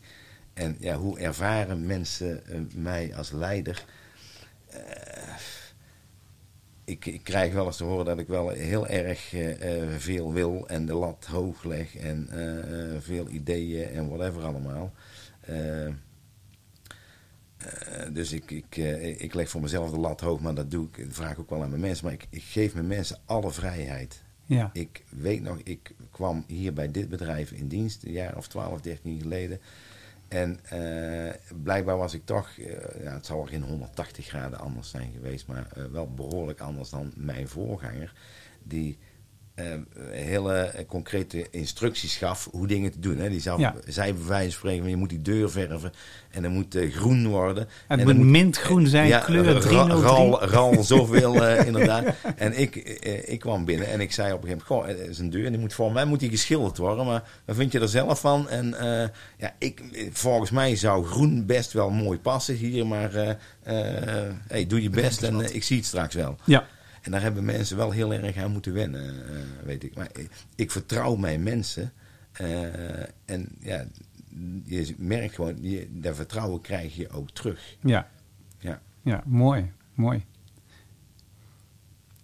En 0.55 0.77
ja, 0.79 0.97
hoe 0.97 1.19
ervaren 1.19 1.87
mensen 1.87 2.43
mij 2.75 3.15
als 3.17 3.31
leider? 3.31 3.85
Ik, 6.85 7.07
ik 7.07 7.25
krijg 7.25 7.53
wel 7.53 7.67
eens 7.67 7.77
te 7.77 7.85
horen 7.85 8.05
dat 8.05 8.19
ik 8.19 8.27
wel 8.27 8.49
heel 8.49 8.87
erg 8.87 9.35
veel 9.99 10.33
wil 10.33 10.69
en 10.69 10.87
de 10.87 10.95
lat 10.95 11.27
hoog 11.31 11.65
leg 11.65 11.97
en 11.97 12.29
veel 13.01 13.29
ideeën 13.29 13.89
en 13.89 14.09
whatever 14.09 14.43
allemaal. 14.43 14.93
Dus 18.13 18.33
ik, 18.33 18.51
ik, 18.51 18.77
ik 19.21 19.35
leg 19.35 19.49
voor 19.49 19.61
mezelf 19.61 19.91
de 19.91 19.99
lat 19.99 20.21
hoog, 20.21 20.41
maar 20.41 20.55
dat 20.55 20.71
doe 20.71 20.87
ik, 20.93 21.05
dat 21.05 21.15
vraag 21.15 21.33
ik 21.33 21.39
ook 21.39 21.51
wel 21.51 21.63
aan 21.63 21.71
mijn 21.71 21.81
mensen. 21.81 22.05
Maar 22.05 22.15
ik, 22.15 22.27
ik 22.31 22.43
geef 22.43 22.75
mijn 22.75 22.87
mensen 22.87 23.19
alle 23.25 23.51
vrijheid. 23.51 24.27
Ja. 24.49 24.71
Ik 24.73 25.05
weet 25.09 25.43
nog, 25.43 25.59
ik 25.65 25.95
kwam 26.11 26.45
hier 26.47 26.73
bij 26.73 26.91
dit 26.91 27.09
bedrijf 27.09 27.51
in 27.53 27.69
dienst, 27.69 28.05
een 28.05 28.13
jaar 28.13 28.37
of 28.37 28.49
12, 28.49 28.81
13 28.81 29.21
geleden. 29.21 29.61
En 30.29 30.59
eh, 30.65 31.35
blijkbaar 31.63 31.97
was 31.97 32.15
ik 32.15 32.25
toch, 32.25 32.49
eh, 32.59 33.03
ja, 33.03 33.13
het 33.13 33.27
zal 33.27 33.37
wel 33.37 33.47
geen 33.47 33.63
180 33.63 34.27
graden 34.27 34.59
anders 34.59 34.91
zijn 34.91 35.13
geweest, 35.13 35.47
maar 35.47 35.67
eh, 35.73 35.85
wel 35.85 36.15
behoorlijk 36.15 36.61
anders 36.61 36.91
dan 36.91 37.13
mijn 37.17 37.49
voorganger. 37.49 38.13
Die 38.63 38.99
hele 40.11 40.55
eh, 40.55 40.87
concrete 40.87 41.47
instructies 41.51 42.17
gaf 42.17 42.49
hoe 42.51 42.67
dingen 42.67 42.91
te 42.91 42.99
doen. 43.01 43.19
Hè. 43.19 43.29
Die 43.31 43.41
zou, 43.41 43.61
Ja. 43.61 43.75
zei 43.87 44.13
bij 44.13 44.27
wijze 44.27 44.51
van 44.51 44.59
spreken, 44.59 44.81
van, 44.81 44.91
je 44.91 44.97
moet 44.97 45.09
die 45.09 45.23
deur 45.23 45.51
verven 45.51 45.93
en 46.31 46.43
dan 46.43 46.53
moet 46.53 46.75
eh, 46.75 46.93
groen 46.93 47.27
worden. 47.29 47.63
Het 47.87 47.99
En 47.99 48.05
moet 48.07 48.15
dan 48.17 48.31
mintgroen 48.31 48.87
zijn, 48.87 49.21
kleur 49.23 49.45
ra- 49.45 49.61
303. 49.61 50.03
Ral, 50.03 50.45
ral 50.45 50.83
zoveel 50.83 51.45
eh, 51.47 51.67
inderdaad. 51.71 52.05
En 52.37 52.59
ik, 52.59 52.77
eh, 52.77 53.33
ik 53.33 53.39
kwam 53.41 53.65
binnen 53.65 53.89
en 53.89 54.01
ik 54.01 54.13
zei 54.13 54.33
op 54.33 54.43
een 54.43 54.49
gegeven 54.49 54.67
moment, 54.69 54.89
goh, 54.97 55.01
het 55.03 55.11
is 55.11 55.19
een 55.19 55.31
deur 55.31 55.45
en 55.45 55.51
die 55.53 55.61
moet 55.61 55.75
voor 55.75 55.93
mij 55.93 56.05
moet 56.05 56.21
die 56.21 56.31
geschilderd 56.31 56.79
worden. 56.79 57.07
Maar 57.07 57.23
wat 57.45 57.57
vind 57.57 57.73
je 57.73 57.81
er 57.81 57.89
zelf 57.89 58.21
van? 58.21 58.49
En 58.49 58.75
eh, 58.75 59.09
ja, 59.39 59.55
ik, 59.59 59.81
eh, 59.93 60.09
volgens 60.13 60.51
mij 60.51 60.77
zou 60.77 61.05
groen 61.07 61.47
best 61.47 61.73
wel 61.73 61.91
mooi 61.91 62.19
passen 62.19 62.55
hier, 62.55 62.87
maar 62.87 63.15
eh, 63.15 63.31
eh, 63.63 64.33
hey, 64.49 64.67
doe 64.67 64.83
je 64.83 64.91
best 64.91 65.23
en 65.23 65.41
eh, 65.45 65.55
ik 65.55 65.63
zie 65.63 65.77
het 65.77 65.87
straks 65.87 66.15
wel. 66.15 66.37
Ja. 66.45 66.67
En 67.03 67.11
daar 67.11 67.23
hebben 67.23 67.45
mensen 67.45 67.77
wel 67.77 67.91
heel 67.91 68.13
erg 68.13 68.37
aan 68.37 68.51
moeten 68.53 68.73
wennen, 68.73 69.29
eh, 69.37 69.43
weet 69.65 69.85
ik. 69.85 69.95
Maar 69.95 70.09
ik, 70.13 70.31
ik 70.55 70.71
vertrouw 70.71 71.17
mijn 71.17 71.43
mensen. 71.43 71.93
eh, 72.33 73.01
en 73.25 73.49
ja, 73.61 73.87
je 74.65 74.95
merkt 74.99 75.35
gewoon, 75.35 75.63
je, 75.63 75.89
dat 75.91 76.17
vertrouwen 76.17 76.61
krijg 76.61 76.97
je 76.97 77.11
ook 77.11 77.31
terug. 77.31 77.77
Ja. 77.81 78.09
Ja. 78.59 78.81
Ja, 79.03 79.23
mooi. 79.27 79.73
Mooi. 79.95 80.25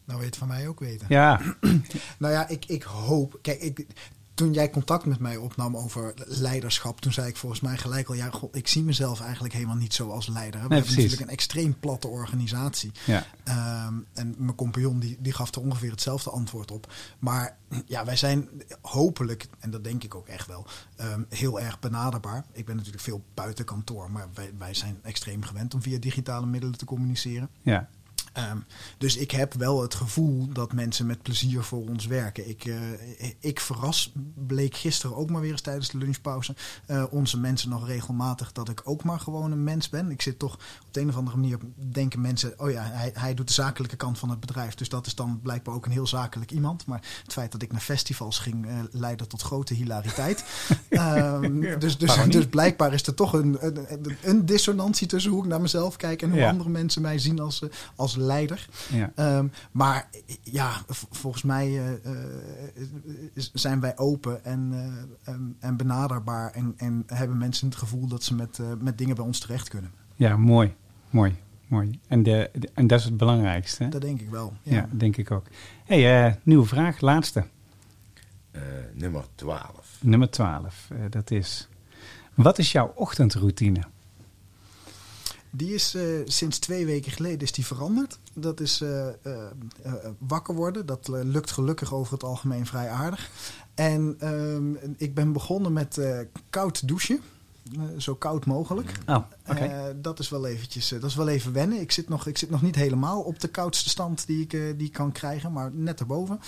Nou, 0.05 0.21
weet 0.21 0.37
van 0.37 0.49
mij 0.49 0.69
ook 0.69 0.81
weten. 0.81 1.07
Ja. 1.09 1.41
Nou 2.19 2.33
ja, 2.33 2.49
ik, 2.49 2.65
ik 2.65 2.83
hoop. 2.83 3.39
Kijk, 3.43 3.61
ik, 3.61 3.87
toen 4.35 4.53
jij 4.53 4.71
contact 4.71 5.05
met 5.05 5.19
mij 5.19 5.37
opnam 5.37 5.77
over 5.77 6.15
leiderschap, 6.27 7.01
toen 7.01 7.13
zei 7.13 7.29
ik 7.29 7.37
volgens 7.37 7.61
mij 7.61 7.77
gelijk 7.77 8.09
al: 8.09 8.15
ja, 8.15 8.31
god, 8.31 8.57
ik 8.57 8.69
zie 8.69 8.83
mezelf 8.83 9.21
eigenlijk 9.21 9.55
helemaal 9.55 9.77
niet 9.77 9.95
zo 9.95 10.11
als 10.11 10.27
leider. 10.27 10.61
We 10.61 10.69
Nee, 10.69 10.79
hebben 10.79 10.97
natuurlijk 10.97 11.23
een 11.23 11.29
extreem 11.29 11.79
platte 11.81 12.09
organisatie. 12.09 12.93
Ja. 13.07 13.27
Ehm, 13.45 13.95
en 14.13 14.35
mijn 14.39 14.55
compagnon 14.55 14.99
die, 14.99 15.17
die 15.21 15.33
gaf 15.33 15.55
er 15.55 15.61
ongeveer 15.61 15.91
hetzelfde 15.91 16.31
antwoord 16.31 16.71
op. 16.71 16.93
Maar 17.19 17.57
ja, 17.87 18.05
wij 18.05 18.17
zijn 18.17 18.49
hopelijk, 18.81 19.47
en 19.59 19.71
dat 19.71 19.85
denk 19.85 20.05
ik 20.05 20.15
ook 20.15 20.29
echt 20.29 20.47
wel, 20.47 20.67
ehm, 20.97 21.23
heel 21.29 21.61
erg 21.61 21.79
benaderbaar. 21.79 22.45
Ik 22.53 22.65
ben 22.65 22.77
natuurlijk 22.77 23.03
veel 23.03 23.23
buiten 23.35 23.65
kantoor, 23.65 24.11
maar 24.11 24.29
wij, 24.35 24.53
wij 24.59 24.75
zijn 24.75 24.99
extreem 25.03 25.43
gewend 25.43 25.75
om 25.75 25.83
via 25.83 25.99
digitale 25.99 26.47
middelen 26.47 26.79
te 26.79 26.85
communiceren. 26.85 27.51
Ja. 27.63 27.89
Ehm, 28.35 28.59
dus 28.99 29.17
ik 29.17 29.31
heb 29.31 29.55
wel 29.55 29.83
het 29.83 29.95
gevoel 29.95 30.49
dat 30.53 30.73
mensen 30.73 31.07
met 31.07 31.23
plezier 31.23 31.63
voor 31.63 31.89
ons 31.89 32.07
werken. 32.07 32.49
Ik, 32.49 32.65
eh, 32.65 32.77
ik 33.39 33.61
verras, 33.61 34.13
bleek 34.35 34.77
gisteren 34.77 35.17
ook 35.17 35.31
maar 35.31 35.41
weer 35.41 35.51
eens 35.51 35.61
tijdens 35.61 35.91
de 35.91 35.99
lunchpauze, 35.99 36.55
eh, 36.87 37.05
onze 37.11 37.39
mensen 37.39 37.69
nog 37.71 37.87
regelmatig 37.87 38.53
dat 38.53 38.69
ik 38.69 38.81
ook 38.85 39.05
maar 39.05 39.21
gewoon 39.21 39.53
een 39.53 39.65
mens 39.65 39.89
ben. 39.89 40.11
Ik 40.11 40.23
zit 40.23 40.39
toch 40.39 40.55
op 40.55 40.89
de 40.91 41.01
een 41.01 41.09
of 41.09 41.17
andere 41.17 41.37
manier, 41.37 41.59
denken 41.77 42.21
mensen, 42.21 42.55
oh 42.57 42.71
ja, 42.71 42.83
hij, 42.83 43.11
hij 43.15 43.35
doet 43.35 43.47
de 43.47 43.53
zakelijke 43.53 43.97
kant 43.97 44.19
van 44.19 44.31
het 44.31 44.41
bedrijf. 44.41 44.75
Dus 44.75 44.89
dat 44.89 45.07
is 45.07 45.15
dan 45.15 45.41
blijkbaar 45.43 45.75
ook 45.75 45.87
een 45.87 45.93
heel 45.93 46.07
zakelijk 46.07 46.51
iemand. 46.51 46.87
Maar 46.87 47.03
het 47.23 47.33
feit 47.33 47.53
dat 47.53 47.63
ik 47.63 47.73
naar 47.73 47.81
festivals 47.81 48.39
ging, 48.39 48.67
eh, 48.67 48.73
leidde 48.91 49.27
tot 49.27 49.43
grote 49.43 49.75
hilariteit. 49.75 50.45
Ehm, 50.89 51.79
dus, 51.79 51.99
dus, 51.99 52.17
dus 52.29 52.47
blijkbaar 52.47 52.93
is 52.93 53.07
er 53.07 53.15
toch 53.15 53.33
een, 53.33 53.57
een, 53.61 54.17
een 54.23 54.47
dissonantie 54.47 55.07
tussen 55.07 55.31
hoe 55.31 55.43
ik 55.43 55.49
naar 55.49 55.61
mezelf 55.61 55.97
kijk 55.97 56.23
en 56.23 56.31
hoe 56.31 56.39
Ja. 56.39 56.51
andere 56.51 56.71
mensen 56.71 57.03
mij 57.03 57.19
zien 57.19 57.41
als, 57.41 57.63
als 57.97 58.17
leider. 58.25 58.69
Ja. 58.93 59.13
Ehm, 59.15 59.49
maar 59.73 60.09
ja, 60.43 60.73
volgens 61.11 61.43
mij 61.43 61.67
eh, 61.67 61.93
eh, 61.93 62.13
zijn 63.53 63.81
wij 63.81 63.99
open 63.99 64.45
en, 64.45 64.71
eh, 64.73 65.33
en, 65.35 65.57
en 65.61 65.77
benaderbaar. 65.77 66.51
En, 66.51 66.75
en 66.77 67.03
hebben 67.07 67.39
mensen 67.39 67.69
het 67.69 67.77
gevoel 67.77 68.07
dat 68.07 68.23
ze 68.23 68.35
met, 68.35 68.59
met 68.81 68.99
dingen 68.99 69.15
bij 69.17 69.25
ons 69.25 69.39
terecht 69.41 69.69
kunnen. 69.69 69.91
Ja, 70.15 70.37
mooi. 70.37 70.75
Mooi. 71.11 71.37
Mooi. 71.67 72.01
En, 72.09 72.23
de, 72.23 72.51
de- 72.53 72.71
en 72.75 72.87
dat 72.87 72.99
is 72.99 73.05
het 73.05 73.17
belangrijkste. 73.17 73.83
hè? 73.83 73.89
Dat 73.89 74.01
denk 74.01 74.21
ik 74.21 74.31
wel. 74.31 74.53
Ja, 74.63 74.75
Ja. 74.75 74.89
denk 74.91 75.17
ik 75.17 75.31
ook. 75.31 75.47
hey, 75.85 76.27
eh, 76.27 76.35
nieuwe 76.43 76.67
vraag. 76.67 77.01
Laatste. 77.01 77.45
Eh, 78.51 78.63
nummer 78.95 79.25
12. 79.35 79.99
Nummer 80.01 80.31
12. 80.31 80.89
Eh, 80.91 80.99
dat 81.11 81.31
is... 81.31 81.69
Wat 82.35 82.59
is 82.59 82.73
jouw 82.73 82.93
ochtendroutine? 82.95 83.81
Die 85.57 85.75
is 85.75 85.95
eh, 85.95 86.03
sinds 86.25 86.59
twee 86.59 86.87
weken 86.87 87.13
geleden 87.13 87.41
is 87.41 87.53
die 87.53 87.67
veranderd. 87.67 88.19
Dat 88.33 88.61
is 88.61 88.81
eh, 88.81 89.09
eh, 89.09 89.15
wakker 90.19 90.55
worden. 90.55 90.87
Dat 90.87 91.09
lukt 91.09 91.51
gelukkig 91.51 91.95
over 91.95 92.13
het 92.13 92.23
algemeen 92.23 92.67
vrij 92.67 92.89
aardig. 92.89 93.31
En 93.75 94.17
ehm, 94.19 94.93
ik 94.97 95.15
ben 95.15 95.33
begonnen 95.33 95.73
met 95.73 96.01
koud 96.51 96.89
douchen. 96.89 97.21
Zo 97.99 98.15
koud 98.15 98.47
mogelijk. 98.47 98.93
Oh, 99.07 99.25
Eh, 99.45 99.85
dat 99.97 100.19
is 100.19 100.29
wel 100.29 100.47
eventjes, 100.47 100.93
eh, 100.93 101.01
dat 101.01 101.11
is 101.11 101.17
wel 101.17 101.29
even 101.29 101.53
wennen. 101.53 101.81
Ik 101.81 101.93
zit, 101.93 102.09
nog, 102.09 102.27
ik 102.27 102.39
zit 102.39 102.51
nog 102.51 102.63
niet 102.63 102.75
helemaal 102.75 103.21
op 103.21 103.41
de 103.41 103.49
koudste 103.49 103.89
stand 103.89 104.27
die 104.27 104.43
ik, 104.43 104.53
eh, 104.53 104.61
die 104.77 104.87
ik 104.87 104.93
kan 104.93 105.13
krijgen, 105.13 105.53
maar 105.53 105.71
net 105.73 106.01
erboven. 106.01 106.41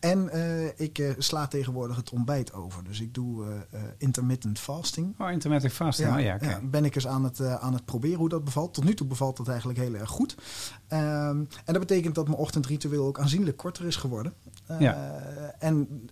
En 0.00 0.30
ik 0.76 1.14
sla 1.18 1.46
tegenwoordig 1.46 1.96
het 1.96 2.10
ontbijt 2.10 2.52
over. 2.52 2.84
Dus 2.84 3.00
ik 3.00 3.14
doe 3.14 3.44
intermittent 3.98 4.58
fasting. 4.58 5.14
oh, 5.18 5.30
intermittent 5.30 5.72
fasting. 5.72 6.08
Ja, 6.08 6.34
oh, 6.34 6.40
ja, 6.40 6.60
ben 6.62 6.84
ik 6.84 6.94
eens 6.94 7.06
aan 7.06 7.24
het, 7.24 7.40
aan 7.40 7.72
het 7.72 7.84
proberen 7.84 8.18
hoe 8.18 8.28
dat 8.28 8.44
bevalt. 8.44 8.74
Tot 8.74 8.84
nu 8.84 8.94
toe 8.94 9.06
bevalt 9.06 9.36
dat 9.36 9.48
eigenlijk 9.48 9.78
heel 9.78 9.94
erg 9.94 10.10
goed. 10.10 10.36
Ehm, 10.88 11.36
en 11.64 11.72
dat 11.72 11.78
betekent 11.78 12.14
dat 12.14 12.26
mijn 12.26 12.38
ochtendritueel 12.38 13.06
ook 13.06 13.18
aanzienlijk 13.18 13.56
korter 13.56 13.86
is 13.86 13.96
geworden. 13.96 14.32
Ja. 14.78 15.22
En 15.58 16.08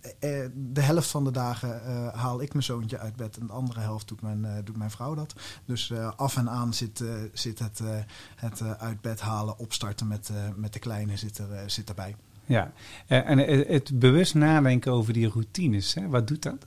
de 0.53 0.81
helft 0.81 1.09
van 1.09 1.23
de 1.23 1.31
dagen 1.31 1.81
haal 2.13 2.41
ik 2.41 2.51
mijn 2.53 2.65
zoontje 2.65 2.99
uit 2.99 3.15
bed 3.15 3.37
en 3.37 3.47
de 3.47 3.53
andere 3.53 3.79
helft 3.79 4.07
doet 4.07 4.21
mijn, 4.21 4.61
doet 4.63 4.77
mijn 4.77 4.91
vrouw 4.91 5.15
dat. 5.15 5.33
Dus 5.65 5.89
eh, 5.91 6.11
af 6.29 6.37
en 6.37 6.49
aan 6.49 6.73
zit, 6.73 7.01
eh, 7.01 7.09
zit 7.33 7.59
het, 7.59 7.79
eh, 7.79 7.87
het 8.35 8.61
eh, 8.61 8.71
uit 8.71 9.01
bed 9.01 9.19
halen, 9.19 9.57
opstarten 9.57 10.07
met, 10.07 10.31
met 10.55 10.73
de 10.73 10.79
kleine 10.79 11.17
zit, 11.17 11.37
er, 11.37 11.69
zit 11.69 11.89
erbij. 11.89 12.15
Ja. 12.45 12.71
En 13.07 13.37
het 13.73 13.99
bewust 13.99 14.35
nadenken 14.35 14.91
over 14.91 15.13
die 15.13 15.29
routines, 15.29 15.93
hè? 15.93 16.07
wat 16.07 16.27
doet 16.27 16.43
dat? 16.43 16.65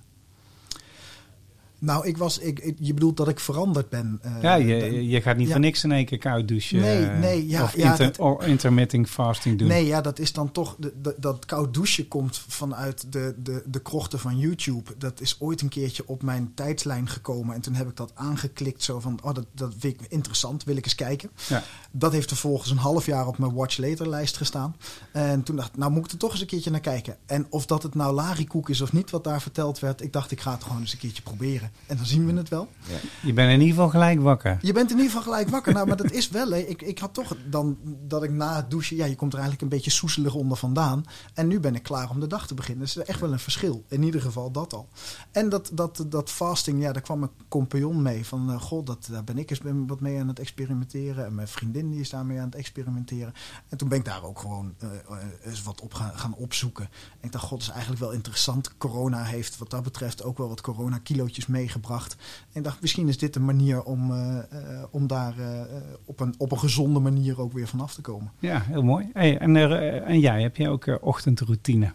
Nou, 1.84 2.06
ik 2.06 2.16
was, 2.16 2.38
ik, 2.38 2.58
ik- 2.60 2.76
je 2.80 2.94
bedoelt 2.94 3.16
dat 3.16 3.28
ik 3.28 3.40
veranderd 3.40 3.88
ben. 3.88 4.18
eh, 4.22 4.32
ja, 4.42 4.56
dan- 4.56 4.66
je, 4.66 5.08
je 5.08 5.20
gaat 5.22 5.36
niet 5.36 5.46
ja. 5.46 5.52
voor 5.52 5.60
niks 5.60 5.84
in 5.84 5.92
één 5.92 6.04
keer 6.04 6.18
koud 6.18 6.48
douchen. 6.48 6.80
Nee, 6.80 7.04
eh, 7.06 7.18
nee, 7.18 7.48
ja, 7.48 7.62
of 7.62 7.76
ja, 7.76 7.90
inter, 7.90 8.06
dat- 8.06 8.18
or 8.18 8.46
intermittent 8.46 9.08
fasting 9.08 9.58
doen. 9.58 9.68
Nee, 9.68 9.86
ja, 9.86 10.00
dat 10.00 10.18
is 10.18 10.32
dan 10.32 10.52
toch. 10.52 10.76
De- 10.78 11.14
dat 11.18 11.44
koud 11.46 11.74
douchen 11.74 12.08
komt 12.08 12.44
vanuit 12.48 13.12
de, 13.12 13.34
de, 13.42 13.62
de 13.66 13.80
krochten 13.80 14.18
van 14.18 14.38
YouTube. 14.38 14.90
Dat 14.98 15.20
is 15.20 15.36
ooit 15.40 15.60
een 15.60 15.68
keertje 15.68 16.02
op 16.06 16.22
mijn 16.22 16.52
tijdslijn 16.54 17.08
gekomen. 17.08 17.54
En 17.54 17.60
toen 17.60 17.74
heb 17.74 17.88
ik 17.88 17.96
dat 17.96 18.12
aangeklikt. 18.14 18.82
Zo 18.82 19.00
van: 19.00 19.18
oh, 19.22 19.34
dat, 19.34 19.46
dat 19.54 19.74
vind 19.78 20.00
ik 20.00 20.06
interessant, 20.10 20.64
wil 20.64 20.76
ik 20.76 20.84
eens 20.84 20.94
kijken. 20.94 21.30
Ja. 21.48 21.62
Dat 21.90 22.12
heeft 22.12 22.28
vervolgens 22.28 22.70
een 22.70 22.76
half 22.76 23.06
jaar 23.06 23.26
op 23.26 23.38
mijn 23.38 23.54
Watch 23.54 23.76
Later 23.76 24.08
lijst 24.08 24.36
gestaan. 24.36 24.76
En 25.12 25.42
toen 25.42 25.56
dacht 25.56 25.68
ik: 25.68 25.76
nou 25.76 25.92
moet 25.92 26.04
ik 26.04 26.10
er 26.12 26.18
toch 26.18 26.30
eens 26.30 26.40
een 26.40 26.46
keertje 26.46 26.70
naar 26.70 26.80
kijken. 26.80 27.16
En 27.26 27.46
of 27.50 27.66
dat 27.66 27.82
het 27.82 27.94
nou 27.94 28.14
larikoek 28.14 28.68
is 28.68 28.80
of 28.80 28.92
niet 28.92 29.10
wat 29.10 29.24
daar 29.24 29.42
verteld 29.42 29.78
werd. 29.78 30.02
Ik 30.02 30.12
dacht: 30.12 30.30
ik 30.30 30.40
ga 30.40 30.52
het 30.52 30.62
gewoon 30.62 30.80
eens 30.80 30.92
een 30.92 30.98
keertje 30.98 31.22
proberen. 31.22 31.70
En 31.86 31.96
dan 31.96 32.06
zien 32.06 32.26
we 32.26 32.32
het 32.32 32.48
wel. 32.48 32.68
Ja. 32.88 32.96
Je 33.22 33.32
bent 33.32 33.48
in 33.52 33.60
ieder 33.60 33.74
geval 33.74 33.88
gelijk 33.88 34.20
wakker. 34.20 34.58
Je 34.62 34.72
bent 34.72 34.90
in 34.90 34.96
ieder 34.96 35.10
geval 35.10 35.32
gelijk 35.32 35.48
wakker. 35.48 35.72
Nou, 35.72 35.86
maar 35.86 35.96
dat 35.96 36.10
is 36.10 36.28
wel. 36.28 36.50
Hè. 36.50 36.58
Ik, 36.58 36.82
ik 36.82 36.98
had 36.98 37.14
toch 37.14 37.36
dan 37.50 37.78
dat 38.06 38.22
ik 38.22 38.30
na 38.30 38.56
het 38.56 38.70
douchen. 38.70 38.96
Ja, 38.96 39.04
je 39.04 39.14
komt 39.14 39.32
er 39.32 39.38
eigenlijk 39.38 39.70
een 39.70 39.76
beetje 39.76 39.90
soezelig 39.90 40.34
onder 40.34 40.56
vandaan. 40.56 41.04
En 41.34 41.48
nu 41.48 41.60
ben 41.60 41.74
ik 41.74 41.82
klaar 41.82 42.10
om 42.10 42.20
de 42.20 42.26
dag 42.26 42.46
te 42.46 42.54
beginnen. 42.54 42.84
Dus 42.84 42.96
er 42.96 43.02
is 43.02 43.08
echt 43.08 43.20
wel 43.20 43.32
een 43.32 43.38
verschil. 43.38 43.84
In 43.88 44.02
ieder 44.02 44.20
geval 44.20 44.50
dat 44.50 44.72
al. 44.72 44.88
En 45.30 45.48
dat, 45.48 45.70
dat, 45.72 46.04
dat 46.06 46.30
fasting, 46.30 46.82
ja, 46.82 46.92
daar 46.92 47.02
kwam 47.02 47.18
mijn 47.18 47.30
compagnon 47.48 48.02
mee. 48.02 48.26
Van, 48.26 48.50
eh, 48.50 48.60
god, 48.60 48.86
dat, 48.86 49.08
daar 49.10 49.24
ben 49.24 49.38
ik 49.38 49.50
eens 49.50 49.60
wat 49.86 50.00
mee 50.00 50.20
aan 50.20 50.28
het 50.28 50.38
experimenteren. 50.38 51.26
En 51.26 51.34
mijn 51.34 51.48
vriendin 51.48 51.90
die 51.90 52.00
is 52.00 52.10
daarmee 52.10 52.38
aan 52.38 52.44
het 52.44 52.54
experimenteren. 52.54 53.32
En 53.68 53.78
toen 53.78 53.88
ben 53.88 53.98
ik 53.98 54.04
daar 54.04 54.24
ook 54.24 54.38
gewoon 54.38 54.74
eh, 54.78 54.88
eh, 54.88 55.16
eens 55.44 55.62
wat 55.62 55.80
op 55.80 55.94
gaan, 55.94 56.18
gaan 56.18 56.34
opzoeken. 56.34 56.84
En 56.84 57.26
ik 57.26 57.32
dacht, 57.32 57.44
god, 57.44 57.58
dat 57.58 57.68
is 57.68 57.72
eigenlijk 57.72 58.00
wel 58.00 58.12
interessant. 58.12 58.76
Corona 58.76 59.24
heeft 59.24 59.58
wat 59.58 59.70
dat 59.70 59.82
betreft 59.82 60.22
ook 60.22 60.38
wel 60.38 60.48
wat 60.48 60.60
corona-kilootjes 60.60 61.46
meegebracht. 61.62 62.16
En 62.52 62.58
ik 62.58 62.64
dacht, 62.64 62.80
misschien 62.80 63.08
is 63.08 63.18
dit 63.18 63.36
een 63.36 63.44
manier 63.44 63.82
om, 63.82 64.12
eh, 64.12 64.38
eh, 64.38 64.84
om 64.90 65.06
daar 65.06 65.38
eh, 65.38 65.60
op, 66.04 66.20
een, 66.20 66.34
op 66.38 66.52
een 66.52 66.58
gezonde 66.58 66.98
manier 67.00 67.40
ook 67.40 67.52
weer 67.52 67.68
vanaf 67.68 67.94
te 67.94 68.00
komen. 68.00 68.32
Ja, 68.38 68.62
heel 68.62 68.82
mooi. 68.82 69.10
Hey, 69.12 69.38
en, 69.38 69.56
er, 69.56 70.02
en 70.02 70.20
jij, 70.20 70.42
heb 70.42 70.56
jij 70.56 70.68
ook 70.68 70.98
ochtendroutine? 71.00 71.92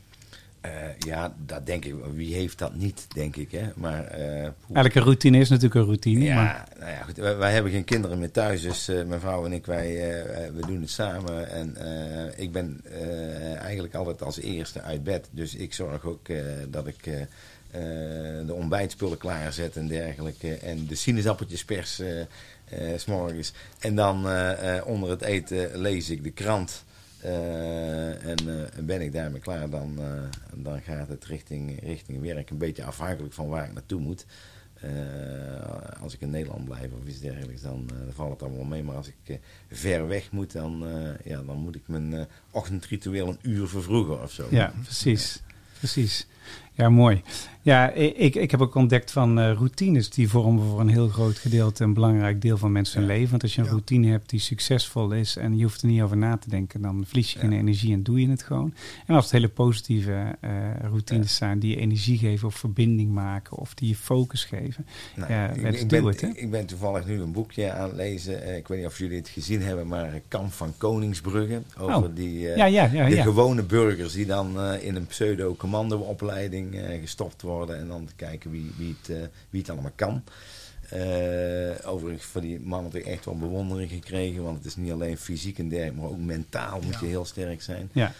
Eh, 0.61 0.71
ja, 0.99 1.33
dat 1.45 1.65
denk 1.65 1.85
ik. 1.85 1.95
Wie 2.13 2.33
heeft 2.33 2.57
dat 2.57 2.75
niet, 2.75 3.07
denk 3.13 3.35
ik. 3.35 3.51
Hè? 3.51 3.67
Maar, 3.75 4.03
eh. 4.03 4.49
Elke 4.73 4.99
routine 4.99 5.37
is 5.37 5.49
natuurlijk 5.49 5.75
een 5.75 5.85
routine. 5.85 6.23
Ja, 6.23 6.35
Maar, 6.35 6.67
nou 6.79 6.91
ja, 6.91 7.01
goed. 7.03 7.17
Wij, 7.17 7.37
wij 7.37 7.53
hebben 7.53 7.71
geen 7.71 7.83
kinderen 7.83 8.19
meer 8.19 8.31
thuis, 8.31 8.61
dus 8.61 8.87
eh, 8.87 9.05
mijn 9.05 9.19
vrouw 9.19 9.45
en 9.45 9.51
ik, 9.53 9.65
wij, 9.65 9.85
we 10.53 10.65
doen 10.67 10.81
het 10.81 10.89
samen. 10.89 11.49
En 11.49 11.75
eh, 11.75 12.43
ik 12.43 12.51
ben 12.51 12.81
eh, 12.83 13.55
eigenlijk 13.55 13.95
altijd 13.95 14.21
als 14.21 14.39
eerste 14.39 14.81
uit 14.81 15.03
bed. 15.03 15.27
Dus 15.31 15.55
ik 15.55 15.73
zorg 15.73 16.05
ook 16.05 16.29
eh, 16.29 16.43
dat 16.69 16.87
ik 16.87 17.27
de 18.45 18.53
ontbijtspullen 18.53 19.17
klaarzet 19.17 19.75
en 19.77 19.87
dergelijke. 19.87 20.55
En 20.55 20.85
de 20.85 20.95
sinaasappeltjes 20.95 21.65
pers 21.65 21.99
eh, 21.99 22.21
eh, 22.21 22.27
's 22.97 23.05
morgens. 23.05 23.53
En 23.79 23.95
dan 23.95 24.27
eh, 24.29 24.77
eh, 24.77 24.87
onder 24.87 25.09
het 25.09 25.21
eten 25.21 25.77
lees 25.77 26.09
ik 26.09 26.23
de 26.23 26.31
krant. 26.31 26.85
Eh, 27.21 28.25
en 28.25 28.37
eh, 28.37 28.83
ben 28.83 29.01
ik 29.01 29.13
daarmee 29.13 29.41
klaar, 29.41 29.69
dan, 29.69 29.95
eh, 29.99 30.05
dan 30.55 30.81
gaat 30.81 31.07
het 31.07 31.25
richting, 31.25 31.79
richting 31.83 32.21
werk. 32.21 32.49
Een 32.49 32.57
beetje 32.57 32.83
afhankelijk 32.83 33.33
van 33.33 33.47
waar 33.47 33.65
ik 33.65 33.73
naartoe 33.73 33.99
moet. 33.99 34.25
Eh, 34.81 36.01
als 36.01 36.13
ik 36.13 36.21
in 36.21 36.29
Nederland 36.29 36.65
blijf 36.65 36.91
of 36.91 37.07
iets 37.07 37.19
dergelijks, 37.19 37.61
dan, 37.61 37.89
eh, 37.89 38.13
valt 38.15 38.31
het 38.31 38.43
allemaal 38.43 38.65
mee. 38.65 38.83
Maar 38.83 38.95
als 38.95 39.07
ik 39.07 39.15
eh, 39.25 39.35
ver 39.71 40.07
weg 40.07 40.31
moet, 40.31 40.51
dan, 40.51 40.87
eh, 40.87 41.31
ja, 41.31 41.41
dan 41.41 41.57
moet 41.57 41.75
ik 41.75 41.87
mijn 41.87 42.13
eh, 42.13 42.25
ochtendritueel 42.51 43.27
een 43.27 43.39
uur 43.41 43.67
vervroegen 43.67 44.21
of 44.21 44.31
zo. 44.31 44.47
ja, 44.49 44.73
precies. 44.83 45.41
Precies. 45.77 46.27
Ja, 46.77 46.89
mooi. 46.89 47.21
Ja, 47.61 47.91
ik, 47.91 48.35
ik 48.35 48.51
heb 48.51 48.61
ook 48.61 48.75
ontdekt 48.75 49.11
van 49.11 49.39
eh, 49.39 49.51
routines. 49.53 50.09
Die 50.09 50.29
vormen 50.29 50.63
voor 50.65 50.79
een 50.79 50.87
heel 50.89 51.07
groot 51.07 51.37
gedeelte 51.37 51.83
een 51.83 51.93
belangrijk 51.93 52.41
deel 52.41 52.57
van 52.57 52.71
mensen 52.71 52.99
hun 52.99 53.07
Ja. 53.09 53.13
leven. 53.15 53.29
Want 53.29 53.43
als 53.43 53.53
je 53.55 53.59
een 53.59 53.65
Ja. 53.65 53.71
routine 53.71 54.07
hebt 54.11 54.29
die 54.29 54.39
succesvol 54.39 55.11
is 55.11 55.35
en 55.35 55.57
je 55.57 55.63
hoeft 55.63 55.81
er 55.81 55.87
niet 55.87 56.01
over 56.01 56.17
na 56.17 56.37
te 56.37 56.49
denken, 56.49 56.81
dan 56.81 57.03
verlies 57.07 57.33
je 57.33 57.39
geen 57.39 57.53
energie 57.53 57.93
en 57.93 58.03
doe 58.03 58.21
je 58.21 58.29
het 58.29 58.43
gewoon. 58.43 58.73
En 59.05 59.15
als 59.15 59.23
het 59.23 59.33
hele 59.33 59.47
positieve 59.47 60.35
eh, 60.41 60.49
routines 60.81 61.35
zijn 61.35 61.59
die 61.59 61.69
je 61.69 61.81
energie 61.81 62.17
geven 62.17 62.47
of 62.47 62.55
verbinding 62.55 63.11
maken 63.11 63.57
of 63.57 63.73
die 63.73 63.87
je 63.89 63.95
focus 63.95 64.43
geven. 64.45 64.85
Nou, 65.15 65.31
Ja, 65.33 65.49
ik, 65.49 65.79
ik 65.79 65.87
ben, 65.87 66.05
it, 66.07 66.21
ik 66.33 66.51
ben 66.51 66.65
toevallig 66.65 67.05
nu 67.05 67.21
een 67.21 67.31
boekje 67.31 67.71
aan 67.71 67.87
het 67.87 67.95
lezen. 67.97 68.43
Eh, 68.43 68.57
ik 68.57 68.67
weet 68.67 68.77
niet 68.77 68.87
of 68.87 68.97
jullie 68.97 69.17
het 69.17 69.29
gezien 69.29 69.61
hebben, 69.61 69.87
maar 69.87 70.19
Kamp 70.27 70.53
van 70.53 70.73
Koningsbrugge. 70.77 71.61
Over 71.79 71.95
Oh. 71.95 72.15
die, 72.15 72.39
Ja, 72.39 72.65
ja, 72.65 72.85
ja. 72.85 73.09
de 73.09 73.21
gewone 73.21 73.63
burgers 73.63 74.13
die 74.13 74.25
dan 74.25 74.61
in 74.81 74.95
een 74.95 75.05
pseudo-commandoopleiding 75.07 76.66
eh, 76.73 76.99
gestopt 76.99 77.41
worden. 77.41 77.77
En 77.77 77.87
dan 77.87 78.05
te 78.05 78.15
kijken 78.15 78.51
wie, 78.51 78.71
wie, 78.77 78.95
het, 79.01 79.09
eh, 79.09 79.27
wie 79.49 79.61
het 79.61 79.69
allemaal 79.69 79.91
kan. 79.95 80.23
Eh, 80.89 81.89
overigens 81.89 82.23
voor 82.25 82.41
die 82.41 82.59
mannen 82.59 82.91
heb 82.91 83.01
ik 83.01 83.07
echt 83.07 83.25
wel 83.25 83.37
bewondering 83.37 83.89
gekregen. 83.91 84.43
Want 84.43 84.57
het 84.57 84.65
is 84.65 84.75
niet 84.75 84.91
alleen 84.91 85.17
fysiek 85.17 85.59
en 85.59 85.69
dergelijke, 85.69 86.01
maar 86.01 86.09
ook 86.09 86.17
mentaal 86.19 86.79
moet 86.81 86.93
Ja. 86.93 86.99
je 86.99 87.05
heel 87.05 87.25
sterk 87.25 87.61
zijn. 87.61 87.89
Ja. 87.93 88.11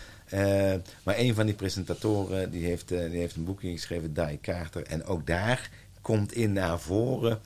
Maar 1.04 1.18
een 1.18 1.34
van 1.34 1.46
die 1.46 1.56
presentatoren 1.56 2.52
die 2.52 2.66
heeft, 2.66 2.88
die 2.88 2.98
heeft 2.98 3.36
een 3.36 3.44
boekje 3.44 3.72
geschreven, 3.72 4.14
Die 4.14 4.40
Carter. 4.42 4.84
En 4.84 5.04
ook 5.06 5.28
daar 5.28 5.70
komt 6.02 6.34
in 6.34 6.54
naar 6.54 6.80
voren. 6.80 7.40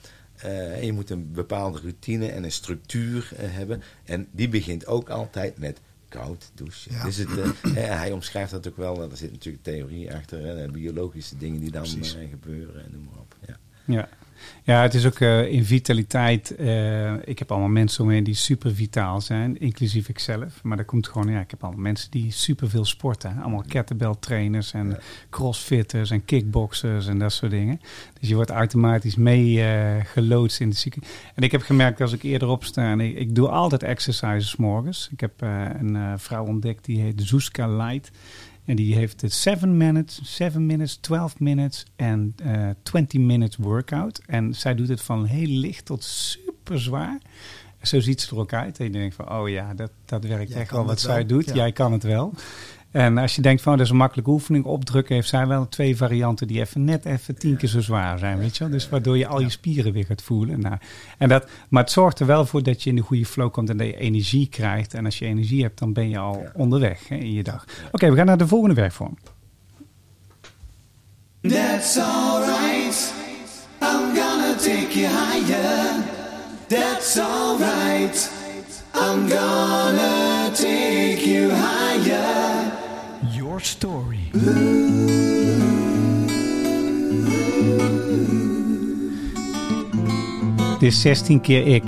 je 0.82 0.90
moet 0.92 1.10
een 1.10 1.32
bepaalde 1.32 1.78
routine 1.80 2.28
en 2.28 2.44
een 2.44 2.52
structuur 2.52 3.30
hebben. 3.36 3.82
En 4.04 4.28
die 4.30 4.48
begint 4.48 4.86
ook 4.86 5.10
altijd 5.10 5.58
met 5.58 5.78
koud 6.12 6.50
douchen. 6.54 6.92
Ja. 6.92 7.04
Dus 7.04 7.16
het, 7.16 7.38
eh, 7.38 7.46
eh, 7.64 7.98
hij 7.98 8.12
omschrijft 8.12 8.50
dat 8.50 8.68
ook 8.68 8.76
wel. 8.76 9.10
Er 9.10 9.16
zit 9.16 9.30
natuurlijk 9.30 9.64
theorie 9.64 10.14
achter. 10.14 10.44
Hè, 10.44 10.68
biologische 10.68 11.36
dingen 11.36 11.60
die 11.60 11.70
dan 11.70 11.84
eh, 11.84 12.28
gebeuren. 12.30 12.84
En 12.84 12.90
noem 12.92 13.04
maar 13.04 13.20
op. 13.20 13.36
Ja. 13.46 13.56
Ja. 13.84 14.08
Ja, 14.64 14.82
het 14.82 14.94
is 14.94 15.06
ook 15.06 15.20
eh, 15.20 15.52
in 15.52 15.64
vitaliteit. 15.64 16.54
eh, 16.56 17.12
ik 17.24 17.38
heb 17.38 17.50
allemaal 17.50 17.68
mensen 17.68 18.02
om 18.02 18.08
me 18.08 18.14
heen 18.14 18.24
die 18.24 18.34
super 18.34 18.74
vitaal 18.74 19.20
zijn, 19.20 19.60
inclusief 19.60 20.08
ikzelf. 20.08 20.62
Maar 20.62 20.76
dat 20.76 20.86
komt 20.86 21.08
gewoon, 21.08 21.28
ja, 21.32 21.40
ik 21.40 21.50
heb 21.50 21.62
allemaal 21.64 21.82
mensen 21.82 22.10
die 22.10 22.30
super 22.30 22.68
veel 22.70 22.84
sporten. 22.84 23.38
Allemaal 23.40 23.64
kettlebell 23.68 24.14
trainers 24.20 24.72
en 24.72 24.88
Ja. 24.88 24.98
crossfitters 25.30 26.10
en 26.10 26.24
kickboxers 26.24 27.06
en 27.06 27.18
dat 27.18 27.32
soort 27.32 27.50
dingen. 27.50 27.80
Dus 28.20 28.28
je 28.28 28.34
wordt 28.34 28.50
automatisch 28.50 29.16
mee 29.16 29.62
eh, 29.64 30.04
geloodst 30.04 30.60
in 30.60 30.70
de 30.70 30.76
zieke. 30.76 30.98
En 31.34 31.42
ik 31.42 31.52
heb 31.52 31.62
gemerkt 31.62 32.00
als 32.00 32.12
ik 32.12 32.22
eerder 32.22 32.48
opsta 32.48 32.90
en 32.90 33.00
ik, 33.00 33.16
ik 33.18 33.34
doe 33.34 33.48
altijd 33.48 33.82
exercises 33.82 34.56
morgens. 34.56 35.08
Ik 35.12 35.20
heb 35.20 35.32
een 35.40 36.18
vrouw 36.18 36.46
ontdekt 36.46 36.84
die 36.84 37.00
heet 37.00 37.22
Zuzka 37.24 37.68
Light. 37.76 38.10
En 38.64 38.76
die 38.76 38.94
heeft 38.94 39.20
het 39.20 39.32
7 39.32 39.76
minutes, 39.76 40.20
7 40.22 40.66
minutes, 40.66 40.96
12 40.96 41.40
minutes 41.40 41.86
en 41.96 42.34
eh 42.42 42.68
20 42.82 43.20
minutes 43.20 43.56
workout. 43.56 44.20
En 44.26 44.54
zij 44.54 44.74
doet 44.74 44.88
het 44.88 45.02
van 45.02 45.24
heel 45.24 45.46
licht 45.46 45.84
tot 45.84 46.04
super 46.04 46.80
zwaar. 46.80 47.20
Zo 47.82 48.00
ziet 48.00 48.20
ze 48.20 48.30
er 48.34 48.40
ook 48.40 48.52
uit. 48.52 48.78
En 48.78 48.84
je 48.84 48.90
denkt 48.90 49.14
van, 49.14 49.32
oh 49.32 49.48
ja, 49.48 49.74
dat, 49.74 49.90
dat 50.04 50.24
werkt 50.24 50.50
Jij 50.52 50.60
echt 50.60 50.70
wel 50.70 50.84
wat 50.84 51.00
zij 51.00 51.16
wel, 51.16 51.26
doet. 51.26 51.46
ja. 51.46 51.54
Jij 51.54 51.72
kan 51.72 51.92
het 51.92 52.02
wel. 52.02 52.32
En 52.92 53.18
als 53.18 53.34
je 53.34 53.42
denkt 53.42 53.62
van, 53.62 53.76
dat 53.76 53.84
is 53.84 53.90
een 53.90 53.96
makkelijke 53.96 54.30
oefening, 54.30 54.64
opdrukken, 54.64 55.14
heeft 55.14 55.28
zij 55.28 55.46
wel 55.46 55.68
twee 55.68 55.96
varianten 55.96 56.46
die 56.46 56.60
even 56.60 56.84
net 56.84 57.04
even 57.04 57.38
tien 57.38 57.56
keer 57.56 57.68
zo 57.68 57.80
zwaar 57.80 58.18
zijn, 58.18 58.38
weet 58.38 58.56
je 58.56 58.64
wel. 58.64 58.72
Dus 58.72 58.88
waardoor 58.88 59.18
je 59.18 59.26
al 59.26 59.40
je 59.40 59.50
spieren 59.50 59.92
weer 59.92 60.04
gaat 60.04 60.22
voelen. 60.22 60.60
Nou, 60.60 60.76
en 61.18 61.28
dat, 61.28 61.48
maar 61.68 61.82
het 61.82 61.92
zorgt 61.92 62.20
er 62.20 62.26
wel 62.26 62.46
voor 62.46 62.62
dat 62.62 62.82
je 62.82 62.90
in 62.90 62.96
de 62.96 63.02
goede 63.02 63.26
flow 63.26 63.52
komt 63.52 63.70
en 63.70 63.76
dat 63.76 63.86
je 63.86 63.96
energie 63.96 64.48
krijgt. 64.48 64.94
En 64.94 65.04
als 65.04 65.18
je 65.18 65.24
energie 65.26 65.62
hebt, 65.62 65.78
dan 65.78 65.92
ben 65.92 66.08
je 66.08 66.18
al 66.18 66.40
Ja. 66.42 66.52
onderweg 66.54 67.08
hè, 67.08 67.16
in 67.16 67.32
je 67.32 67.42
dag. 67.42 67.64
Oké, 67.92 68.10
we 68.10 68.16
gaan 68.16 68.26
naar 68.26 68.36
de 68.36 68.46
volgende 68.46 68.74
werkvorm. 68.74 69.16
That's 71.40 71.96
alright. 71.98 73.12
I'm 73.80 74.14
gonna 74.14 74.54
take 74.56 74.98
you 74.98 75.08
higher. 75.08 76.04
That's 76.68 77.18
alright. 77.18 78.30
I'm 78.94 79.28
gonna 79.28 80.50
take 80.54 81.24
you 81.24 81.50
higher. 81.50 82.61
Your 83.52 83.64
story. 83.64 84.18
Dit 90.78 90.92
is 90.92 91.00
16 91.00 91.40
keer 91.40 91.66
ik. 91.66 91.82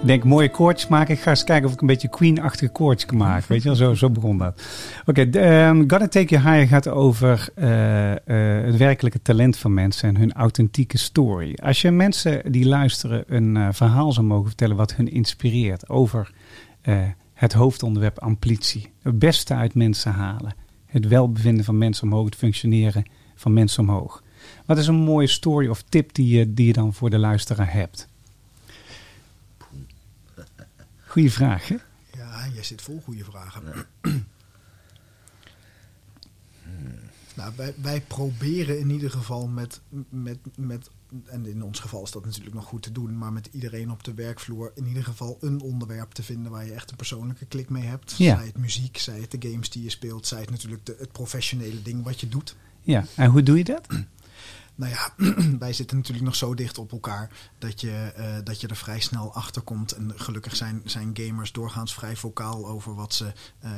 Ik 0.00 0.06
denk 0.06 0.24
mooie 0.24 0.50
koortjes 0.50 0.88
maken. 0.88 1.14
Ik 1.14 1.20
ga 1.20 1.30
eens 1.30 1.44
kijken 1.44 1.68
of 1.68 1.74
ik 1.74 1.80
een 1.80 1.86
beetje 1.86 2.08
Queen-achtige 2.08 2.72
koortjes 2.72 3.08
kan 3.08 3.18
maken. 3.18 3.48
Weet 3.48 3.62
je 3.62 3.68
wel, 3.68 3.76
zo, 3.76 3.94
zo 3.94 4.10
begon 4.10 4.38
dat. 4.38 4.62
Oké, 5.06 5.30
de, 5.30 5.40
ehm, 5.40 5.78
Gotta 5.78 6.08
Take 6.08 6.34
You 6.34 6.42
Higher 6.42 6.66
gaat 6.66 6.88
over 6.88 7.48
eh, 7.54 8.12
eh, 8.12 8.64
het 8.64 8.76
werkelijke 8.76 9.22
talent 9.22 9.56
van 9.56 9.74
mensen 9.74 10.08
en 10.08 10.16
hun 10.16 10.32
authentieke 10.32 10.98
story. 10.98 11.58
Als 11.62 11.82
je 11.82 11.90
mensen 11.90 12.52
die 12.52 12.66
luisteren 12.66 13.24
een 13.26 13.56
eh, 13.56 13.68
verhaal 13.70 14.12
zou 14.12 14.26
mogen 14.26 14.46
vertellen 14.46 14.76
wat 14.76 14.94
hun 14.94 15.12
inspireert 15.12 15.88
over 15.88 16.32
het 17.42 17.52
hoofdonderwerp 17.52 18.18
amplitie. 18.18 18.92
Het 19.00 19.18
beste 19.18 19.54
uit 19.54 19.74
mensen 19.74 20.12
halen. 20.12 20.54
Het 20.86 21.08
welbevinden 21.08 21.64
van 21.64 21.78
mensen 21.78 22.04
omhoog, 22.04 22.24
het 22.24 22.34
functioneren 22.34 23.04
van 23.34 23.52
mensen 23.52 23.82
omhoog. 23.82 24.22
Wat 24.66 24.78
is 24.78 24.86
een 24.86 24.94
mooie 24.94 25.26
story 25.26 25.68
of 25.68 25.82
tip 25.82 26.14
die 26.14 26.38
je, 26.38 26.54
die 26.54 26.66
je 26.66 26.72
dan 26.72 26.94
voor 26.94 27.10
de 27.10 27.18
luisteraar 27.18 27.72
hebt? 27.72 28.08
Goeie 31.06 31.32
vraag, 31.32 31.68
hè? 31.68 31.76
Ja, 32.16 32.48
jij 32.54 32.62
zit 32.62 32.82
vol 32.82 33.00
goede 33.04 33.24
vragen. 33.24 33.86
Nou, 37.34 37.52
wij, 37.56 37.74
wij 37.80 38.00
proberen 38.00 38.78
in 38.78 38.90
ieder 38.90 39.10
geval 39.10 39.46
met, 39.46 39.80
met, 40.08 40.38
met, 40.56 40.90
en 41.24 41.46
in 41.46 41.62
ons 41.62 41.80
geval 41.80 42.02
is 42.02 42.10
dat 42.10 42.24
natuurlijk 42.24 42.54
nog 42.54 42.64
goed 42.64 42.82
te 42.82 42.92
doen, 42.92 43.18
maar 43.18 43.32
met 43.32 43.48
iedereen 43.52 43.90
op 43.90 44.04
de 44.04 44.14
werkvloer 44.14 44.72
in 44.74 44.86
ieder 44.86 45.04
geval 45.04 45.38
een 45.40 45.60
onderwerp 45.60 46.12
te 46.12 46.22
vinden 46.22 46.52
waar 46.52 46.66
je 46.66 46.72
echt 46.72 46.90
een 46.90 46.96
persoonlijke 46.96 47.46
klik 47.46 47.68
mee 47.68 47.84
hebt. 47.84 48.14
Ja. 48.16 48.36
Zij 48.36 48.46
het 48.46 48.58
muziek, 48.58 48.98
zij 48.98 49.20
het 49.20 49.30
de 49.30 49.48
games 49.48 49.70
die 49.70 49.82
je 49.82 49.90
speelt, 49.90 50.26
zij 50.26 50.40
het 50.40 50.50
natuurlijk 50.50 50.86
de, 50.86 50.96
het 50.98 51.12
professionele 51.12 51.82
ding 51.82 52.04
wat 52.04 52.20
je 52.20 52.28
doet. 52.28 52.56
Ja, 52.80 53.04
en 53.14 53.30
hoe 53.30 53.42
doe 53.42 53.58
je 53.58 53.64
dat? 53.64 53.86
Nou 54.74 54.92
ja, 54.92 55.14
wij 55.58 55.72
zitten 55.72 55.96
natuurlijk 55.96 56.24
nog 56.24 56.36
zo 56.36 56.54
dicht 56.54 56.78
op 56.78 56.92
elkaar 56.92 57.30
dat 57.58 57.80
je, 57.80 58.12
eh, 58.16 58.34
dat 58.44 58.60
je 58.60 58.66
er 58.66 58.76
vrij 58.76 59.00
snel 59.00 59.34
achter 59.34 59.62
komt. 59.62 59.92
En 59.92 60.12
gelukkig 60.16 60.56
zijn, 60.56 60.82
zijn 60.84 61.10
gamers 61.14 61.52
doorgaans 61.52 61.94
vrij 61.94 62.16
vocaal 62.16 62.66
over 62.68 62.94
wat 62.94 63.14
ze, 63.14 63.32
eh, 63.58 63.72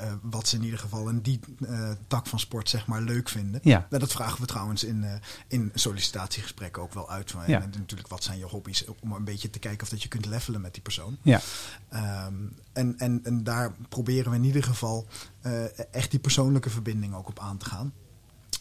eh, 0.00 0.12
wat 0.22 0.48
ze 0.48 0.56
in 0.56 0.62
ieder 0.64 0.78
geval 0.78 1.08
in 1.08 1.20
die 1.20 1.40
tak 2.06 2.26
van 2.26 2.38
sport 2.38 2.68
zeg 2.68 2.86
maar 2.86 3.02
leuk 3.02 3.28
vinden. 3.28 3.60
Ja. 3.62 3.86
Nou, 3.90 4.02
dat 4.02 4.12
vragen 4.12 4.40
we 4.40 4.46
trouwens 4.46 4.84
in, 4.84 5.04
in 5.48 5.70
sollicitatiegesprekken 5.74 6.82
ook 6.82 6.94
wel 6.94 7.10
uit. 7.10 7.30
Van, 7.30 7.42
Ja. 7.46 7.62
en 7.62 7.70
natuurlijk, 7.78 8.08
wat 8.08 8.24
zijn 8.24 8.38
je 8.38 8.44
hobby's? 8.44 8.84
Om 9.00 9.12
een 9.12 9.24
beetje 9.24 9.50
te 9.50 9.58
kijken 9.58 9.82
of 9.82 9.88
dat 9.88 10.02
je 10.02 10.08
kunt 10.08 10.26
levelen 10.26 10.60
met 10.60 10.72
die 10.72 10.82
persoon. 10.82 11.18
Ja, 11.22 11.40
Ehm, 11.88 12.34
en, 12.72 12.98
en, 12.98 13.20
en 13.24 13.44
daar 13.44 13.72
proberen 13.88 14.30
we 14.30 14.36
in 14.36 14.44
ieder 14.44 14.62
geval 14.62 15.06
echt 15.90 16.10
die 16.10 16.20
persoonlijke 16.20 16.70
verbinding 16.70 17.14
ook 17.14 17.28
op 17.28 17.40
aan 17.40 17.56
te 17.58 17.64
gaan. 17.64 17.92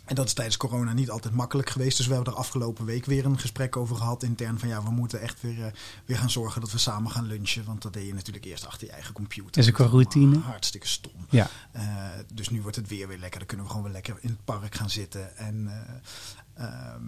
En 0.05 0.15
dat 0.15 0.25
is 0.25 0.33
tijdens 0.33 0.57
corona 0.57 0.93
niet 0.93 1.09
altijd 1.09 1.33
makkelijk 1.33 1.69
geweest. 1.69 1.97
Dus 1.97 2.07
we 2.07 2.13
hebben 2.13 2.33
er 2.33 2.39
afgelopen 2.39 2.85
week 2.85 3.05
weer 3.05 3.25
een 3.25 3.39
gesprek 3.39 3.77
over 3.77 3.95
gehad 3.95 4.23
intern. 4.23 4.59
Van 4.59 4.67
ja, 4.67 4.83
we 4.83 4.91
moeten 4.91 5.21
echt 5.21 5.41
weer, 5.41 5.65
eh, 5.65 5.71
weer 6.05 6.17
gaan 6.17 6.29
zorgen 6.29 6.61
dat 6.61 6.71
we 6.71 6.77
samen 6.77 7.11
gaan 7.11 7.25
lunchen. 7.25 7.65
Want 7.65 7.81
dat 7.81 7.93
deed 7.93 8.07
je 8.07 8.13
natuurlijk 8.13 8.45
eerst 8.45 8.65
achter 8.65 8.87
je 8.87 8.93
eigen 8.93 9.13
computer. 9.13 9.61
Is 9.61 9.69
ook 9.69 9.79
allemaal 9.79 10.01
routine. 10.01 10.39
Hartstikke 10.39 10.87
stom. 10.87 11.25
Ja. 11.29 11.49
Eh, 11.71 11.83
dus 12.33 12.49
nu 12.49 12.61
wordt 12.61 12.75
het 12.75 12.87
weer 12.87 13.07
weer 13.07 13.17
lekker. 13.17 13.39
Dan 13.39 13.47
kunnen 13.47 13.65
we 13.65 13.71
gewoon 13.71 13.85
weer 13.85 13.95
lekker 13.95 14.17
in 14.19 14.29
het 14.29 14.45
park 14.45 14.75
gaan 14.75 14.89
zitten. 14.89 15.37
En 15.37 15.67
eh, 16.53 16.65
ehm, 16.65 17.03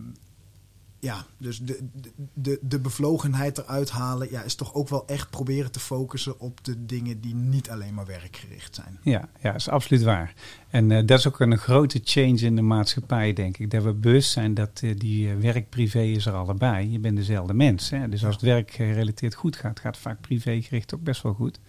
ja, 1.00 1.26
dus 1.38 1.60
de, 1.60 1.88
de, 2.34 2.60
de, 2.62 2.80
bevlogenheid 2.80 3.58
eruit 3.58 3.90
halen... 3.90 4.32
Ja, 4.32 4.42
is 4.42 4.56
toch 4.56 4.74
ook 4.74 4.90
wel 4.90 5.08
echt 5.08 5.30
proberen 5.30 5.72
te 5.72 5.80
focussen 5.80 6.40
op 6.40 6.64
de 6.64 6.86
dingen 6.86 7.22
die 7.22 7.36
niet 7.36 7.70
alleen 7.70 7.94
maar 7.94 8.06
werkgericht 8.06 8.76
zijn. 8.76 9.00
Ja, 9.02 9.30
ja, 9.42 9.56
is 9.56 9.70
absoluut 9.70 10.04
waar. 10.04 10.34
En 10.70 10.92
eh, 10.92 11.06
dat 11.06 11.20
is 11.20 11.28
ook 11.28 11.40
een 11.40 11.58
grote 11.58 12.02
change 12.04 12.40
in 12.40 12.56
de 12.56 12.62
maatschappij, 12.62 13.34
denk 13.34 13.58
ik. 13.58 13.72
Dat 13.72 13.84
we 13.84 13.94
bewust 13.94 14.32
zijn 14.32 14.54
dat 14.54 14.80
eh, 14.84 14.92
die 14.98 15.30
eh, 15.30 15.38
werk-privé 15.38 16.02
is 16.02 16.26
er 16.26 16.34
allebei. 16.34 16.92
Je 16.92 17.00
bent 17.00 17.18
dezelfde 17.18 17.54
mens. 17.54 17.90
Hè? 17.90 18.10
Dus 18.10 18.26
als 18.26 18.36
het 18.36 18.44
werk 18.44 18.72
gerelateerd 18.72 19.34
goed 19.34 19.56
gaat, 19.56 19.80
gaat 19.80 19.98
vaak 19.98 20.22
privégericht 20.22 20.94
ook 20.94 21.04
best 21.04 21.22
wel 21.22 21.34
goed. 21.34 21.60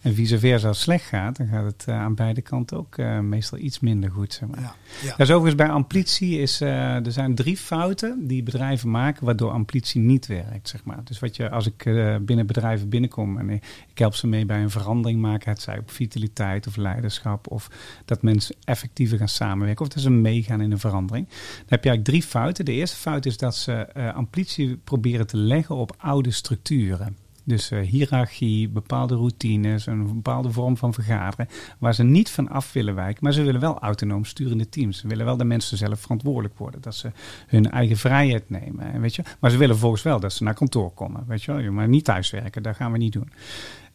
En 0.00 0.14
vice 0.14 0.38
versa, 0.38 0.68
als 0.68 0.76
het 0.76 0.86
slecht 0.86 1.04
gaat, 1.04 1.36
dan 1.36 1.46
gaat 1.46 1.64
het 1.64 1.84
eh, 1.88 1.94
aan 1.94 2.14
beide 2.14 2.40
kanten 2.40 2.76
ook 2.76 2.96
eh, 2.96 3.18
meestal 3.18 3.58
iets 3.58 3.80
minder 3.80 4.10
goed. 4.10 4.32
Zeg 4.32 4.48
maar. 4.48 4.60
Ja, 4.60 4.74
ja. 5.02 5.16
Dus 5.16 5.30
overigens 5.30 5.54
bij 5.54 5.68
amplitie 5.68 6.38
is, 6.38 6.60
eh, 6.60 7.06
er 7.06 7.12
zijn 7.12 7.34
drie 7.34 7.56
fouten 7.56 8.26
die 8.26 8.42
bedrijven 8.42 8.90
maken 8.90 9.24
waardoor 9.24 9.50
amplitie 9.50 10.00
niet 10.00 10.26
werkt, 10.26 10.68
zeg 10.68 10.84
maar. 10.84 11.04
Dus 11.04 11.18
wat 11.18 11.36
je, 11.36 11.50
als 11.50 11.66
ik 11.66 11.84
binnen 12.20 12.46
bedrijven 12.46 12.88
binnenkom 12.88 13.38
en 13.38 13.50
ik, 13.50 13.62
help 13.94 14.14
ze 14.14 14.26
mee 14.26 14.46
bij 14.46 14.62
een 14.62 14.70
verandering 14.70 15.20
maken, 15.20 15.50
het 15.50 15.60
zij 15.60 15.78
op 15.78 15.90
vitaliteit 15.90 16.66
of 16.66 16.76
leiderschap 16.76 17.50
of 17.50 17.70
dat 18.04 18.22
mensen 18.22 18.56
effectiever 18.64 19.18
gaan 19.18 19.28
samenwerken 19.28 19.84
of 19.84 19.92
dat 19.92 20.02
ze 20.02 20.10
meegaan 20.10 20.60
in 20.60 20.72
een 20.72 20.78
verandering. 20.78 21.26
Dan 21.28 21.66
heb 21.68 21.84
je 21.84 21.90
eigenlijk 21.90 22.04
drie 22.04 22.22
fouten. 22.22 22.64
De 22.64 22.72
eerste 22.72 22.96
fout 22.96 23.26
is 23.26 23.36
dat 23.36 23.56
ze 23.56 23.92
amplitie 24.14 24.76
proberen 24.76 25.26
te 25.26 25.36
leggen 25.36 25.74
op 25.74 25.94
oude 25.98 26.30
structuren. 26.30 27.16
Dus 27.44 27.70
eh, 27.70 27.80
hiërarchie, 27.80 28.68
bepaalde 28.68 29.14
routines, 29.14 29.86
een 29.86 30.06
bepaalde 30.06 30.50
vorm 30.50 30.76
van 30.76 30.94
vergaderen. 30.94 31.48
Waar 31.78 31.94
ze 31.94 32.02
niet 32.02 32.30
van 32.30 32.48
af 32.48 32.72
willen 32.72 32.94
wijken. 32.94 33.24
Maar 33.24 33.32
ze 33.32 33.42
willen 33.42 33.60
wel 33.60 33.78
autonoom 33.78 34.24
sturende 34.24 34.68
teams. 34.68 34.98
Ze 34.98 35.08
willen 35.08 35.24
wel 35.24 35.36
dat 35.36 35.46
mensen 35.46 35.76
zelf 35.76 36.00
verantwoordelijk 36.00 36.58
worden. 36.58 36.80
Dat 36.80 36.94
ze 36.94 37.10
hun 37.46 37.70
eigen 37.70 37.96
vrijheid 37.96 38.50
nemen. 38.50 38.92
en 38.92 39.00
Weet 39.00 39.14
je? 39.14 39.22
Maar 39.38 39.50
ze 39.50 39.56
willen 39.56 39.78
volgens 39.78 40.02
wel 40.02 40.20
dat 40.20 40.32
ze 40.32 40.44
naar 40.44 40.54
kantoor 40.54 40.90
komen. 40.90 41.24
Weet 41.26 41.42
je? 41.42 41.52
Maar 41.52 41.88
niet 41.88 42.04
thuiswerken, 42.04 42.62
dat 42.62 42.76
gaan 42.76 42.92
we 42.92 42.98
niet 42.98 43.12
doen. 43.12 43.30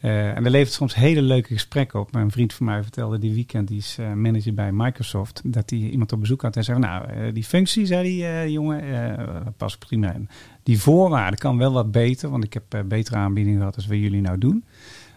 Eh, 0.05 0.35
en 0.35 0.43
dat 0.43 0.51
levert 0.51 0.73
soms 0.73 0.95
hele 0.95 1.21
leuke 1.21 1.53
gesprekken 1.53 1.99
op. 1.99 2.11
Mijn 2.11 2.31
vriend 2.31 2.53
van 2.53 2.65
mij 2.65 2.81
vertelde 2.81 3.19
die 3.19 3.33
weekend, 3.33 3.67
die 3.67 3.77
is 3.77 3.97
eh, 3.99 4.13
manager 4.13 4.53
bij 4.53 4.71
Microsoft, 4.71 5.41
dat 5.43 5.69
hij 5.69 5.79
iemand 5.79 6.11
op 6.11 6.19
bezoek 6.19 6.41
had 6.41 6.55
en 6.55 6.63
zei: 6.63 6.79
Nou, 6.79 7.07
eh, 7.07 7.33
die 7.33 7.43
functie, 7.43 7.85
zei 7.85 8.23
eh, 8.23 8.47
jongen, 8.47 8.83
pas 9.57 9.77
prima 9.77 10.13
in. 10.13 10.29
Die 10.63 10.81
voorwaarden 10.81 11.39
kan 11.39 11.57
wel 11.57 11.71
wat 11.71 11.91
beter, 11.91 12.29
want 12.29 12.43
ik 12.43 12.53
heb 12.53 12.83
betere 12.85 13.15
aanbiedingen 13.15 13.59
gehad 13.59 13.75
als 13.75 13.85
we 13.85 13.99
jullie 13.99 14.21
nou 14.21 14.37
doen. 14.37 14.63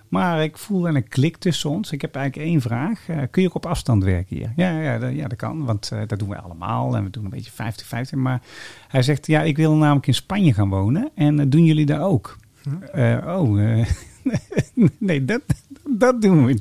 Maar 0.09 0.43
ik 0.43 0.59
voel 0.59 0.89
een 0.89 1.09
klik 1.09 1.37
tussen 1.37 1.71
ons. 1.71 1.93
Ik 1.93 2.01
heb 2.01 2.15
eigenlijk 2.15 2.49
één 2.49 2.61
vraag. 2.61 3.05
Kun 3.31 3.43
je 3.43 3.49
ook 3.49 3.55
op 3.55 3.67
afstand 3.67 4.05
werken 4.05 4.37
hier? 4.37 4.53
Ja, 4.57 4.81
ja, 4.81 4.99
dat, 4.99 5.15
ja, 5.15 5.29
dat 5.29 5.39
kan, 5.39 5.65
want 5.65 5.93
dat 6.07 6.19
doen 6.19 6.29
we 6.29 6.41
allemaal. 6.41 6.97
En 6.97 7.05
we 7.05 7.11
doen 7.11 7.25
een 7.25 7.31
beetje 7.31 7.51
50-50. 8.15 8.19
Maar 8.19 8.43
hij 8.89 9.03
zegt, 9.03 9.27
ja, 9.27 9.43
ik 9.43 9.57
wil 9.57 9.75
namelijk 9.75 10.07
in 10.07 10.15
Spanje 10.15 10.53
gaan 10.53 10.69
wonen. 10.69 11.11
En 11.15 11.51
doen 11.51 11.65
jullie 11.65 11.87
daar 11.87 12.03
ook? 12.03 12.37
Eh, 12.93 13.17
oh, 13.27 13.85
nee, 14.99 15.25
dat, 15.25 15.41
dat, 15.89 16.23
doen 16.23 16.47
we, 16.47 16.61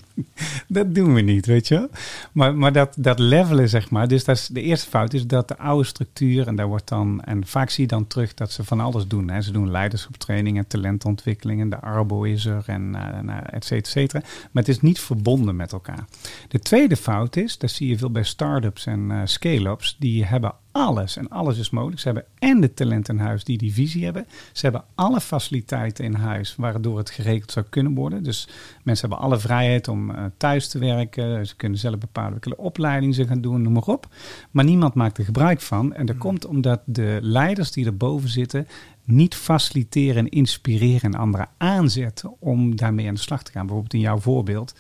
dat 0.68 0.95
doen 0.95 1.13
we 1.13 1.22
niet, 1.22 1.45
weet 1.45 1.68
je 1.68 1.76
wel. 1.76 1.89
Maar, 2.32 2.55
maar 2.55 2.72
dat, 2.72 2.95
dat 2.97 3.20
levelen, 3.20 3.70
zeg 3.70 3.89
maar. 3.89 4.07
Dus 4.07 4.24
dat 4.24 4.36
is, 4.36 4.47
de 4.47 4.61
eerste 4.61 4.89
fout 4.89 5.13
is 5.13 5.28
dat 5.28 5.47
de 5.47 5.57
oude 5.57 5.88
structuur, 5.88 6.47
en 6.47 6.55
daar 6.55 6.68
wordt 6.68 6.88
dan, 6.88 7.22
en 7.22 7.45
vaak 7.45 7.70
zie 7.70 7.84
je 7.84 7.89
dan 7.89 8.07
terug 8.07 8.34
dat 8.34 8.51
ze 8.51 8.63
van 8.63 8.80
alles 8.80 9.07
doen. 9.07 9.30
Hè. 9.30 9.41
Ze 9.41 9.51
doen 9.51 9.72
leiderschaptraining 9.72 10.57
en 10.57 10.68
talentontwikkeling, 10.68 11.61
en 11.61 11.70
de 11.70 11.80
Arbo 11.80 12.24
is 12.24 12.45
er, 12.45 12.63
en 12.65 12.95
uh. 12.95 14.05
Maar 14.51 14.63
het 14.63 14.68
is 14.68 14.82
niet 14.82 14.99
verbonden 14.99 15.55
met 15.55 15.72
elkaar. 15.72 16.05
De 16.47 16.59
tweede 16.59 16.95
fout 16.95 17.36
is, 17.36 17.57
dat 17.57 17.72
zie 17.72 17.88
je 17.88 17.97
veel 17.97 18.11
bij 18.11 18.24
start-ups 18.24 18.86
en 18.86 19.09
uh, 19.09 19.22
scale-ups, 19.24 19.95
die 19.99 20.26
hebben 20.26 20.53
alles 20.78 21.17
en 21.17 21.30
alles 21.30 21.57
is 21.57 21.69
mogelijk. 21.69 21.99
Ze 21.99 22.05
hebben 22.07 22.25
en 22.39 22.61
de 22.61 22.73
talenten 22.73 23.17
in 23.17 23.25
huis 23.25 23.43
die 23.43 23.57
die 23.57 23.73
visie 23.73 24.03
hebben. 24.03 24.28
Ze 24.51 24.61
hebben 24.61 24.84
alle 24.95 25.21
faciliteiten 25.21 26.05
in 26.05 26.13
huis 26.13 26.55
waardoor 26.55 26.97
het 26.97 27.09
geregeld 27.09 27.51
zou 27.51 27.65
kunnen 27.69 27.93
worden. 27.93 28.23
Dus 28.23 28.47
mensen 28.84 29.09
hebben 29.09 29.28
alle 29.28 29.39
vrijheid 29.39 29.88
om 29.88 30.09
uh, 30.09 30.23
thuis 30.38 30.67
te 30.67 30.80
werken. 30.80 31.47
Ze 31.47 31.55
kunnen 31.55 31.80
zelf 31.80 31.97
bepalen 31.97 32.39
welke 32.41 32.61
opleiding 32.61 33.15
ze 33.15 33.28
gaan 33.28 33.41
doen, 33.41 33.61
noem 33.61 33.73
maar 33.73 33.84
op. 33.84 34.07
Maar 34.51 34.63
niemand 34.63 34.93
maakt 34.93 35.17
er 35.17 35.25
gebruik 35.25 35.61
van. 35.61 35.93
En 35.93 36.05
dat 36.05 36.15
hmm. 36.15 36.23
komt 36.23 36.45
omdat 36.45 36.82
de 36.86 37.19
leiders 37.21 37.71
die 37.71 37.86
erboven 37.86 38.30
zitten 38.30 38.67
niet 39.03 39.36
faciliteren 39.36 40.17
en 40.17 40.30
inspireren 40.30 41.13
en 41.13 41.19
anderen 41.19 41.49
aanzetten 41.57 42.34
om 42.39 42.75
daarmee 42.75 43.07
aan 43.07 43.13
de 43.13 43.19
slag 43.19 43.43
te 43.43 43.51
gaan. 43.51 43.65
Bijvoorbeeld 43.65 43.93
in 43.93 43.99
jouw 43.99 44.19
voorbeeld 44.19 44.75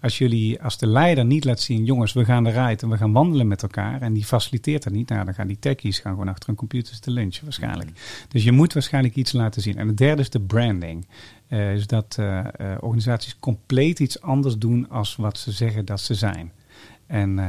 als 0.00 0.18
jullie 0.18 0.62
als 0.62 0.78
de 0.78 0.86
leider 0.86 1.24
niet 1.24 1.44
laat 1.44 1.60
zien, 1.60 1.84
jongens, 1.84 2.12
we 2.12 2.24
gaan 2.24 2.46
eruit 2.46 2.82
en 2.82 2.88
we 2.88 2.96
gaan 2.96 3.12
wandelen 3.12 3.48
met 3.48 3.62
elkaar 3.62 4.02
en 4.02 4.12
die 4.12 4.24
faciliteert 4.24 4.82
dat 4.82 4.92
niet, 4.92 5.08
nou 5.08 5.24
dan 5.24 5.34
gaan 5.34 5.46
die 5.46 5.58
techies 5.58 5.98
gaan 5.98 6.12
gewoon 6.12 6.28
achter 6.28 6.48
een 6.48 6.54
computer 6.54 7.00
te 7.00 7.10
lunchen 7.10 7.44
waarschijnlijk. 7.44 7.90
Dus 8.28 8.44
je 8.44 8.52
moet 8.52 8.72
waarschijnlijk 8.72 9.14
iets 9.14 9.32
laten 9.32 9.62
zien. 9.62 9.76
En 9.76 9.86
het 9.86 9.96
derde 9.96 10.22
is 10.22 10.30
de 10.30 10.40
branding. 10.40 11.06
Uh, 11.48 11.74
is 11.74 11.86
dat 11.86 12.16
uh, 12.20 12.38
uh, 12.60 12.76
organisaties 12.80 13.36
compleet 13.38 13.98
iets 14.00 14.20
anders 14.20 14.58
doen 14.58 14.88
als 14.88 15.16
wat 15.16 15.38
ze 15.38 15.52
zeggen 15.52 15.84
dat 15.84 16.00
ze 16.00 16.14
zijn. 16.14 16.52
En 17.06 17.40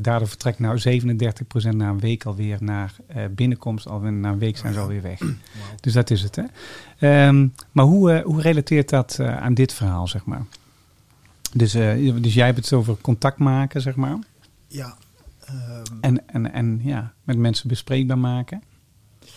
daardoor 0.00 0.28
vertrekt 0.28 0.58
nou 0.58 1.02
37% 1.02 1.76
na 1.76 1.88
een 1.88 2.00
week 2.00 2.24
alweer 2.24 2.56
naar 2.60 2.94
binnenkomst. 3.30 3.88
Alweer 3.88 4.12
na 4.12 4.30
een 4.30 4.38
week 4.38 4.56
zijn 4.56 4.72
ze 4.72 4.80
alweer 4.80 5.02
weg. 5.02 5.18
Wow. 5.18 5.30
Dus 5.80 5.92
dat 5.92 6.10
is 6.10 6.22
het. 6.22 6.40
Hè? 6.96 7.26
Um, 7.26 7.54
maar 7.72 7.84
hoe, 7.84 8.22
hoe 8.24 8.40
relateert 8.40 8.88
dat 8.88 9.20
aan 9.20 9.54
dit 9.54 9.72
verhaal, 9.72 10.08
zeg 10.08 10.24
maar? 10.24 10.42
Dus, 11.52 11.74
uh, 11.74 12.22
dus 12.22 12.34
jij 12.34 12.46
hebt 12.46 12.58
het 12.58 12.72
over 12.72 12.96
contact 13.00 13.38
maken, 13.38 13.80
zeg 13.80 13.96
maar. 13.96 14.18
Ja. 14.66 14.96
Um, 15.50 15.98
en, 16.00 16.28
en, 16.28 16.52
en 16.52 16.80
ja, 16.82 17.14
met 17.24 17.38
mensen 17.38 17.68
bespreekbaar 17.68 18.18
maken. 18.18 18.62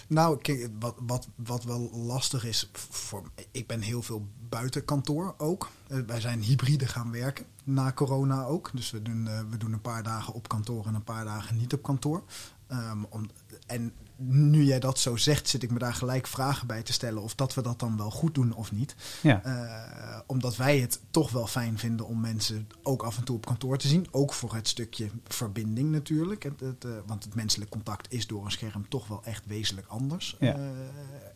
Nou, 0.07 0.37
kijk, 0.37 0.69
wat, 0.79 0.95
wat, 1.05 1.27
wat 1.35 1.63
wel 1.63 1.89
lastig 1.93 2.45
is, 2.45 2.69
voor, 2.73 3.23
ik 3.51 3.67
ben 3.67 3.81
heel 3.81 4.01
veel 4.01 4.27
buiten 4.49 4.85
kantoor 4.85 5.35
ook. 5.37 5.71
Uh, 5.87 5.99
wij 6.07 6.19
zijn 6.19 6.41
hybride 6.41 6.87
gaan 6.87 7.11
werken, 7.11 7.45
na 7.63 7.91
corona 7.91 8.43
ook. 8.43 8.71
Dus 8.73 8.91
we 8.91 9.01
doen, 9.01 9.25
uh, 9.25 9.39
we 9.49 9.57
doen 9.57 9.73
een 9.73 9.81
paar 9.81 10.03
dagen 10.03 10.33
op 10.33 10.47
kantoor 10.47 10.85
en 10.85 10.93
een 10.93 11.03
paar 11.03 11.25
dagen 11.25 11.57
niet 11.57 11.73
op 11.73 11.83
kantoor. 11.83 12.23
Um, 12.71 13.05
om, 13.09 13.29
en 13.65 13.93
nu 14.27 14.63
jij 14.63 14.79
dat 14.79 14.99
zo 14.99 15.15
zegt, 15.15 15.49
zit 15.49 15.63
ik 15.63 15.71
me 15.71 15.79
daar 15.79 15.93
gelijk 15.93 16.27
vragen 16.27 16.67
bij 16.67 16.83
te 16.83 16.93
stellen 16.93 17.21
of 17.21 17.35
dat 17.35 17.53
we 17.53 17.61
dat 17.61 17.79
dan 17.79 17.97
wel 17.97 18.11
goed 18.11 18.35
doen 18.35 18.53
of 18.53 18.71
niet. 18.71 18.95
Ja. 19.21 19.45
Uh, 19.45 20.19
omdat 20.25 20.55
wij 20.55 20.79
het 20.79 20.99
toch 21.11 21.31
wel 21.31 21.47
fijn 21.47 21.77
vinden 21.77 22.07
om 22.07 22.19
mensen 22.19 22.67
ook 22.83 23.03
af 23.03 23.17
en 23.17 23.23
toe 23.23 23.35
op 23.35 23.45
kantoor 23.45 23.77
te 23.77 23.87
zien. 23.87 24.07
Ook 24.11 24.33
voor 24.33 24.53
het 24.53 24.67
stukje 24.67 25.09
verbinding 25.27 25.91
natuurlijk. 25.91 26.43
Het, 26.43 26.59
het, 26.59 26.85
uh, 26.85 26.91
want 27.05 27.23
het 27.23 27.35
menselijk 27.35 27.71
contact 27.71 28.13
is 28.13 28.27
door 28.27 28.45
een 28.45 28.51
scherm 28.51 28.89
toch 28.89 29.07
wel 29.07 29.21
echt 29.23 29.45
wezenlijk 29.45 29.87
anders. 29.87 30.35
Ja. 30.39 30.57
Uh, 30.57 30.63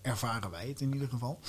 ervaren 0.01 0.51
wij 0.51 0.67
het 0.67 0.81
in 0.81 0.93
ieder 0.93 1.09
geval. 1.09 1.39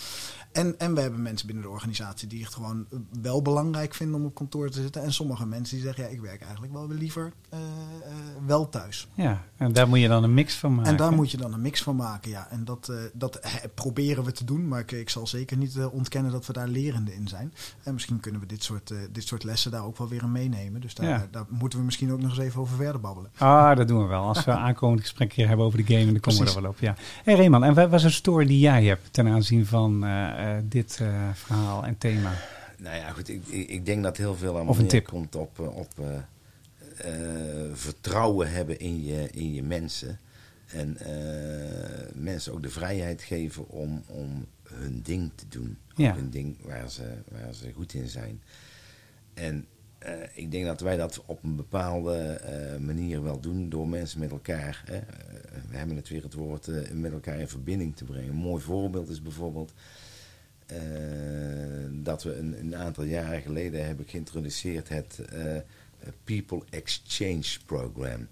En, 0.53 0.78
en 0.78 0.94
we 0.94 1.01
hebben 1.01 1.22
mensen 1.22 1.46
binnen 1.46 1.64
de 1.64 1.70
organisatie 1.70 2.28
die 2.28 2.44
het 2.44 2.55
gewoon 2.55 2.86
wel 3.22 3.42
belangrijk 3.42 3.94
vinden 3.94 4.20
om 4.20 4.26
op 4.26 4.34
kantoor 4.34 4.70
te 4.70 4.82
zitten. 4.82 5.03
En 5.03 5.12
sommige 5.12 5.46
mensen 5.46 5.76
die 5.76 5.84
zeggen, 5.84 6.05
ja, 6.05 6.11
ik 6.11 6.20
werk 6.20 6.42
eigenlijk 6.42 6.72
wel 6.72 6.88
liever 6.88 7.32
uh, 7.55 7.59
uh, 7.61 7.66
wel 8.46 8.68
thuis. 8.68 9.09
Ja, 9.14 9.44
en 9.57 9.72
daar 9.72 9.88
moet 9.88 10.01
je 10.01 10.09
dan 10.09 10.22
een 10.22 10.34
mix 10.34 10.55
van 10.55 10.74
maken. 10.74 10.90
En 10.90 10.96
daar 10.96 11.12
moet 11.12 11.30
je 11.30 11.36
dan 11.36 11.53
een 11.53 11.61
mix 11.61 11.82
van 11.82 11.96
maken, 11.96 12.30
ja. 12.30 12.51
En 12.51 12.64
dat, 12.64 12.88
uh, 12.90 12.96
dat 13.12 13.40
proberen 13.74 14.24
we 14.24 14.32
te 14.32 14.44
doen, 14.44 14.68
maar 14.68 14.80
ik, 14.80 14.92
ik 14.92 15.11
zal 15.11 15.26
zeker 15.26 15.57
niet 15.57 15.78
ontkennen 15.78 16.32
dat 16.32 16.46
we 16.46 16.53
daar 16.53 16.68
lerende 16.68 17.14
in 17.14 17.28
zijn. 17.28 17.53
En 17.82 17.92
misschien 17.92 18.20
kunnen 18.20 18.40
we 18.40 18.46
dit 18.46 18.62
soort, 18.62 18.92
dit 19.12 19.26
soort 19.26 19.44
lessen 19.44 19.70
daar 19.70 19.84
ook 19.84 19.99
wel 19.99 20.09
weer 20.09 20.22
in 20.22 20.32
meenemen. 20.32 20.80
Dus 20.80 20.94
daar, 20.94 21.09
ja. 21.09 21.26
daar 21.30 21.44
moeten 21.49 21.78
we 21.78 21.84
misschien 21.84 22.12
ook 22.12 22.20
nog 22.20 22.30
eens 22.30 22.38
even 22.38 22.61
over 22.61 22.76
verder 22.76 23.01
babbelen. 23.01 23.30
Ah, 23.38 23.76
dat 23.76 23.88
doen 23.88 24.03
we 24.03 24.09
wel. 24.09 24.22
Als 24.22 24.44
we 24.44 24.51
aankomend 24.68 25.01
gesprek 25.01 25.32
hier 25.32 25.49
hebben 25.49 25.66
over 25.66 25.84
de 25.84 25.94
game, 25.94 26.12
dan 26.12 26.20
komen 26.20 26.40
we 26.40 26.49
er 26.49 26.62
wel 26.62 26.70
op. 26.70 26.78
Ja. 26.78 26.94
Hey 27.24 27.34
Reeman, 27.34 27.64
en 27.64 27.74
wat 27.74 27.90
was 27.90 28.05
een 28.05 28.12
die 28.47 28.59
jij 28.59 28.84
hebt 28.84 29.12
ten 29.12 29.28
aanzien 29.28 29.66
van 29.66 30.07
dit 30.64 31.01
verhaal 31.34 31.84
en 31.84 31.99
thema? 31.99 32.32
Nou 32.78 32.97
ja, 32.97 33.11
goed. 33.11 33.28
Ik, 33.28 33.47
ik 33.47 33.86
denk 33.86 34.03
dat 34.03 34.16
heel 34.16 34.34
veel 34.34 34.59
aan 34.59 35.03
komt 35.03 35.34
op, 35.34 35.59
op 35.59 35.89
vertrouwen 37.72 38.51
hebben 38.51 38.78
in 38.78 39.05
je, 39.05 39.28
in 39.30 39.55
je 39.55 39.62
mensen. 39.62 40.18
En 40.68 40.97
uh, 41.03 42.14
mensen 42.14 42.53
ook 42.53 42.62
de 42.62 42.70
vrijheid 42.70 43.22
geven 43.22 43.68
om, 43.68 44.03
om 44.07 44.47
hun 44.62 45.01
ding 45.03 45.30
te 45.34 45.45
doen. 45.49 45.78
Ja. 45.95 46.14
Hun 46.14 46.30
ding 46.30 46.57
waar 46.64 46.91
ze, 46.91 47.14
waar 47.30 47.55
ze 47.55 47.72
goed 47.72 47.95
in 47.95 48.09
zijn. 48.09 48.43
En 49.34 49.66
uh, 50.07 50.12
ik 50.34 50.51
denk 50.51 50.64
dat 50.64 50.80
wij 50.80 50.96
dat 50.96 51.22
op 51.26 51.42
een 51.42 51.57
bepaalde 51.57 52.40
uh, 52.44 52.86
manier 52.86 53.22
wel 53.22 53.40
doen 53.40 53.68
door 53.68 53.88
mensen 53.88 54.20
met 54.20 54.30
elkaar. 54.30 54.82
Hè. 54.86 55.01
we 55.70 55.76
hebben 55.76 55.96
het 55.96 56.09
weer 56.09 56.22
het 56.22 56.34
woord 56.34 56.70
met 56.92 57.12
elkaar 57.12 57.40
in 57.40 57.49
verbinding 57.49 57.96
te 57.96 58.05
brengen. 58.05 58.28
Een 58.28 58.36
mooi 58.36 58.62
voorbeeld 58.62 59.09
is 59.09 59.22
bijvoorbeeld 59.22 59.72
dat 61.90 62.22
we 62.22 62.36
een, 62.36 62.61
een, 62.61 62.76
aantal 62.76 63.05
jaren 63.05 63.42
geleden 63.42 63.86
hebben 63.86 64.07
geïntroduceerd 64.09 64.88
het 64.88 65.20
People 66.24 66.62
Exchange 66.70 67.59
Program. 67.66 68.28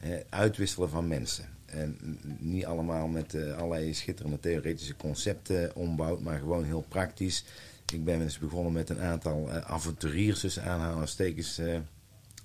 eh, 0.00 0.10
uitwisselen 0.28 0.88
van 0.88 1.08
mensen. 1.08 1.44
En 1.66 1.98
niet 2.38 2.64
allemaal 2.64 3.06
met 3.06 3.34
eh, 3.34 3.56
allerlei 3.56 3.94
schitterende 3.94 4.40
theoretische 4.40 4.96
concepten 4.96 5.76
ombouwd, 5.76 6.20
maar 6.20 6.38
gewoon 6.38 6.64
heel 6.64 6.84
praktisch. 6.88 7.44
Ik 7.94 8.04
ben 8.04 8.22
eens 8.22 8.38
begonnen 8.38 8.72
met 8.72 8.88
een 8.88 9.00
aantal 9.00 9.50
eh, 9.50 9.56
avonturiers, 9.56 10.40
tussen 10.40 10.64
aanhalingstekens, 10.64 11.58
eh, 11.58 11.76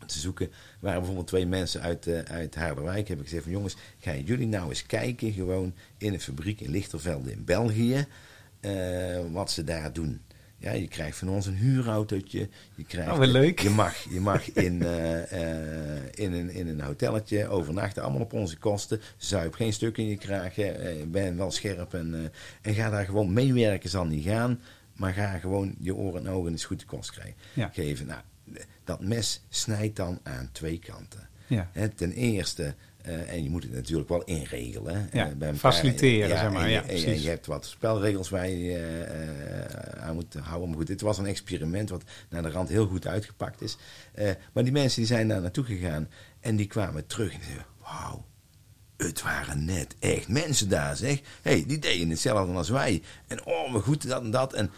te 0.05 0.19
zoeken. 0.19 0.45
Er 0.45 0.51
waren 0.79 0.97
bijvoorbeeld 0.97 1.27
twee 1.27 1.45
mensen 1.45 1.81
uit, 1.81 2.07
eh, 2.07 2.19
uit 2.19 2.55
Harderwijk. 2.55 3.07
Heb 3.07 3.17
ik 3.17 3.23
gezegd 3.23 3.43
van 3.43 3.51
jongens, 3.51 3.75
gaan 3.99 4.23
jullie 4.23 4.47
nou 4.47 4.69
eens 4.69 4.85
kijken, 4.85 5.31
gewoon 5.31 5.73
in 5.97 6.13
een 6.13 6.19
fabriek 6.19 6.61
in 6.61 6.71
Lichtervelde 6.71 7.31
in 7.31 7.45
België, 7.45 8.07
wat 9.31 9.51
ze 9.51 9.63
daar 9.63 9.93
doen. 9.93 10.21
Ja, 10.57 10.71
je 10.71 10.87
krijgt 10.87 11.17
van 11.17 11.29
ons 11.29 11.45
een 11.45 11.55
huurautootje. 11.55 12.49
Je 12.75 12.83
krijgt, 12.83 13.11
Oh, 13.11 13.17
wat 13.17 13.27
leuk. 13.27 13.59
Je 13.59 13.69
mag, 13.69 13.95
je 14.09 14.19
mag 14.19 14.51
in, 14.51 14.81
in, 16.13 16.33
een, 16.33 16.49
in 16.49 16.67
een 16.67 16.81
hotelletje 16.81 17.47
overnachten, 17.47 18.03
allemaal 18.03 18.21
op 18.21 18.33
onze 18.33 18.57
kosten. 18.57 19.01
Zuip 19.17 19.53
geen 19.53 19.73
stuk 19.73 19.97
in 19.97 20.07
je 20.07 20.17
kraag. 20.17 20.55
ben 21.07 21.37
wel 21.37 21.51
scherp 21.51 21.93
en, 21.93 22.31
en 22.61 22.73
ga 22.73 22.89
daar 22.89 23.05
gewoon 23.05 23.33
meewerken, 23.33 23.89
zal 23.89 24.05
niet 24.05 24.25
gaan. 24.25 24.59
Maar 24.99 25.13
ga 25.13 25.37
gewoon 25.37 25.75
je 25.79 25.95
oren 25.95 26.25
en 26.25 26.31
ogen 26.31 26.51
eens 26.51 26.65
goed 26.65 26.79
de 26.79 26.85
kost 26.85 27.11
krijgen. 27.11 27.35
Ja. 27.53 27.69
geven. 27.73 28.05
Nou, 28.05 28.21
dat 28.83 29.01
mes 29.01 29.41
snijdt 29.49 29.95
dan 29.95 30.19
aan 30.23 30.49
twee 30.51 30.79
kanten. 30.79 31.29
Ja. 31.47 31.69
Ten 31.95 32.11
eerste, 32.11 32.75
eh, 33.01 33.33
en 33.33 33.43
je 33.43 33.49
moet 33.49 33.63
het 33.63 33.71
natuurlijk 33.71 34.09
wel 34.09 34.23
inregelen. 34.23 35.09
Ja, 35.11 35.25
bij 35.25 35.47
elkaar. 35.47 35.55
faciliteren, 35.55 36.29
zeg 36.29 36.51
maar, 36.51 36.63
en 36.63 36.69
ja, 36.69 36.83
en 36.83 37.21
je, 37.21 37.29
hebt 37.29 37.45
wat 37.45 37.65
spelregels 37.65 38.29
waar 38.29 38.49
je 38.49 38.77
eh, 38.77 40.03
aan 40.03 40.15
moet 40.15 40.33
houden. 40.33 40.69
Maar 40.69 40.77
goed, 40.77 40.87
dit 40.87 41.01
was 41.01 41.17
een 41.17 41.25
experiment 41.25 41.89
wat 41.89 42.03
naar 42.29 42.41
de 42.41 42.49
rand 42.49 42.69
heel 42.69 42.87
goed 42.87 43.07
uitgepakt 43.07 43.61
is. 43.61 43.77
Maar 44.53 44.63
die 44.63 44.73
mensen 44.73 44.99
die 44.99 45.07
zijn 45.07 45.27
daar 45.27 45.41
naartoe 45.41 45.63
gegaan 45.63 46.09
en 46.39 46.55
die 46.55 46.67
kwamen 46.67 47.07
terug 47.07 47.33
en 47.33 47.43
zeiden, 47.43 47.65
wauw. 47.81 48.27
Het 48.97 49.21
waren 49.21 49.65
net 49.65 49.95
echt 49.99 50.27
mensen 50.27 50.69
daar, 50.69 50.95
zeg. 50.95 51.21
hey, 51.41 51.63
die 51.67 51.79
deden 51.79 52.09
hetzelfde 52.09 52.53
als 52.53 52.69
wij. 52.69 53.01
En 53.27 53.45
oh, 53.45 53.71
maar 53.71 53.81
goed, 53.81 54.07
dat 54.07 54.21
en 54.21 54.31
dat. 54.31 54.53
En, 54.53 54.71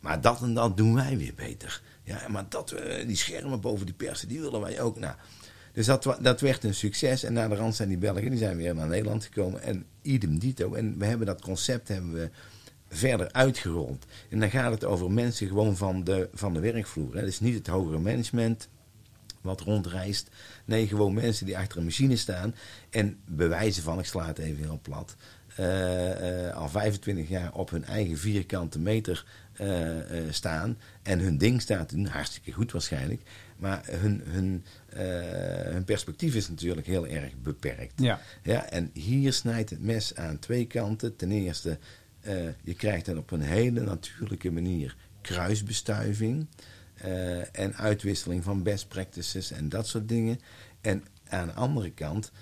maar 0.00 0.20
dat 0.20 0.42
en 0.42 0.54
dat 0.54 0.76
doen 0.76 0.94
wij 0.94 1.16
weer 1.16 1.34
beter. 1.34 1.82
Ja, 2.02 2.28
maar 2.28 2.44
dat, 2.48 2.70
eh, 2.70 3.06
die 3.06 3.16
schermen 3.16 3.60
boven 3.60 3.86
die 3.86 3.94
persen, 3.94 4.28
die 4.28 4.40
willen 4.40 4.60
wij 4.60 4.80
ook. 4.80 4.98
Nou, 4.98 5.14
dus 5.72 5.86
dat, 5.86 6.16
dat 6.20 6.40
werd 6.40 6.64
een 6.64 6.74
succes. 6.74 7.22
En 7.22 7.32
naar 7.32 7.48
de 7.48 7.54
rand 7.54 7.74
zijn 7.74 7.88
die 7.88 7.98
Belgen, 7.98 8.30
die 8.30 8.38
zijn 8.38 8.56
weer 8.56 8.74
naar 8.74 8.88
Nederland 8.88 9.24
gekomen. 9.24 9.62
En 9.62 9.84
idem 10.02 10.38
dito. 10.38 10.74
En 10.74 10.98
we 10.98 11.04
hebben 11.04 11.26
dat 11.26 11.40
concept 11.40 11.88
hebben 11.88 12.12
we 12.12 12.30
verder 12.88 13.32
uitgerold. 13.32 14.06
En 14.28 14.40
dan 14.40 14.50
gaat 14.50 14.70
het 14.72 14.84
over 14.84 15.10
mensen 15.10 15.46
gewoon 15.46 15.76
van 15.76 16.04
de, 16.04 16.28
van 16.34 16.54
de 16.54 16.60
werkvloer. 16.60 17.16
Hè. 17.16 17.24
Dus 17.24 17.40
niet 17.40 17.54
het 17.54 17.66
hogere 17.66 17.98
management 17.98 18.68
wat 19.40 19.60
rondreist. 19.60 20.28
Nee, 20.64 20.86
gewoon 20.86 21.14
mensen 21.14 21.46
die 21.46 21.58
achter 21.58 21.78
een 21.78 21.84
machine 21.84 22.16
staan. 22.16 22.54
En 22.90 23.18
bewijzen 23.26 23.82
van, 23.82 23.98
ik 23.98 24.04
sla 24.04 24.26
het 24.26 24.38
even 24.38 24.62
heel 24.62 24.78
plat. 24.82 25.16
eh, 25.56 26.48
eh, 26.48 26.56
al 26.56 26.68
25 26.68 27.28
jaar 27.28 27.52
op 27.52 27.70
hun 27.70 27.84
eigen 27.84 28.18
vierkante 28.18 28.78
meter 28.78 29.24
eh, 29.60 30.18
eh, 30.18 30.32
staan. 30.32 30.78
En 31.02 31.18
hun 31.18 31.38
ding 31.38 31.62
staat 31.62 31.88
te 31.88 31.94
doen, 31.94 32.06
hartstikke 32.06 32.52
goed 32.52 32.72
waarschijnlijk. 32.72 33.22
Maar 33.56 33.82
hun, 33.86 34.22
hun, 34.24 34.64
eh, 34.88 35.72
hun 35.72 35.84
perspectief 35.84 36.34
is 36.34 36.48
natuurlijk 36.48 36.86
heel 36.86 37.06
erg 37.06 37.32
beperkt. 37.42 37.92
Ja. 37.96 38.20
Ja, 38.42 38.70
en 38.70 38.90
hier 38.92 39.32
snijdt 39.32 39.70
het 39.70 39.82
mes 39.82 40.14
aan 40.14 40.38
twee 40.38 40.66
kanten. 40.66 41.16
Ten 41.16 41.30
eerste, 41.30 41.78
je 42.62 42.74
krijgt 42.76 43.06
dan 43.06 43.18
op 43.18 43.30
een 43.30 43.40
hele 43.40 43.80
natuurlijke 43.80 44.50
manier 44.50 44.96
kruisbestuiving. 45.20 46.46
en 47.52 47.76
uitwisseling 47.76 48.44
van 48.44 48.62
best 48.62 48.88
practices 48.88 49.50
en 49.50 49.68
dat 49.68 49.86
soort 49.86 50.08
dingen. 50.08 50.40
En 50.80 51.04
aan 51.28 51.46
de 51.46 51.52
andere 51.52 51.90
kant 51.90 52.32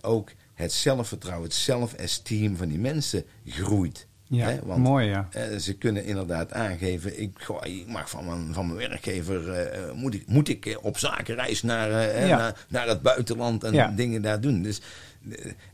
ook 0.00 0.32
het 0.54 0.72
zelfvertrouwen, 0.72 1.48
het 1.48 1.56
zelfesteem 1.56 2.56
van 2.56 2.68
die 2.68 2.78
mensen 2.78 3.24
groeit. 3.44 4.06
Ja, 4.28 4.58
want, 4.64 4.82
mooi, 4.82 5.06
ja. 5.06 5.28
eh, 5.30 5.56
ze 5.58 5.74
kunnen 5.74 6.04
inderdaad 6.04 6.52
aangeven, 6.52 7.20
ik, 7.20 7.30
goh, 7.42 7.66
ik 7.66 7.86
mag 7.86 8.10
van 8.10 8.24
mijn, 8.24 8.54
van 8.54 8.66
mijn 8.66 8.88
werkgever, 8.88 9.52
eh, 9.52 9.92
moet 9.92 10.14
ik, 10.14 10.26
moet 10.26 10.48
ik 10.48 10.66
eh, 10.66 10.76
op 10.84 10.98
zakenreis 10.98 11.62
naar, 11.62 11.90
Ja. 12.26 12.36
naar, 12.36 12.64
naar 12.68 12.88
het 12.88 13.02
buitenland 13.02 13.64
en 13.64 13.72
Ja. 13.72 13.88
dingen 13.96 14.22
daar 14.22 14.40
doen. 14.40 14.62
Dus, 14.62 14.80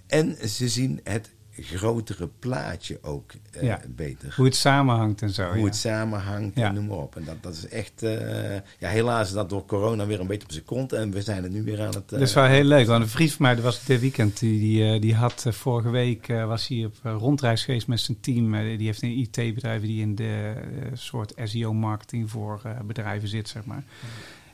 en 0.07 0.36
ze 0.48 0.68
zien 0.68 1.00
het 1.05 1.28
grotere 1.61 2.28
plaatje 2.38 2.98
ook 3.03 3.32
eh, 3.50 3.62
Ja. 3.62 3.80
beter. 3.88 4.32
Hoe 4.36 4.44
het 4.44 4.57
samenhangt 4.57 5.22
en 5.22 5.30
zo. 5.30 5.46
Hoe 5.48 5.59
ja. 5.59 5.64
het 5.64 5.76
samenhangt 5.76 6.57
Ja. 6.59 6.68
en 6.68 6.74
noem 6.74 6.86
maar 6.86 6.96
op. 6.98 7.16
En 7.16 7.24
dat, 7.24 7.42
dat 7.42 7.53
is 7.53 7.68
echt, 7.68 8.03
eh, 8.03 8.55
ja 8.78 8.88
helaas 8.88 9.26
is 9.28 9.34
dat 9.34 9.48
door 9.50 9.64
corona 9.66 10.07
weer 10.07 10.20
een 10.20 10.26
beetje 10.26 10.46
op 10.46 10.53
zijn 10.53 10.64
kont. 10.64 10.92
En 10.92 11.11
we 11.11 11.22
zijn 11.22 11.44
er 11.44 11.50
nu 11.50 11.62
weer 11.62 11.80
aan 11.80 11.86
het... 11.86 11.96
eh, 12.12 12.18
Dat 12.18 12.20
is 12.20 12.34
wel 12.34 12.44
heel 12.44 12.64
leuk. 12.64 12.86
Want 12.86 13.03
een 13.03 13.09
vriend 13.09 13.32
van 13.32 13.42
mij, 13.46 13.55
dat 13.55 13.64
was 13.64 13.84
dit 13.84 14.00
weekend, 14.00 14.38
die, 14.38 14.59
die, 14.61 14.92
eh, 14.92 15.00
die 15.00 15.14
had 15.14 15.44
eh, 15.46 15.53
vorige 15.53 15.90
week 15.90 16.28
eh, 16.28 16.46
was 16.46 16.68
hij 16.68 16.84
op 16.84 16.94
eh, 17.03 17.14
rondreis 17.18 17.64
geweest 17.64 17.86
met 17.86 18.00
zijn 18.00 18.20
team. 18.20 18.55
Eh, 18.55 18.78
die 18.78 18.86
heeft 18.86 19.03
een 19.03 19.18
IT-bedrijf 19.18 19.82
die 19.82 20.00
in 20.00 20.14
de 20.14 20.53
eh, 20.57 20.86
soort 20.92 21.32
SEO-marketing 21.44 22.30
voor 22.30 22.61
eh, 22.64 22.70
bedrijven 22.80 23.28
zit, 23.28 23.48
zeg 23.48 23.64
maar. 23.64 23.82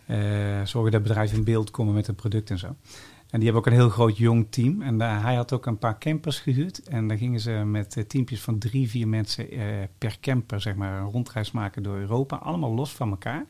Eh, 0.07 0.16
zorgen 0.64 0.92
dat 0.92 1.03
bedrijven 1.03 1.36
in 1.38 1.44
beeld 1.44 1.70
komen 1.70 1.94
met 1.94 2.09
een 2.09 2.14
product 2.14 2.51
en 2.51 2.59
zo. 2.59 2.76
En 3.31 3.41
die 3.41 3.49
hebben 3.53 3.57
ook 3.57 3.66
een 3.66 3.81
heel 3.81 3.91
groot 3.91 4.16
jong 4.16 4.47
team. 4.51 4.83
En 4.83 4.99
daar 4.99 5.22
hij 5.22 5.35
had 5.35 5.53
ook 5.53 5.66
een 5.66 5.79
paar 5.79 5.99
campers 5.99 6.41
gehuurd. 6.41 6.83
En 6.89 7.09
dan 7.09 7.18
gingen 7.18 7.41
ze 7.41 7.51
met 7.51 7.97
eh, 7.97 8.05
teampjes 8.05 8.41
van 8.41 8.59
drie, 8.59 8.89
vier 8.89 9.09
mensen 9.09 9.51
eh, 9.51 9.66
per 9.99 10.16
camper, 10.20 10.61
zeg 10.61 10.74
maar, 10.74 11.01
een 11.01 11.11
rondreis 11.11 11.51
maken 11.51 11.83
door 11.83 11.97
Europa. 11.97 12.37
Allemaal 12.37 12.74
los 12.74 12.93
van 12.93 13.11
elkaar. 13.11 13.47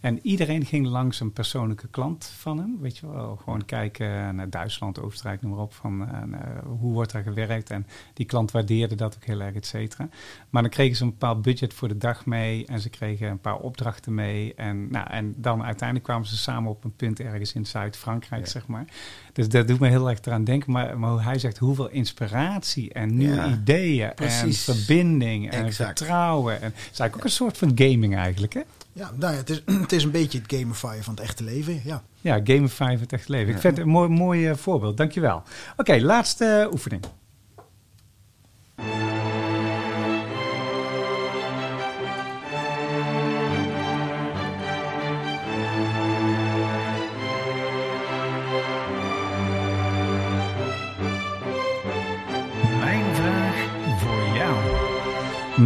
En 0.00 0.18
iedereen 0.22 0.64
ging 0.64 0.86
langs 0.86 1.20
een 1.20 1.32
persoonlijke 1.32 1.88
klant 1.88 2.24
van 2.26 2.58
hem. 2.58 2.78
Weet 2.80 2.98
je 2.98 3.10
wel, 3.10 3.36
gewoon 3.36 3.64
kijken 3.64 4.34
naar 4.34 4.50
Duitsland, 4.50 5.00
Oostenrijk, 5.00 5.42
noem 5.42 5.50
maar 5.50 5.60
op. 5.60 5.74
Van 5.74 6.08
eh, 6.08 6.40
hoe 6.78 6.92
wordt 6.92 7.12
daar 7.12 7.22
gewerkt. 7.22 7.70
En 7.70 7.86
die 8.14 8.26
klant 8.26 8.50
waardeerde 8.50 8.94
dat 8.94 9.14
ook 9.14 9.24
heel 9.24 9.40
erg, 9.40 9.54
et 9.54 9.66
cetera. 9.66 10.08
Maar 10.50 10.62
dan 10.62 10.70
kregen 10.70 10.96
ze 10.96 11.02
een 11.04 11.10
bepaald 11.10 11.42
budget 11.42 11.74
voor 11.74 11.88
de 11.88 11.98
dag 11.98 12.26
mee. 12.26 12.66
En 12.66 12.80
ze 12.80 12.90
kregen 12.90 13.30
een 13.30 13.40
paar 13.40 13.58
opdrachten 13.58 14.14
mee. 14.14 14.54
En, 14.54 14.90
nou, 14.90 15.10
en 15.10 15.34
dan 15.36 15.62
uiteindelijk 15.62 16.08
kwamen 16.08 16.26
ze 16.26 16.36
samen 16.36 16.70
op 16.70 16.84
een 16.84 16.96
punt 16.96 17.20
ergens 17.20 17.52
in 17.52 17.66
Zuid-Frankrijk, 17.66 18.44
Ja. 18.44 18.50
zeg 18.50 18.66
maar. 18.66 18.84
Dus 19.32 19.48
dat 19.48 19.68
doet 19.68 19.80
me 19.80 19.88
heel 19.88 20.10
erg 20.10 20.18
eraan 20.24 20.44
denken. 20.44 20.72
Maar, 20.72 20.98
maar 20.98 21.24
hij 21.24 21.38
zegt, 21.38 21.58
hoeveel 21.58 21.88
inspiratie 21.88 22.92
en 22.92 23.16
nieuwe 23.16 23.34
Ja, 23.34 23.48
ideeën 23.48 24.14
precies. 24.14 24.68
en 24.68 24.74
verbinding 24.74 25.50
en 25.50 25.64
Exact. 25.64 25.98
vertrouwen. 25.98 26.54
En 26.62 26.64
het 26.64 26.74
is 26.76 26.82
eigenlijk 26.82 27.16
ook 27.16 27.24
een 27.24 27.30
soort 27.30 27.58
van 27.58 27.72
gaming 27.74 28.16
eigenlijk, 28.16 28.52
hè? 28.54 28.60
Ja, 28.92 29.10
nou 29.14 29.32
ja, 29.32 29.38
het, 29.38 29.50
is, 29.50 29.62
het 29.80 29.92
is 29.92 30.04
een 30.04 30.10
beetje 30.10 30.38
het 30.38 30.52
gamifyen 30.54 31.02
van 31.04 31.14
het 31.14 31.22
echte 31.22 31.44
leven. 31.44 31.80
Ja. 31.84 32.02
Ja, 32.20 32.40
Gamify 32.44 32.76
van 32.92 33.00
het 33.00 33.12
echt 33.12 33.28
leven. 33.28 33.54
Ik 33.54 33.60
vind 33.60 33.76
het 33.76 33.86
een 33.86 33.92
mooi, 33.92 34.08
mooi 34.08 34.48
eh, 34.48 34.56
voorbeeld. 34.56 34.96
Dankjewel. 34.96 35.42
Oké, 35.76 36.00
laatste 36.00 36.44
eh, 36.44 36.72
oefening. 36.72 37.02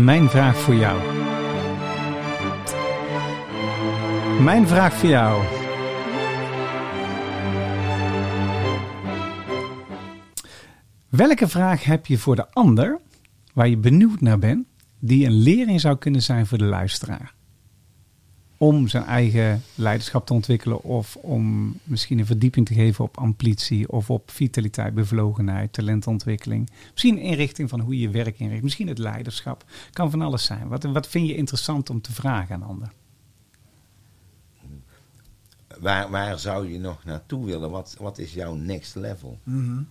Mijn 0.05 0.29
vraag 0.29 0.57
voor 0.57 0.75
jou. 0.75 1.01
Mijn 4.43 4.69
vraag 4.69 4.95
voor 4.95 5.09
jou. 5.09 5.45
Welke 11.09 11.49
vraag 11.49 11.85
heb 11.85 12.07
je 12.07 12.19
voor 12.19 12.37
de 12.37 12.51
ander 12.53 13.01
waar 13.55 13.69
je 13.69 13.77
benieuwd 13.77 14.21
naar 14.21 14.39
bent, 14.39 14.67
die 14.99 15.27
een 15.27 15.43
lering 15.43 15.81
zou 15.81 15.97
kunnen 15.99 16.23
zijn 16.23 16.47
voor 16.47 16.59
de 16.59 16.65
luisteraar? 16.65 17.36
Om 18.59 18.89
zijn 18.89 19.05
eigen 19.05 19.63
leiderschap 19.75 20.27
te 20.27 20.33
ontwikkelen 20.33 20.83
of 20.83 21.17
om 21.17 21.75
misschien 21.85 22.19
een 22.19 22.27
verdieping 22.27 22.67
te 22.67 22.75
geven 22.75 23.05
op 23.05 23.19
ambitie 23.19 23.91
of 23.91 24.11
op 24.11 24.31
vitaliteit, 24.31 24.95
bevlogenheid, 24.95 25.73
talentontwikkeling. 25.73 26.71
Misschien 26.91 27.19
inrichting 27.19 27.69
van 27.69 27.81
hoe 27.81 27.99
je 27.99 28.11
werk 28.11 28.39
inricht. 28.39 28.63
Misschien 28.63 28.89
het 28.89 28.99
leiderschap. 28.99 29.65
Kan 29.93 30.11
van 30.11 30.23
alles 30.23 30.45
zijn. 30.45 30.69
Wat, 30.69 30.83
wat 30.83 31.09
vind 31.09 31.27
je 31.29 31.35
interessant 31.37 31.91
om 31.91 32.01
te 32.01 32.13
vragen 32.13 32.55
aan 32.55 32.63
een 32.63 32.69
ander? 32.69 32.89
waar, 35.81 36.11
waar 36.11 36.39
zou 36.39 36.73
je 36.73 36.79
nog 36.79 37.05
naartoe 37.05 37.45
willen? 37.47 37.71
Wat, 37.71 37.97
wat 37.99 38.19
is 38.19 38.35
jouw 38.35 38.55
next 38.55 38.95
level? 38.95 39.39
Mhm. 39.43 39.83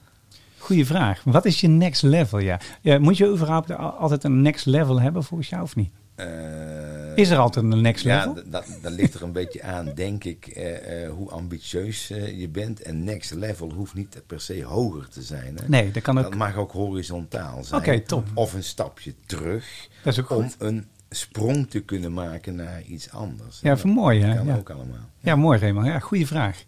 Goeie 0.58 0.86
vraag. 0.86 1.24
Wat 1.24 1.46
is 1.46 1.62
je 1.62 1.68
next 1.68 2.02
level? 2.02 2.40
Ja. 2.40 2.60
Ja, 2.82 3.00
moet 3.00 3.18
je 3.18 3.28
überhaupt 3.32 3.72
al- 3.72 3.90
altijd 3.90 4.24
een 4.24 4.42
next 4.42 4.66
level 4.66 5.02
hebben 5.02 5.24
volgens 5.24 5.50
jou 5.50 5.64
of 5.64 5.76
niet? 5.76 5.90
Eh, 6.16 7.16
Is 7.16 7.30
er 7.30 7.38
altijd 7.38 7.66
een 7.66 7.82
next 7.82 8.04
ja, 8.04 8.18
level? 8.26 8.34
d- 8.44 8.52
dat, 8.52 8.66
dat 8.82 8.92
ligt 8.92 9.14
er 9.14 9.24
een 9.24 9.32
beetje 9.42 9.64
aan, 9.64 9.92
denk 9.96 10.24
ik, 10.24 10.48
eh, 10.48 11.04
eh, 11.04 11.12
hoe 11.12 11.30
ambitieus 11.30 12.08
je 12.36 12.50
bent. 12.52 12.82
En 12.82 13.04
next 13.04 13.34
level 13.34 13.72
hoeft 13.72 13.94
niet 13.94 14.22
per 14.28 14.42
se 14.42 14.64
hoger 14.64 15.08
te 15.10 15.22
zijn. 15.22 15.56
Hè? 15.58 15.68
Nee, 15.68 15.92
dat 15.92 16.04
kan 16.04 16.18
ook. 16.18 16.24
Dat 16.24 16.36
mag 16.36 16.56
ook 16.58 16.72
horizontaal 16.72 17.64
zijn. 17.64 17.82
Oké, 17.82 18.00
top. 18.00 18.28
Of 18.34 18.54
een 18.54 18.64
stapje 18.64 19.14
terug. 19.26 19.88
Dat 20.04 20.14
is 20.14 20.20
ook 20.20 20.30
om 20.30 20.42
goed. 20.44 20.56
een 20.60 20.88
sprong 21.10 21.70
te 21.70 21.80
kunnen 21.80 22.14
maken 22.14 22.56
naar 22.56 22.82
iets 22.82 23.12
anders. 23.12 23.60
Ja, 23.62 23.70
Dat 23.70 23.80
van 23.80 23.90
mooi 23.90 24.22
hè? 24.22 24.36
kan 24.36 24.46
Ja. 24.46 24.56
ook 24.56 24.70
allemaal. 24.70 25.10
ja, 25.20 25.36
mooi 25.36 25.60
Raymond. 25.60 25.86
Ja, 25.86 26.00
goede 26.00 26.28
vraag. 26.28 26.64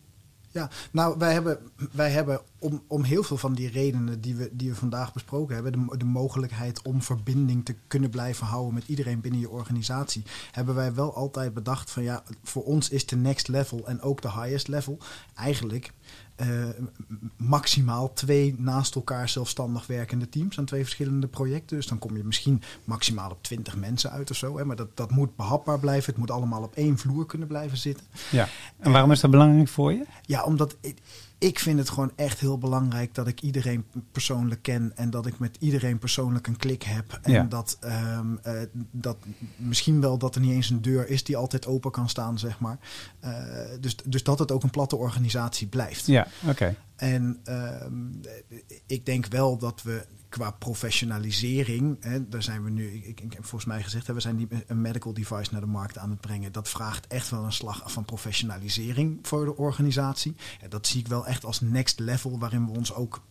Ja, 0.57 0.69
nou, 0.91 1.17
wij 1.17 1.33
hebben, 1.33 1.59
wij 1.91 2.09
hebben 2.09 2.41
om, 2.59 2.83
om 2.87 3.03
heel 3.03 3.23
veel 3.23 3.37
van 3.37 3.53
die 3.53 3.69
redenen 3.69 4.21
die 4.21 4.35
we, 4.35 4.49
die 4.51 4.69
we 4.69 4.75
vandaag 4.75 5.13
besproken 5.13 5.55
hebben, 5.55 5.71
de, 5.71 5.97
de 5.97 6.05
mogelijkheid 6.05 6.81
om 6.81 7.01
verbinding 7.01 7.65
te 7.65 7.75
kunnen 7.87 8.09
blijven 8.09 8.47
houden 8.47 8.73
met 8.73 8.87
iedereen 8.87 9.21
binnen 9.21 9.39
je 9.39 9.49
organisatie, 9.49 10.23
hebben 10.51 10.75
wij 10.75 10.93
wel 10.93 11.15
altijd 11.15 11.53
bedacht 11.53 11.91
van 11.91 12.03
ja, 12.03 12.23
voor 12.43 12.63
ons 12.63 12.89
is 12.89 13.05
de 13.05 13.15
next 13.15 13.47
level 13.47 13.87
en 13.87 14.01
ook 14.01 14.21
de 14.21 14.31
highest 14.31 14.67
level 14.67 14.97
eigenlijk 15.35 15.91
eh, 16.37 16.47
maximaal 17.37 18.13
twee 18.13 18.55
naast 18.57 18.95
elkaar 18.95 19.29
zelfstandig 19.29 19.87
werkende 19.87 20.29
teams 20.29 20.57
aan 20.57 20.65
twee 20.65 20.83
verschillende 20.83 21.27
projecten. 21.27 21.75
Dus 21.75 21.87
dan 21.87 21.99
kom 21.99 22.17
je 22.17 22.23
misschien 22.23 22.61
maximaal 22.83 23.31
op 23.31 23.43
twintig 23.43 23.75
mensen 23.75 24.11
uit 24.11 24.31
of 24.31 24.37
zo. 24.37 24.57
Hè, 24.57 24.65
maar 24.65 24.75
dat, 24.75 24.97
dat 24.97 25.11
moet 25.11 25.35
behapbaar 25.35 25.79
blijven. 25.79 26.09
Het 26.09 26.17
moet 26.17 26.31
allemaal 26.31 26.63
op 26.63 26.75
één 26.75 26.97
vloer 26.97 27.25
kunnen 27.25 27.47
blijven 27.47 27.77
zitten. 27.77 28.05
Ja. 28.31 28.47
En 28.79 28.91
waarom 28.91 29.11
is 29.11 29.19
dat 29.19 29.31
belangrijk 29.31 29.67
voor 29.67 29.93
je? 29.93 30.05
Ja, 30.21 30.43
omdat 30.43 30.75
ik, 31.37 31.59
vind 31.59 31.79
het 31.79 31.89
gewoon 31.89 32.11
echt 32.15 32.39
heel 32.39 32.57
belangrijk 32.57 33.15
dat 33.15 33.27
ik 33.27 33.41
iedereen 33.41 33.85
persoonlijk 34.11 34.61
ken 34.61 34.91
en 34.95 35.09
dat 35.09 35.25
ik 35.25 35.39
met 35.39 35.57
iedereen 35.59 35.99
persoonlijk 35.99 36.47
een 36.47 36.57
klik 36.57 36.83
heb. 36.83 37.19
En 37.21 37.31
Ja. 37.31 37.43
dat, 37.43 37.77
ehm, 37.79 38.35
eh, 38.41 38.53
dat 38.91 39.17
misschien 39.55 40.01
wel 40.01 40.17
dat 40.17 40.35
er 40.35 40.41
niet 40.41 40.51
eens 40.51 40.69
een 40.69 40.81
deur 40.81 41.09
is 41.09 41.23
die 41.23 41.37
altijd 41.37 41.65
open 41.65 41.91
kan 41.91 42.09
staan, 42.09 42.39
zeg 42.39 42.59
maar. 42.59 42.77
Eh, 43.19 43.31
dus, 43.79 43.95
dus 44.05 44.23
dat 44.23 44.39
het 44.39 44.51
ook 44.51 44.63
een 44.63 44.69
platte 44.69 44.95
organisatie 44.95 45.67
blijft. 45.67 46.05
Ja, 46.05 46.27
oké. 46.47 46.75
En 46.95 47.39
ehm, 47.43 48.11
ik 48.85 49.05
denk 49.05 49.25
wel 49.27 49.57
dat 49.57 49.81
we 49.83 50.05
qua 50.37 50.51
professionalisering, 50.51 51.97
hè, 51.99 52.29
daar 52.29 52.43
zijn 52.43 52.63
we 52.63 52.69
nu, 52.69 52.93
ik, 52.93 53.19
heb 53.19 53.45
volgens 53.45 53.65
mij 53.65 53.83
gezegd, 53.83 54.07
hè, 54.07 54.13
we 54.13 54.19
zijn 54.19 54.35
niet 54.35 54.53
een 54.67 54.81
medical 54.81 55.13
device 55.13 55.51
naar 55.51 55.61
de 55.61 55.67
markt 55.67 55.97
aan 55.97 56.09
het 56.09 56.21
brengen. 56.21 56.51
Dat 56.51 56.69
vraagt 56.69 57.07
echt 57.07 57.29
wel 57.29 57.43
een 57.43 57.53
slag 57.53 57.91
van 57.91 58.05
professionalisering 58.05 59.19
voor 59.21 59.45
de 59.45 59.57
organisatie. 59.57 60.35
En 60.61 60.69
dat 60.69 60.87
zie 60.87 60.99
ik 60.99 61.07
wel 61.07 61.27
echt 61.27 61.45
als 61.45 61.61
next 61.61 61.99
level, 61.99 62.39
waarin 62.39 62.65
we 62.65 62.77
ons 62.77 62.93
ook 62.93 63.21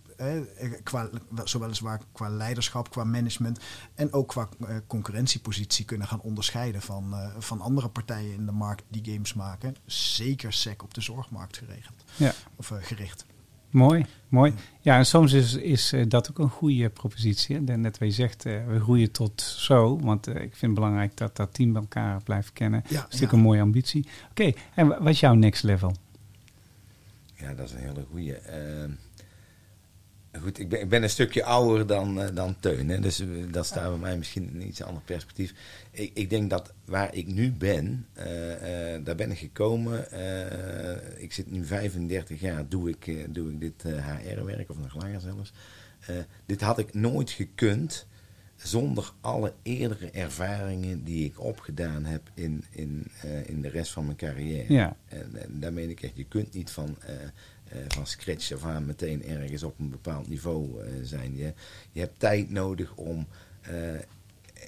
qua, 0.82 1.08
zo 1.44 1.58
weliswaar 1.58 2.00
qua 2.12 2.28
leiderschap, 2.28 2.90
qua 2.90 3.04
management 3.04 3.60
en 3.94 4.12
ook 4.12 4.28
qua 4.28 4.48
eh, 4.68 4.76
concurrentiepositie 4.86 5.84
kunnen 5.84 6.06
gaan 6.06 6.20
onderscheiden 6.20 6.82
van, 6.82 7.14
eh, 7.14 7.28
van 7.38 7.60
andere 7.60 7.88
partijen 7.88 8.34
in 8.34 8.46
de 8.46 8.52
markt 8.52 8.84
die 8.88 9.12
games 9.12 9.34
maken. 9.34 9.76
Zeker 9.86 10.52
SEC 10.52 10.82
op 10.82 10.94
de 10.94 11.00
zorgmarkt 11.00 11.56
geregeld 11.56 12.04
Ja. 12.16 12.32
of 12.56 12.70
eh, 12.70 12.78
gericht. 12.80 13.24
Mooi, 13.70 14.04
mooi. 14.28 14.52
Ja, 14.80 14.96
en 14.96 15.06
soms 15.06 15.32
is, 15.32 15.54
is 15.54 15.92
eh, 15.92 16.04
dat 16.08 16.30
ook 16.30 16.38
een 16.38 16.48
goede 16.48 16.88
propositie. 16.88 17.56
hè. 17.56 17.76
Net 17.76 17.98
wat 17.98 18.08
je 18.08 18.14
zegt, 18.14 18.46
eh, 18.46 18.66
we 18.66 18.80
groeien 18.80 19.10
tot 19.10 19.40
zo. 19.40 19.98
Want 20.00 20.26
eh, 20.26 20.34
ik 20.34 20.40
vind 20.40 20.60
het 20.60 20.74
belangrijk 20.74 21.16
dat 21.16 21.36
dat 21.36 21.54
team 21.54 21.72
bij 21.72 21.80
elkaar 21.82 22.22
blijft 22.22 22.52
kennen. 22.52 22.80
Ja, 22.88 22.88
dat 22.88 22.94
is 22.96 23.02
natuurlijk 23.02 23.32
ja. 23.32 23.38
een 23.38 23.44
mooie 23.44 23.60
ambitie. 23.60 24.06
Oké, 24.30 24.52
en 24.74 24.86
wa- 24.88 24.98
wat 24.98 25.08
is 25.08 25.20
jouw 25.20 25.34
next 25.34 25.62
level? 25.62 25.94
Ja, 27.34 27.54
dat 27.54 27.66
is 27.66 27.72
een 27.72 27.78
hele 27.80 28.04
goeie. 28.10 28.34
Ehm, 28.34 28.90
goed, 30.42 30.58
ik 30.58 30.68
ben, 30.68 30.80
ik 30.80 30.88
ben 30.88 31.02
een 31.02 31.10
stukje 31.10 31.44
ouder 31.44 31.86
dan, 31.86 32.22
eh, 32.22 32.34
dan 32.34 32.56
Teun. 32.60 32.88
Hè, 32.88 33.00
dus 33.00 33.20
eh, 33.20 33.28
dat 33.50 33.66
staat 33.66 33.90
bij 33.90 33.98
mij 33.98 34.16
misschien 34.16 34.48
in 34.48 34.60
een 34.60 34.66
iets 34.66 34.82
ander 34.82 35.02
perspectief. 35.02 35.54
Ik, 35.90 36.10
ik 36.14 36.30
denk 36.30 36.50
dat 36.50 36.72
waar 36.84 37.14
ik 37.14 37.26
nu 37.26 37.52
ben, 37.52 38.06
eh, 38.12 38.26
daar 39.04 39.14
ben 39.14 39.30
ik 39.30 39.38
gekomen. 39.38 39.98
ik 41.18 41.32
zit 41.32 41.50
nu 41.50 41.64
35 41.64 42.40
jaar, 42.40 42.68
doe 42.68 42.88
ik, 42.88 43.34
doe 43.34 43.50
ik 43.50 43.60
dit 43.60 43.82
HR-werk, 43.82 44.70
of 44.70 44.78
nog 44.78 44.94
langer 44.94 45.20
zelfs. 45.20 45.52
Dit 46.46 46.60
had 46.60 46.78
ik 46.78 46.94
nooit 46.94 47.30
gekund 47.30 48.06
zonder 48.56 49.12
alle 49.20 49.52
eerdere 49.62 50.10
ervaringen 50.10 51.04
die 51.04 51.24
ik 51.24 51.40
opgedaan 51.40 52.04
heb 52.04 52.30
in, 52.34 52.64
in, 52.70 53.06
in 53.46 53.60
de 53.60 53.68
rest 53.68 53.92
van 53.92 54.04
mijn 54.04 54.16
carrière. 54.16 54.72
Ja. 54.72 54.96
En, 55.08 55.30
en 55.42 55.60
daar 55.60 55.72
meen 55.72 55.90
ik 55.90 56.02
echt, 56.02 56.16
je 56.16 56.24
kunt 56.24 56.54
niet 56.54 56.70
van, 56.70 56.96
eh, 57.68 57.78
eh, 57.78 57.84
van 57.88 58.06
scratch 58.06 58.52
af 58.52 58.64
aan 58.64 58.86
meteen 58.86 59.24
ergens 59.24 59.62
op 59.62 59.78
een 59.78 59.90
bepaald 59.90 60.28
niveau 60.28 60.82
eh, 60.82 60.88
zijn. 61.02 61.36
Je, 61.36 61.52
je 61.92 62.00
hebt 62.00 62.18
tijd 62.18 62.50
nodig 62.50 62.94
om 62.94 63.26
eh, 63.60 63.94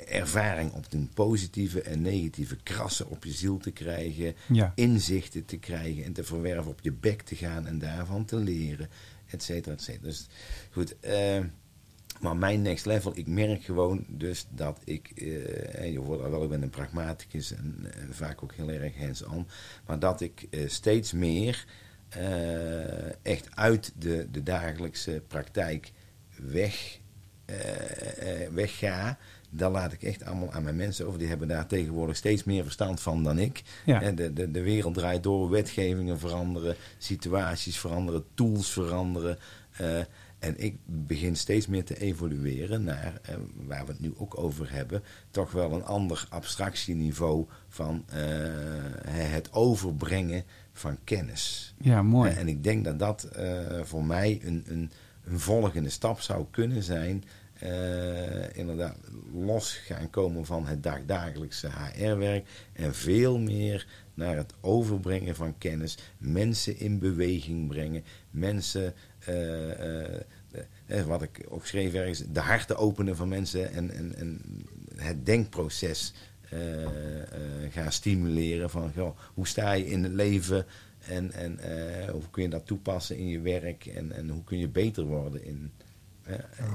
ervaring 0.08 0.72
op 0.72 0.90
de 0.90 1.06
positieve 1.14 1.82
en 1.82 2.02
negatieve 2.02 2.56
krassen 2.62 3.08
op 3.10 3.24
je 3.24 3.32
ziel 3.32 3.58
te 3.58 3.70
krijgen, 3.70 4.34
Ja. 4.48 4.72
inzichten 4.74 5.44
te 5.44 5.56
krijgen 5.58 6.04
en 6.04 6.12
te 6.12 6.24
verwerven, 6.24 6.70
op 6.70 6.80
je 6.82 6.92
bek 6.92 7.22
te 7.22 7.34
gaan 7.36 7.66
en 7.66 7.78
daarvan 7.78 8.24
te 8.24 8.36
leren, 8.36 8.88
et 9.26 9.42
cetera, 9.42 9.74
et 9.74 9.82
cetera. 9.82 10.04
Dus 10.04 10.26
goed, 10.70 11.00
eh, 11.00 11.40
maar 12.20 12.36
mijn 12.36 12.62
next 12.62 12.86
level, 12.86 13.12
ik 13.14 13.26
merk 13.26 13.62
gewoon 13.62 14.04
dus 14.08 14.46
dat 14.50 14.80
ik, 14.84 15.10
eh, 15.14 15.80
en 15.80 15.92
je 15.92 15.98
hoort 15.98 16.20
al 16.22 16.30
wel, 16.30 16.42
ik 16.42 16.48
ben 16.48 16.62
een 16.62 16.70
pragmaticus 16.70 17.52
en, 17.52 17.76
eh, 17.92 18.02
vaak 18.10 18.42
ook 18.42 18.54
heel 18.54 18.70
erg 18.70 18.96
hands-on, 18.96 19.46
maar 19.86 19.98
dat 19.98 20.20
ik 20.20 20.46
eh, 20.50 20.68
steeds 20.68 21.12
meer 21.12 21.64
eh, 21.66 21.72
echt 23.22 23.48
uit 23.54 23.92
de, 23.98 24.28
de 24.30 24.42
dagelijkse 24.42 25.22
praktijk 25.28 25.92
weg, 26.42 26.98
eh, 27.44 28.42
eh, 28.42 28.50
wegga. 28.52 29.18
Dat 29.50 29.72
laat 29.72 29.92
ik 29.92 30.02
echt 30.02 30.24
allemaal 30.24 30.52
aan 30.52 30.62
mijn 30.62 30.76
mensen 30.76 31.06
over. 31.06 31.18
Die 31.18 31.28
hebben 31.28 31.48
daar 31.48 31.66
tegenwoordig 31.66 32.16
steeds 32.16 32.44
meer 32.44 32.62
verstand 32.62 33.00
van 33.00 33.22
dan 33.22 33.38
ik. 33.38 33.62
Ja. 33.84 34.10
De, 34.10 34.32
de, 34.32 34.50
de 34.50 34.62
wereld 34.62 34.94
draait 34.94 35.22
door, 35.22 35.50
wetgevingen 35.50 36.18
veranderen, 36.18 36.76
situaties 36.98 37.78
veranderen, 37.78 38.24
tools 38.34 38.70
veranderen. 38.70 39.38
Eh, 39.70 40.00
en 40.38 40.58
ik 40.58 40.76
begin 40.84 41.36
steeds 41.36 41.66
meer 41.66 41.84
te 41.84 42.00
evolueren 42.00 42.84
naar, 42.84 43.20
eh, 43.22 43.34
waar 43.66 43.86
we 43.86 43.92
het 43.92 44.00
nu 44.00 44.14
ook 44.16 44.38
over 44.38 44.72
hebben, 44.72 45.02
toch 45.30 45.50
wel 45.52 45.72
een 45.72 45.84
ander 45.84 46.26
abstractieniveau 46.28 47.46
van 47.68 48.04
eh, 48.06 48.18
het 49.04 49.52
overbrengen 49.52 50.44
van 50.78 50.98
kennis. 51.04 51.74
Ja, 51.80 52.02
mooi. 52.02 52.32
En 52.32 52.48
ik 52.48 52.64
denk 52.64 52.84
dat 52.84 52.98
dat 52.98 53.22
eh, 53.24 53.80
voor 53.82 54.04
mij 54.04 54.40
een, 54.44 54.64
een, 54.66 54.90
een 55.24 55.38
volgende 55.40 55.88
stap 55.90 56.20
zou 56.20 56.46
kunnen 56.50 56.82
zijn. 56.82 57.24
eh, 57.58 58.56
inderdaad, 58.56 58.96
los 59.34 59.72
gaan 59.74 60.10
komen 60.10 60.46
van 60.46 60.66
het 60.66 60.82
dagdagelijkse 60.82 61.68
HR-werk. 61.70 62.48
En 62.72 62.94
veel 62.94 63.38
meer 63.38 63.86
naar 64.14 64.36
het 64.36 64.52
overbrengen 64.60 65.34
van 65.34 65.58
kennis. 65.58 65.98
Mensen 66.18 66.78
in 66.78 66.98
beweging 66.98 67.68
brengen. 67.68 68.04
Mensen, 68.30 68.94
eh, 69.18 71.02
wat 71.06 71.22
ik 71.22 71.46
ook 71.48 71.66
schreef 71.66 71.94
ergens, 71.94 72.22
de 72.32 72.40
harten 72.40 72.76
openen 72.76 73.16
van 73.16 73.28
mensen. 73.28 73.72
En, 73.72 73.90
en, 73.90 74.14
en 74.16 74.40
het 74.96 75.26
denkproces 75.26 76.12
eh, 76.50 76.82
eh, 76.82 77.28
gaan 77.70 77.92
stimuleren. 77.92 78.70
Van 78.70 78.92
goh, 78.96 79.18
hoe 79.34 79.46
sta 79.46 79.72
je 79.72 79.86
in 79.86 80.02
het 80.02 80.12
leven? 80.12 80.66
En, 81.08 81.32
en 81.32 81.58
eh, 81.58 82.10
hoe 82.10 82.22
kun 82.30 82.42
je 82.42 82.48
dat 82.48 82.66
toepassen 82.66 83.16
in 83.16 83.28
je 83.28 83.40
werk? 83.40 83.86
En, 83.86 84.12
en 84.12 84.28
hoe 84.28 84.44
kun 84.44 84.58
je 84.58 84.68
beter 84.68 85.04
worden 85.04 85.44
in, 85.44 85.72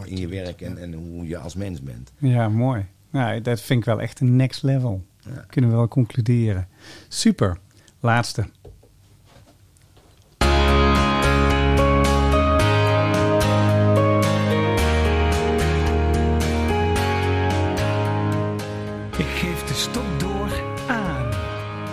in 0.05 0.17
je 0.17 0.28
werk 0.28 0.61
en, 0.61 0.78
en 0.78 0.93
hoe 0.93 1.28
je 1.28 1.38
als 1.38 1.55
mens 1.55 1.82
bent? 1.82 2.11
Ja, 2.17 2.49
mooi. 2.49 2.86
Nou, 3.09 3.41
dat 3.41 3.61
vind 3.61 3.80
ik 3.80 3.86
wel 3.86 4.01
echt 4.01 4.19
een 4.19 4.36
next 4.36 4.63
level. 4.63 5.05
Ja. 5.19 5.45
Kunnen 5.47 5.69
we 5.69 5.76
wel 5.76 5.88
concluderen. 5.88 6.67
Super. 7.07 7.57
Laatste. 7.99 8.45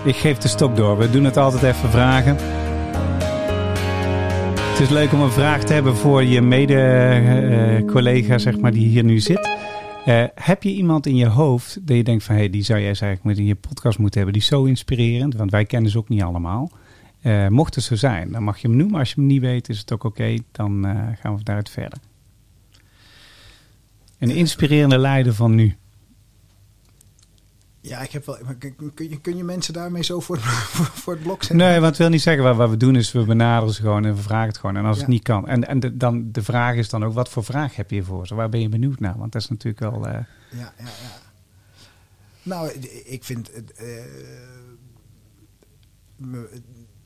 Ik 0.04 0.16
geef 0.16 0.38
de 0.38 0.48
stok 0.48 0.76
door. 0.76 0.98
We 0.98 1.10
doen 1.10 1.24
het 1.24 1.36
altijd 1.36 1.62
even 1.62 1.90
vragen. 1.90 2.36
Het 4.70 4.80
is 4.80 4.88
leuk 4.88 5.12
om 5.12 5.20
een 5.20 5.30
vraag 5.30 5.64
te 5.64 5.72
hebben 5.72 5.96
voor 5.96 6.24
je 6.24 6.40
mede-collega, 6.42 8.38
zeg 8.38 8.58
maar, 8.58 8.72
die 8.72 8.86
hier 8.86 9.04
nu 9.04 9.18
zit. 9.18 9.50
Eh, 10.04 10.24
heb 10.34 10.62
je 10.62 10.72
iemand 10.72 11.06
in 11.06 11.16
je 11.16 11.26
hoofd 11.26 11.86
dat 11.86 11.96
je 11.96 12.04
denkt 12.04 12.24
van... 12.24 12.34
Hey, 12.34 12.50
die 12.50 12.62
zou 12.62 12.78
jij 12.78 12.86
eigenlijk 12.86 13.24
met 13.24 13.38
in 13.38 13.44
je 13.44 13.54
podcast 13.54 13.98
moeten 13.98 14.20
hebben. 14.20 14.38
Die 14.38 14.48
is 14.48 14.56
zo 14.56 14.64
inspirerend, 14.64 15.34
want 15.34 15.50
wij 15.50 15.64
kennen 15.64 15.90
ze 15.90 15.98
ook 15.98 16.08
niet 16.08 16.22
allemaal. 16.22 16.70
Eh, 17.20 17.48
mocht 17.48 17.74
het 17.74 17.84
zo 17.84 17.94
zijn, 17.94 18.32
dan 18.32 18.42
mag 18.42 18.58
je 18.58 18.68
hem 18.68 18.76
noemen. 18.76 18.98
Als 18.98 19.08
je 19.08 19.14
hem 19.14 19.26
niet 19.26 19.40
weet, 19.40 19.68
is 19.68 19.78
het 19.78 19.92
ook 19.92 20.04
oké. 20.04 20.36
Dan 20.52 20.86
eh, 20.86 20.94
gaan 21.20 21.36
we 21.36 21.42
daaruit 21.42 21.70
verder. 21.70 21.98
Een 24.18 24.30
inspirerende 24.30 24.98
leider 24.98 25.34
van 25.34 25.54
nu. 25.54 25.76
Ja, 27.82 28.00
ik 28.00 28.10
heb 28.10 28.26
wel. 28.26 28.38
kun- 28.58 29.08
je, 29.10 29.20
kun 29.20 29.36
je 29.36 29.44
mensen 29.44 29.72
daarmee 29.72 30.02
zo 30.02 30.20
voor, 30.20 30.38
voor, 31.02 31.12
het 31.12 31.22
blok 31.22 31.38
zetten? 31.42 31.56
Nee, 31.56 31.80
het 31.80 31.96
wil 31.96 32.08
niet 32.08 32.22
zeggen 32.22 32.42
wat, 32.44 32.56
wat 32.56 32.70
we 32.70 32.76
doen 32.76 32.96
is 32.96 33.12
we 33.12 33.24
benaderen 33.24 33.74
ze 33.74 33.80
gewoon 33.80 34.04
en 34.04 34.14
we 34.14 34.22
vragen 34.22 34.48
het 34.48 34.58
gewoon. 34.58 34.76
En 34.76 34.84
als 34.84 34.98
het 34.98 35.06
niet 35.06 35.22
kan. 35.22 35.48
En, 35.48 35.68
en 35.68 35.80
de, 35.80 35.96
dan, 35.96 36.32
de 36.32 36.42
vraag 36.42 36.74
is 36.76 36.88
dan 36.88 37.04
ook, 37.04 37.12
wat 37.14 37.28
voor 37.28 37.44
vraag 37.44 37.76
heb 37.76 37.90
je 37.90 38.02
voor 38.02 38.26
ze? 38.26 38.34
Waar 38.34 38.48
ben 38.48 38.60
je 38.60 38.68
benieuwd 38.68 39.00
naar? 39.00 39.18
Want 39.18 39.32
dat 39.32 39.42
is 39.42 39.48
natuurlijk 39.48 39.80
wel... 39.80 40.06
eh, 40.06 40.12
Ja, 40.50 40.72
ja, 40.78 40.84
ja. 40.84 41.18
Nou, 42.42 42.70
ik 43.04 43.24
vind. 43.24 43.50
eh, 43.74 43.86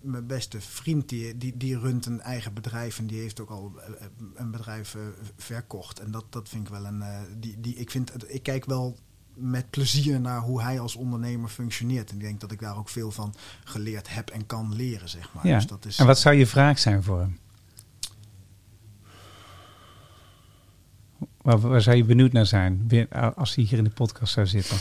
Mijn 0.01 0.27
beste 0.27 0.61
vriend, 0.61 1.09
die, 1.09 1.39
die, 1.39 1.57
die 1.57 1.79
runt 1.79 2.07
een 2.07 2.21
eigen 2.21 2.55
bedrijf 2.55 2.99
en 2.99 3.07
die 3.07 3.21
heeft 3.21 3.41
ook 3.41 3.51
al 3.51 3.73
eh, 3.81 4.07
een 4.35 4.51
bedrijf 4.51 4.97
verkocht. 5.37 6.01
En 6.01 6.11
dat, 6.11 6.25
dat 6.31 6.49
vind 6.49 6.67
ik 6.67 6.73
wel 6.73 6.85
een. 6.87 7.03
die, 7.39 7.61
die, 7.61 7.75
ik, 7.75 7.91
vind, 7.91 8.33
ik 8.35 8.43
kijk 8.43 8.65
wel 8.65 8.97
met 9.35 9.71
plezier 9.71 10.21
naar 10.21 10.41
hoe 10.41 10.63
hij 10.63 10.81
als 10.81 10.95
ondernemer 10.97 11.49
functioneert. 11.49 12.11
En 12.11 12.17
ik 12.17 12.23
denk 12.23 12.41
dat 12.41 12.53
ik 12.53 12.61
daar 12.61 12.77
ook 12.77 12.89
veel 12.89 13.11
van 13.11 13.35
geleerd 13.65 14.09
heb 14.15 14.31
en 14.31 14.47
kan 14.47 14.75
leren, 14.75 15.09
zeg 15.09 15.33
maar. 15.33 15.47
Ja. 15.47 15.55
Dus 15.57 15.67
dat 15.67 15.85
is, 15.85 15.99
En 15.99 16.07
wat 16.07 16.19
zou 16.19 16.35
je 16.35 16.47
vraag 16.47 16.79
zijn 16.79 17.03
voor 17.03 17.21
hem? 17.21 17.39
Waar, 21.43 21.59
waar 21.61 21.81
zou 21.83 21.97
je 21.97 22.05
benieuwd 22.05 22.33
naar 22.33 22.47
zijn 22.47 22.89
als 23.35 23.55
hij 23.55 23.65
hier 23.65 23.79
in 23.79 23.85
de 23.85 23.91
podcast 23.91 24.33
zou 24.33 24.47
zitten? 24.47 24.77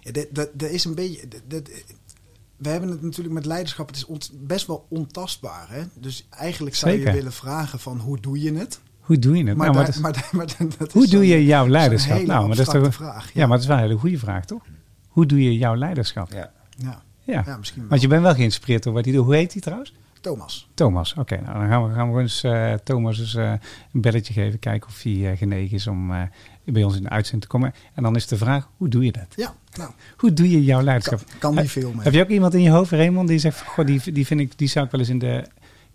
Ja, 0.00 0.12
dat- 0.12 0.26
dat- 0.30 0.50
dat 0.54 0.70
is 0.70 0.84
een 0.84 0.94
beetje. 0.94 1.28
dat- 1.46 1.70
we 2.56 2.68
hebben 2.68 2.88
het 2.90 3.02
natuurlijk 3.02 3.34
met 3.34 3.46
leiderschap. 3.46 3.86
Het 3.86 3.96
is 3.96 4.04
ont- 4.06 4.30
best 4.34 4.66
wel 4.66 4.86
ontastbaar. 4.88 5.66
Hè? 5.70 5.82
Dus 5.94 6.26
eigenlijk 6.30 6.76
zou 6.76 6.92
Zeker. 6.92 7.08
je 7.08 7.14
willen 7.16 7.32
vragen 7.32 7.78
van 7.78 7.98
hoe 7.98 8.20
doe 8.20 8.40
je 8.42 8.52
het? 8.54 8.80
Hoe 9.00 9.18
doe 9.18 9.36
je 9.36 9.44
het? 9.44 9.56
Maar, 9.56 9.66
Nou, 9.66 9.76
maar 9.76 9.76
daar- 9.76 9.84
dat 9.86 9.94
is- 9.94 10.00
maar, 10.00 10.12
daar- 10.12 10.28
maar 10.32 10.46
dat- 10.68 10.78
dat 10.78 10.88
is 10.88 10.92
hoe 10.94 11.06
doe 11.06 11.26
je 11.26 11.44
jouw 11.44 11.68
leiderschap? 11.68 12.14
hele 12.16 12.26
Nou, 12.26 12.46
maar 12.48 12.56
dat 12.56 12.66
is 12.66 12.72
toch, 12.82 12.94
vraag. 12.94 13.32
ja. 13.32 13.40
maar 13.40 13.48
dat 13.48 13.60
is 13.60 13.66
wel 13.66 13.76
een 13.76 13.82
hele 13.82 13.98
goede 13.98 14.18
vraag, 14.18 14.44
toch? 14.44 14.62
Hoe 15.08 15.26
doe 15.26 15.42
je 15.42 15.56
jouw 15.56 15.76
leiderschap? 15.76 16.32
Ja. 16.32 16.52
ja. 16.76 17.02
Ja. 17.22 17.42
Ja, 17.46 17.56
misschien 17.56 17.80
wel. 17.80 17.90
Want 17.90 18.00
je 18.02 18.08
bent 18.08 18.22
wel 18.22 18.34
geïnspireerd 18.34 18.82
door 18.82 18.92
wat 18.92 19.04
hij 19.04 19.14
doet. 19.14 19.24
Hoe 19.24 19.34
heet 19.34 19.52
hij 19.52 19.60
trouwens? 19.62 19.94
Thomas. 20.26 20.68
Thomas. 20.74 21.14
Oké, 21.18 21.40
nou 21.40 21.58
dan 21.58 21.68
gaan 21.68 21.88
we, 21.88 21.94
gaan 21.94 22.14
we 22.14 22.20
eens 22.20 22.42
eh, 22.42 22.72
Thomas 22.72 23.18
eens, 23.18 23.34
eh, 23.34 23.52
een 23.92 24.00
belletje 24.00 24.32
geven. 24.32 24.58
Kijken 24.58 24.88
of 24.88 25.02
hij 25.02 25.30
eh, 25.30 25.38
genegen 25.38 25.76
is 25.76 25.86
om 25.86 26.12
bij 26.64 26.82
ons 26.84 26.96
in 26.96 27.02
de 27.02 27.08
uitzending 27.08 27.42
te 27.42 27.48
komen. 27.48 27.74
En 27.94 28.02
dan 28.02 28.16
is 28.16 28.26
de 28.26 28.36
vraag, 28.36 28.68
hoe 28.76 28.88
doe 28.88 29.04
je 29.04 29.12
dat? 29.12 29.26
Ja, 29.36 29.54
nou, 29.76 29.90
Hoe 30.16 30.32
doe 30.32 30.50
je 30.50 30.64
jouw 30.64 30.82
leiderschap? 30.82 31.18
kan, 31.18 31.38
kan 31.38 31.50
die 31.50 31.60
Heb- 31.60 31.70
veel 31.70 31.92
mee. 31.92 32.02
Heb 32.04 32.12
je 32.12 32.22
ook 32.22 32.28
iemand 32.28 32.54
in 32.54 32.62
je 32.62 32.70
hoofd, 32.70 32.90
Raymond, 32.90 33.28
die 33.28 33.38
zegt, 33.38 33.60
goh, 33.62 33.86
die, 33.86 34.12
die 34.12 34.26
vind 34.26 34.40
ik, 34.40 34.58
die 34.58 34.68
zou 34.68 34.84
ik 34.84 34.90
wel 34.90 35.00
eens 35.00 35.08
in 35.08 35.18
de... 35.18 35.44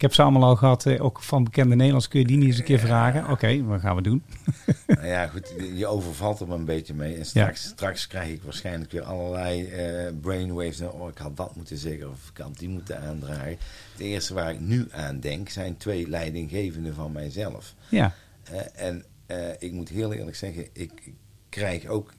Ik 0.01 0.07
heb 0.07 0.15
ze 0.15 0.21
allemaal 0.21 0.43
al 0.43 0.55
gehad, 0.55 0.85
eh, 0.85 1.03
ook 1.03 1.21
van 1.21 1.43
bekende 1.43 1.75
Nederlands. 1.75 2.07
Kun 2.07 2.19
je 2.19 2.25
die 2.25 2.37
niet 2.37 2.47
eens 2.47 2.57
een 2.57 2.63
keer 2.63 2.79
vragen? 2.79 3.29
Oké, 3.29 3.63
wat 3.63 3.81
gaan 3.81 3.95
we 3.95 4.01
doen? 4.01 4.23
Nou 4.87 5.07
ja, 5.07 5.27
goed, 5.27 5.53
je 5.75 5.87
overvalt 5.87 6.39
er 6.39 6.51
een 6.51 6.65
beetje 6.65 6.93
mee. 6.93 7.15
En 7.15 7.25
straks, 7.25 7.63
straks 7.63 8.07
krijg 8.07 8.29
ik 8.29 8.43
waarschijnlijk 8.43 8.91
weer 8.91 9.03
allerlei 9.03 9.65
eh, 9.65 10.11
brainwaves. 10.21 10.79
En, 10.79 10.91
oh, 10.91 11.09
ik 11.09 11.17
had 11.17 11.37
dat 11.37 11.55
moeten 11.55 11.77
zeggen 11.77 12.09
of 12.09 12.29
ik 12.33 12.37
had 12.37 12.57
die 12.57 12.69
moeten 12.69 13.01
aandragen. 13.01 13.57
Het 13.91 14.01
eerste 14.01 14.33
waar 14.33 14.51
ik 14.51 14.59
nu 14.59 14.87
aan 14.91 15.19
denk 15.19 15.49
zijn 15.49 15.77
twee 15.77 16.09
leidinggevenden 16.09 16.93
van 16.93 17.11
mijzelf. 17.11 17.73
Ja, 17.89 18.13
Eh, 18.43 18.87
en 18.87 19.05
ik 19.59 19.71
moet 19.71 19.89
heel 19.89 20.13
eerlijk 20.13 20.35
zeggen, 20.37 20.67
ik 20.73 21.13
krijg 21.49 21.85
ook 21.85 22.13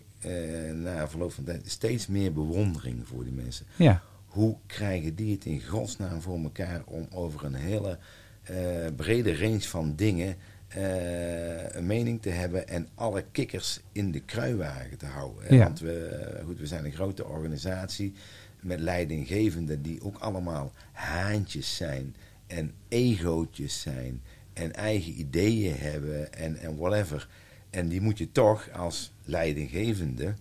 na 0.75 1.09
verloop 1.09 1.33
van 1.33 1.45
tijd 1.45 1.71
steeds 1.71 2.07
meer 2.07 2.33
bewondering 2.33 3.09
voor 3.09 3.25
die 3.25 3.33
mensen. 3.33 3.67
ja, 3.77 4.03
Hoe 4.33 4.57
krijgen 4.67 5.15
die 5.15 5.35
het 5.35 5.45
in 5.45 5.63
godsnaam 5.63 6.21
voor 6.21 6.39
elkaar 6.43 6.83
om 6.85 7.07
over 7.11 7.45
een 7.45 7.55
hele 7.55 7.99
eh, 8.43 8.57
brede 8.97 9.37
range 9.37 9.61
van 9.61 9.95
dingen 9.97 10.37
eh, 10.69 11.75
een 11.75 11.87
mening 11.87 12.23
te 12.23 12.31
hebben 12.31 12.69
en 12.69 12.89
alle 12.95 13.25
kikkers 13.33 13.81
in 13.93 14.11
de 14.11 14.21
kruiwagen 14.21 14.99
te 14.99 15.07
houden. 15.07 15.55
Ja. 15.55 15.65
Want 15.65 15.81
we, 15.81 16.07
eh, 16.07 16.45
goed, 16.45 16.59
we 16.59 16.67
zijn 16.67 16.85
een 16.85 16.93
grote 16.93 17.27
organisatie 17.27 18.13
met 18.61 18.81
leidinggevenden 18.81 19.83
die 19.83 20.03
ook 20.03 20.19
allemaal 20.19 20.73
haantjes 20.93 21.77
zijn 21.77 22.15
en 22.47 22.73
egootjes 22.89 23.81
zijn 23.81 24.23
en 24.53 24.75
eigen 24.75 25.21
ideeën 25.21 25.77
hebben 25.77 26.33
en, 26.33 26.57
en 26.57 26.77
whatever. 26.77 27.29
En 27.71 27.89
die 27.89 28.01
moet 28.01 28.19
je 28.19 28.33
toch 28.33 28.71
als 28.71 29.13
leidinggevende 29.25 30.35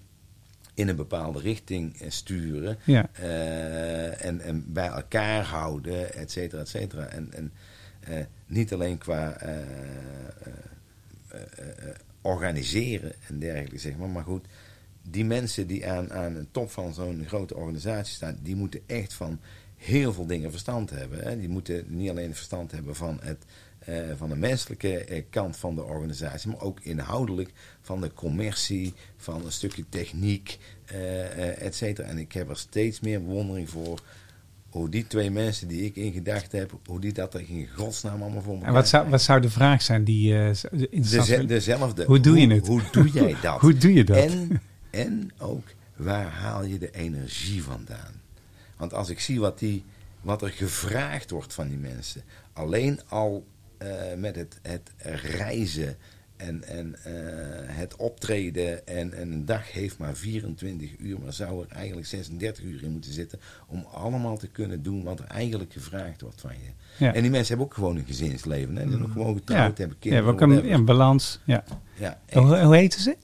in 0.73 0.87
een 0.87 0.95
bepaalde 0.95 1.39
richting 1.39 2.01
eh, 2.01 2.09
sturen 2.09 2.77
ja. 2.83 3.09
eh, 3.13 4.25
en, 4.25 4.41
en 4.41 4.73
bij 4.73 4.87
elkaar 4.87 5.43
houden, 5.43 6.13
et 6.13 6.31
cetera, 6.31 6.61
et 6.61 6.69
cetera. 6.69 7.05
En, 7.05 7.33
en 7.33 7.51
eh, 7.99 8.25
niet 8.45 8.73
alleen 8.73 8.97
qua 8.97 9.37
organiseren 12.21 13.13
en 13.27 13.39
dergelijke, 13.39 13.77
zeg 13.77 13.97
maar. 13.97 14.09
Maar 14.09 14.23
goed, 14.23 14.45
die 15.01 15.25
mensen 15.25 15.67
die 15.67 15.87
aan, 15.87 16.13
aan 16.13 16.33
de 16.33 16.45
top 16.51 16.71
van 16.71 16.93
zo'n 16.93 17.25
grote 17.27 17.55
organisatie 17.55 18.13
staan, 18.13 18.37
die 18.41 18.55
moeten 18.55 18.81
echt 18.85 19.13
van 19.13 19.39
heel 19.77 20.13
veel 20.13 20.25
dingen 20.25 20.51
verstand 20.51 20.89
hebben. 20.89 21.19
Hè. 21.19 21.39
Die 21.39 21.49
moeten 21.49 21.85
niet 21.87 22.09
alleen 22.09 22.35
verstand 22.35 22.71
hebben 22.71 22.95
van, 22.95 23.19
het, 23.21 23.45
van 24.17 24.29
de 24.29 24.35
menselijke 24.35 24.97
eh, 24.97 25.23
kant 25.29 25.57
van 25.57 25.75
de 25.75 25.83
organisatie, 25.83 26.49
maar 26.49 26.61
ook 26.61 26.79
inhoudelijk 26.79 27.51
van 27.81 28.01
de 28.01 28.13
commercie, 28.13 28.93
van 29.17 29.45
een 29.45 29.51
stukje 29.51 29.85
techniek, 29.89 30.59
eh, 30.85 31.25
eh, 31.25 31.65
et 31.65 31.75
cetera. 31.75 32.07
En 32.07 32.17
ik 32.17 32.31
heb 32.31 32.49
er 32.49 32.57
steeds 32.57 32.99
meer 32.99 33.23
bewondering 33.23 33.69
voor 33.69 33.99
hoe 34.69 34.89
die 34.89 35.07
twee 35.07 35.31
mensen 35.31 35.67
die 35.67 35.85
ik 35.85 35.95
in 35.95 36.11
gedachten 36.11 36.59
heb, 36.59 36.73
hoe 36.85 36.99
die 36.99 37.13
dat 37.13 37.33
er 37.33 37.43
in 37.47 37.67
godsnaam 37.75 38.21
allemaal 38.21 38.41
voor 38.41 38.53
elkaar 38.53 38.67
En 38.67 38.73
wat 38.73 38.87
zou, 38.87 39.09
wat 39.09 39.21
zou 39.21 39.41
de 39.41 39.49
vraag 39.49 39.81
zijn 39.81 40.03
die 40.03 40.37
eh, 40.37 41.47
dezelfde. 41.47 42.05
Hoe 42.05 42.19
doe 42.19 42.39
je 42.39 42.53
het? 42.53 42.67
Hoe 42.67 42.81
doe 42.91 43.09
jij 43.09 43.35
dat? 43.41 43.59
Hoe 43.59 43.77
doe 43.77 43.93
je 43.93 44.03
dat? 44.03 44.17
En, 44.17 44.61
en 44.89 45.31
ook, 45.37 45.67
waar 45.95 46.29
haal 46.29 46.63
je 46.63 46.77
de 46.77 46.91
energie 46.91 47.63
vandaan? 47.63 48.21
Want 48.77 48.93
als 48.93 49.09
ik 49.09 49.19
zie 49.19 49.39
wat, 49.39 49.59
die, 49.59 49.83
wat 50.21 50.41
er 50.41 50.49
gevraagd 50.49 51.29
wordt 51.29 51.53
van 51.53 51.67
die 51.67 51.77
mensen, 51.77 52.21
alleen 52.53 52.99
al 53.07 53.45
eh, 53.45 53.60
met 54.17 54.35
het, 54.35 54.59
het 54.61 54.91
reizen 55.21 55.97
en, 56.41 56.63
en 56.63 56.95
eh, 57.03 57.13
het 57.75 57.95
optreden 57.95 58.87
en, 58.87 59.13
en 59.13 59.31
een 59.31 59.45
dag 59.45 59.71
heeft 59.71 59.97
maar 59.97 60.15
24 60.15 60.89
uur, 60.97 61.19
maar 61.19 61.33
zou 61.33 61.65
er 61.69 61.75
eigenlijk 61.75 62.07
36 62.07 62.63
uur 62.63 62.83
in 62.83 62.91
moeten 62.91 63.13
zitten 63.13 63.39
om 63.67 63.85
allemaal 63.93 64.37
te 64.37 64.47
kunnen 64.47 64.83
doen 64.83 65.03
wat 65.03 65.19
er 65.19 65.25
eigenlijk 65.25 65.73
gevraagd 65.73 66.21
wordt 66.21 66.41
van 66.41 66.51
je. 66.51 67.05
Ja. 67.05 67.13
En 67.13 67.21
die 67.21 67.31
mensen 67.31 67.47
hebben 67.47 67.65
ook 67.65 67.73
gewoon 67.73 67.97
een 67.97 68.05
gezinsleven. 68.05 68.75
Hè? 68.75 68.81
Die 68.81 68.91
zijn 68.91 69.03
ook 69.03 69.11
gewoon 69.11 69.33
ja. 69.33 69.37
getrouwd, 69.37 69.77
hebben 69.77 69.97
ja, 69.99 70.09
kinderen. 70.09 70.33
ook 70.33 70.41
een, 70.41 70.67
ja, 70.67 70.73
een 70.73 70.85
balans. 70.85 71.39
Ja. 71.43 71.63
Ja. 71.93 72.19
Hoe, 72.31 72.59
hoe 72.59 72.75
heten 72.75 73.01
ze? 73.01 73.15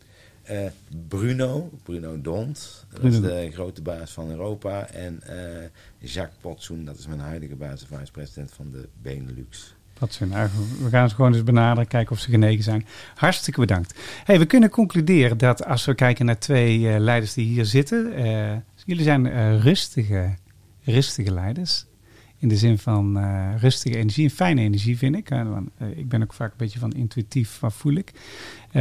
Eh, 0.43 0.65
Bruno, 1.07 1.69
Bruno 1.83 2.21
Dont, 2.21 2.85
dat 2.93 3.03
is 3.03 3.21
de 3.21 3.49
grote 3.51 3.81
baas 3.81 4.11
van 4.11 4.29
Europa. 4.29 4.89
En 4.89 5.21
eh, 5.21 5.69
Jacques 5.97 6.37
Potsoen, 6.41 6.85
dat 6.85 6.97
is 6.97 7.07
mijn 7.07 7.19
huidige 7.19 7.55
baas 7.55 7.81
en 7.81 7.97
vice-president 7.97 8.51
van 8.51 8.71
de 8.71 8.87
Benelux. 9.01 9.75
Wat 9.99 10.13
ze, 10.13 10.25
nou, 10.25 10.49
we 10.81 10.89
gaan 10.89 11.09
ze 11.09 11.15
gewoon 11.15 11.33
eens 11.33 11.43
benaderen, 11.43 11.87
kijken 11.87 12.11
of 12.11 12.19
ze 12.19 12.29
genegen 12.29 12.63
zijn. 12.63 12.85
Hartstikke 13.15 13.59
bedankt. 13.59 13.99
Hey, 14.23 14.39
we 14.39 14.45
kunnen 14.45 14.69
concluderen 14.69 15.37
dat 15.37 15.65
als 15.65 15.85
we 15.85 15.95
kijken 15.95 16.25
naar 16.25 16.39
twee 16.39 16.89
eh, 16.89 16.99
leiders 16.99 17.33
die 17.33 17.45
hier 17.45 17.65
zitten. 17.65 18.13
eh, 18.13 18.57
jullie 18.85 19.03
zijn 19.03 19.27
eh, 19.27 19.59
rustige, 19.61 20.35
rustige 20.83 21.33
leiders. 21.33 21.85
In 22.39 22.47
de 22.47 22.57
zin 22.57 22.77
van 22.77 23.19
rustige 23.57 23.97
energie 23.97 24.23
en 24.23 24.35
fijne 24.35 24.61
energie 24.61 24.97
vind 24.97 25.15
ik. 25.15 25.29
Ik 25.95 26.09
ben 26.09 26.23
ook 26.23 26.33
vaak 26.33 26.51
een 26.51 26.57
beetje 26.57 26.79
van 26.79 26.91
intuïtief, 26.91 27.59
wat 27.59 27.73
voel 27.73 27.93
ik. 27.93 28.11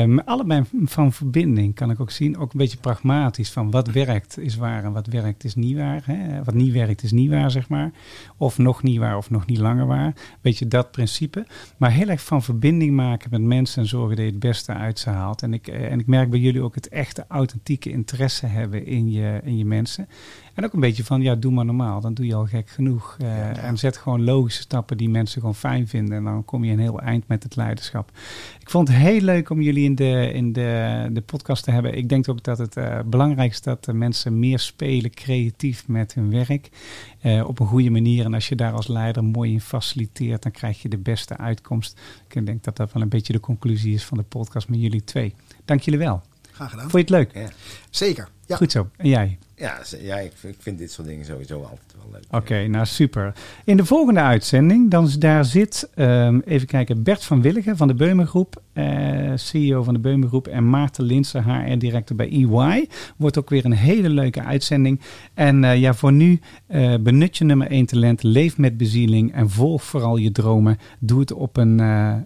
Maar 0.05 0.25
allebei 0.25 0.63
van 0.85 1.13
verbinding 1.13 1.75
kan 1.75 1.91
ik 1.91 2.01
ook 2.01 2.11
zien. 2.11 2.39
Ook 2.39 2.53
een 2.53 2.59
beetje 2.59 2.79
pragmatisch 2.79 3.51
van 3.51 3.71
wat 3.71 3.89
werkt 3.89 4.39
is 4.39 4.57
waar 4.57 4.85
en 4.85 4.93
wat 4.93 5.07
werkt 5.07 5.45
is 5.45 5.55
niet 5.55 5.77
waar. 5.77 6.03
Hè? 6.05 6.45
Wat 6.45 6.55
niet 6.55 6.73
werkt 6.73 7.03
is 7.03 7.13
niet 7.13 7.31
waar, 7.31 7.51
zeg 7.51 7.69
maar. 7.69 7.91
Of 8.37 8.59
nog 8.59 8.83
niet 8.83 8.99
waar 8.99 9.17
of 9.17 9.31
nog 9.31 9.47
niet 9.47 9.59
langer 9.59 9.87
waar. 9.87 10.15
Beetje 10.41 10.69
dat 10.69 10.91
principe. 10.91 11.47
Maar 11.77 11.91
heel 11.91 12.09
erg 12.09 12.23
van 12.23 12.43
verbinding 12.43 12.95
maken 12.95 13.31
met 13.31 13.41
mensen 13.41 13.83
en 13.83 13.89
zorgen 13.89 14.17
dat 14.17 14.25
je 14.25 14.31
het 14.31 14.41
beste 14.41 14.73
uit 14.73 14.99
ze 14.99 15.11
haalt. 15.11 15.43
En 15.43 15.55
ik, 15.55 15.69
eh, 15.69 15.93
en 15.93 16.01
ik 16.01 16.07
merk 16.07 16.31
bij 16.31 16.39
jullie 16.39 16.63
ook 16.63 16.75
het 16.75 16.89
echte 16.89 17.25
authentieke 17.29 17.91
interesse 17.91 18.47
hebben 18.47 18.87
in 18.87 19.11
je, 19.11 19.41
in 19.45 19.59
je 19.59 19.65
mensen. 19.65 20.09
En 20.55 20.65
ook 20.65 20.73
een 20.73 20.81
beetje 20.81 21.05
van, 21.05 21.23
ja, 21.23 21.35
doe 21.35 21.53
maar 21.53 21.65
normaal. 21.65 22.01
Dan 22.01 22.15
doe 22.15 22.27
je 22.27 22.35
al 22.35 22.47
gek 22.47 22.69
genoeg. 22.71 23.17
Eh, 23.21 23.65
En 23.65 23.79
zet 23.79 23.97
gewoon 23.97 24.25
logische 24.25 24.61
stappen 24.61 24.97
die 24.97 25.09
mensen 25.09 25.41
gewoon 25.41 25.55
fijn 25.55 25.89
vinden. 25.89 26.17
En 26.17 26.25
dan 26.25 26.45
kom 26.45 26.65
je 26.65 26.73
een 26.73 26.79
heel 26.79 27.01
eind 27.01 27.29
met 27.29 27.43
het 27.43 27.57
leiderschap. 27.57 28.11
Ik 28.61 28.71
vond 28.71 28.89
het 28.89 28.97
heel 28.97 29.21
leuk 29.21 29.51
om 29.51 29.61
jullie 29.61 29.85
in 29.87 29.95
de, 29.95 30.31
in 30.33 30.53
de, 30.53 31.07
de 31.13 31.21
podcast 31.21 31.65
te 31.65 31.71
hebben. 31.71 31.97
Ik 31.97 32.09
denk 32.09 32.29
ook 32.29 32.43
dat 32.43 32.59
het 32.59 32.77
eh, 32.77 32.99
belangrijk 33.07 33.51
is 33.51 33.61
dat 33.61 33.85
de 33.85 33.93
mensen 33.93 34.39
meer 34.39 34.59
spelen 34.59 35.11
creatief 35.11 35.89
met 35.89 36.15
hun 36.15 36.31
werk. 36.31 36.69
eh, 37.21 37.49
op 37.49 37.61
een 37.61 37.67
goede 37.67 37.91
manier. 37.91 38.25
En 38.25 38.35
als 38.35 38.49
je 38.49 38.55
daar 38.55 38.73
als 38.73 38.87
leider 38.87 39.25
mooi 39.25 39.53
in 39.53 39.61
faciliteert, 39.61 40.43
dan 40.43 40.53
krijg 40.53 40.83
je 40.83 40.89
de 40.89 40.99
beste 40.99 41.37
uitkomst. 41.37 42.01
Ik 42.29 42.47
denk 42.47 42.65
dat 42.65 42.77
dat 42.77 42.93
wel 42.93 43.03
een 43.03 43.09
beetje 43.09 43.33
de 43.33 43.41
conclusie 43.41 43.95
is 43.95 44.05
van 44.05 44.17
de 44.19 44.25
podcast 44.25 44.69
met 44.69 44.81
jullie 44.81 45.05
twee. 45.05 45.35
Dank 45.65 45.81
jullie 45.81 46.01
wel. 46.01 46.23
Graag 46.53 46.71
gedaan. 46.71 46.91
Vond 46.91 47.09
je 47.09 47.15
het 47.15 47.33
leuk? 47.33 47.45
Ja, 47.45 47.51
Zeker. 47.91 48.29
Ja. 48.47 48.57
Goed 48.57 48.73
zo. 48.73 48.89
En 48.97 49.09
jij? 49.09 49.39
Ja, 49.57 49.79
ja 50.01 50.17
ik, 50.17 50.33
ik 50.43 50.57
vind 50.59 50.79
dit 50.79 50.93
soort 50.93 51.09
dingen 51.09 51.25
sowieso 51.25 51.55
altijd 51.55 51.95
wel 51.97 52.11
leuk. 52.13 52.25
Oké, 52.31 52.67
nou 52.67 52.87
super. 52.87 53.33
In 53.65 53.77
de 53.77 53.85
volgende 53.85 54.21
uitzending, 54.21 54.91
dan 54.91 55.11
daar 55.19 55.45
zit, 55.45 55.89
ehm, 55.95 56.39
even 56.45 56.67
kijken, 56.67 57.03
Bert 57.03 57.25
van 57.25 57.43
Willigen 57.43 57.77
van 57.77 57.89
de 57.89 57.95
Beumengroep, 57.95 58.63
eh, 58.73 59.33
CEO 59.35 59.83
van 59.83 59.95
de 59.95 60.01
Beumengroep, 60.01 60.47
en 60.47 60.71
Maarten 60.71 61.05
Linsen, 61.05 61.45
HR-director 61.45 62.17
bij 62.17 62.29
EY. 62.29 62.89
Wordt 63.17 63.39
ook 63.39 63.51
weer 63.51 63.65
een 63.65 63.73
hele 63.73 64.09
leuke 64.09 64.43
uitzending. 64.43 65.01
En 65.35 65.65
eh, 65.65 65.81
ja, 65.81 65.95
voor 65.95 66.13
nu, 66.13 66.41
eh, 66.67 66.95
benut 67.01 67.37
je 67.37 67.45
nummer 67.45 67.71
1 67.71 67.87
talent, 67.87 68.23
leef 68.23 68.59
met 68.59 68.77
bezieling 68.77 69.33
en 69.33 69.51
volg 69.51 69.85
vooral 69.85 70.17
je 70.17 70.33
dromen. 70.33 70.79
Doe 70.99 71.21
het 71.21 71.33
op 71.33 71.57
een 71.57 71.75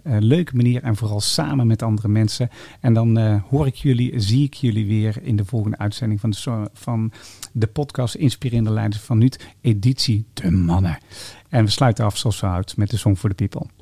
leuke 0.03 0.55
manier 0.55 0.83
en 0.83 0.95
vooral 0.95 1.21
samen 1.21 1.67
met 1.67 1.81
andere 1.81 2.07
mensen. 2.07 2.49
En 2.79 2.93
dan 2.93 3.39
hoor 3.49 3.67
ik 3.67 3.75
jullie, 3.75 4.19
zie 4.19 4.43
ik 4.43 4.53
jullie 4.53 4.85
weer 4.85 5.15
in 5.21 5.35
de 5.35 5.45
volgende 5.45 5.77
uitzending 5.77 6.19
van 6.19 6.29
de, 6.29 6.69
van 6.73 7.11
de 7.51 7.67
podcast 7.67 8.15
Inspirerende 8.15 8.71
Leiders 8.71 9.01
van 9.01 9.17
Nuut, 9.17 9.39
editie 9.61 10.25
De 10.33 10.51
Mannen. 10.51 10.97
En 11.49 11.63
we 11.63 11.71
sluiten 11.71 12.05
af 12.05 12.17
zoals 12.17 12.39
we 12.39 12.47
uit 12.47 12.77
met 12.77 12.89
de 12.89 12.97
Song 12.97 13.15
for 13.15 13.29
the 13.29 13.47
People. 13.47 13.80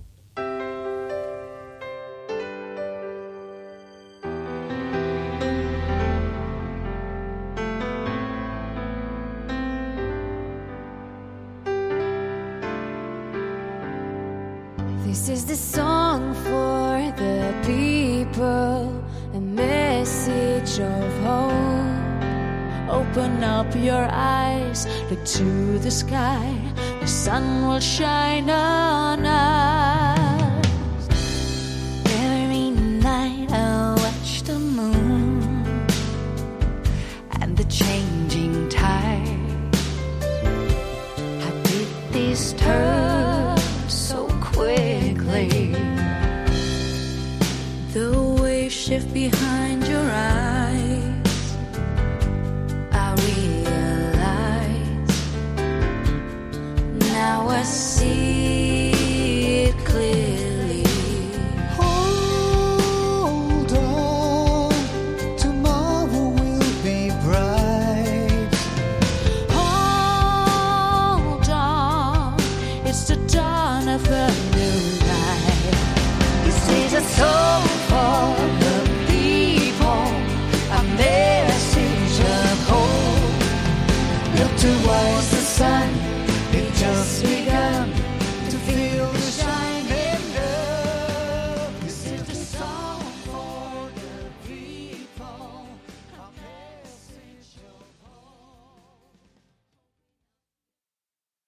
look 25.09 25.23
to 25.25 25.79
the 25.79 25.91
sky, 25.91 26.55
the 26.99 27.07
sun 27.07 27.67
will 27.67 27.79
shine 27.79 28.49
on 28.49 29.25
us. 29.25 29.48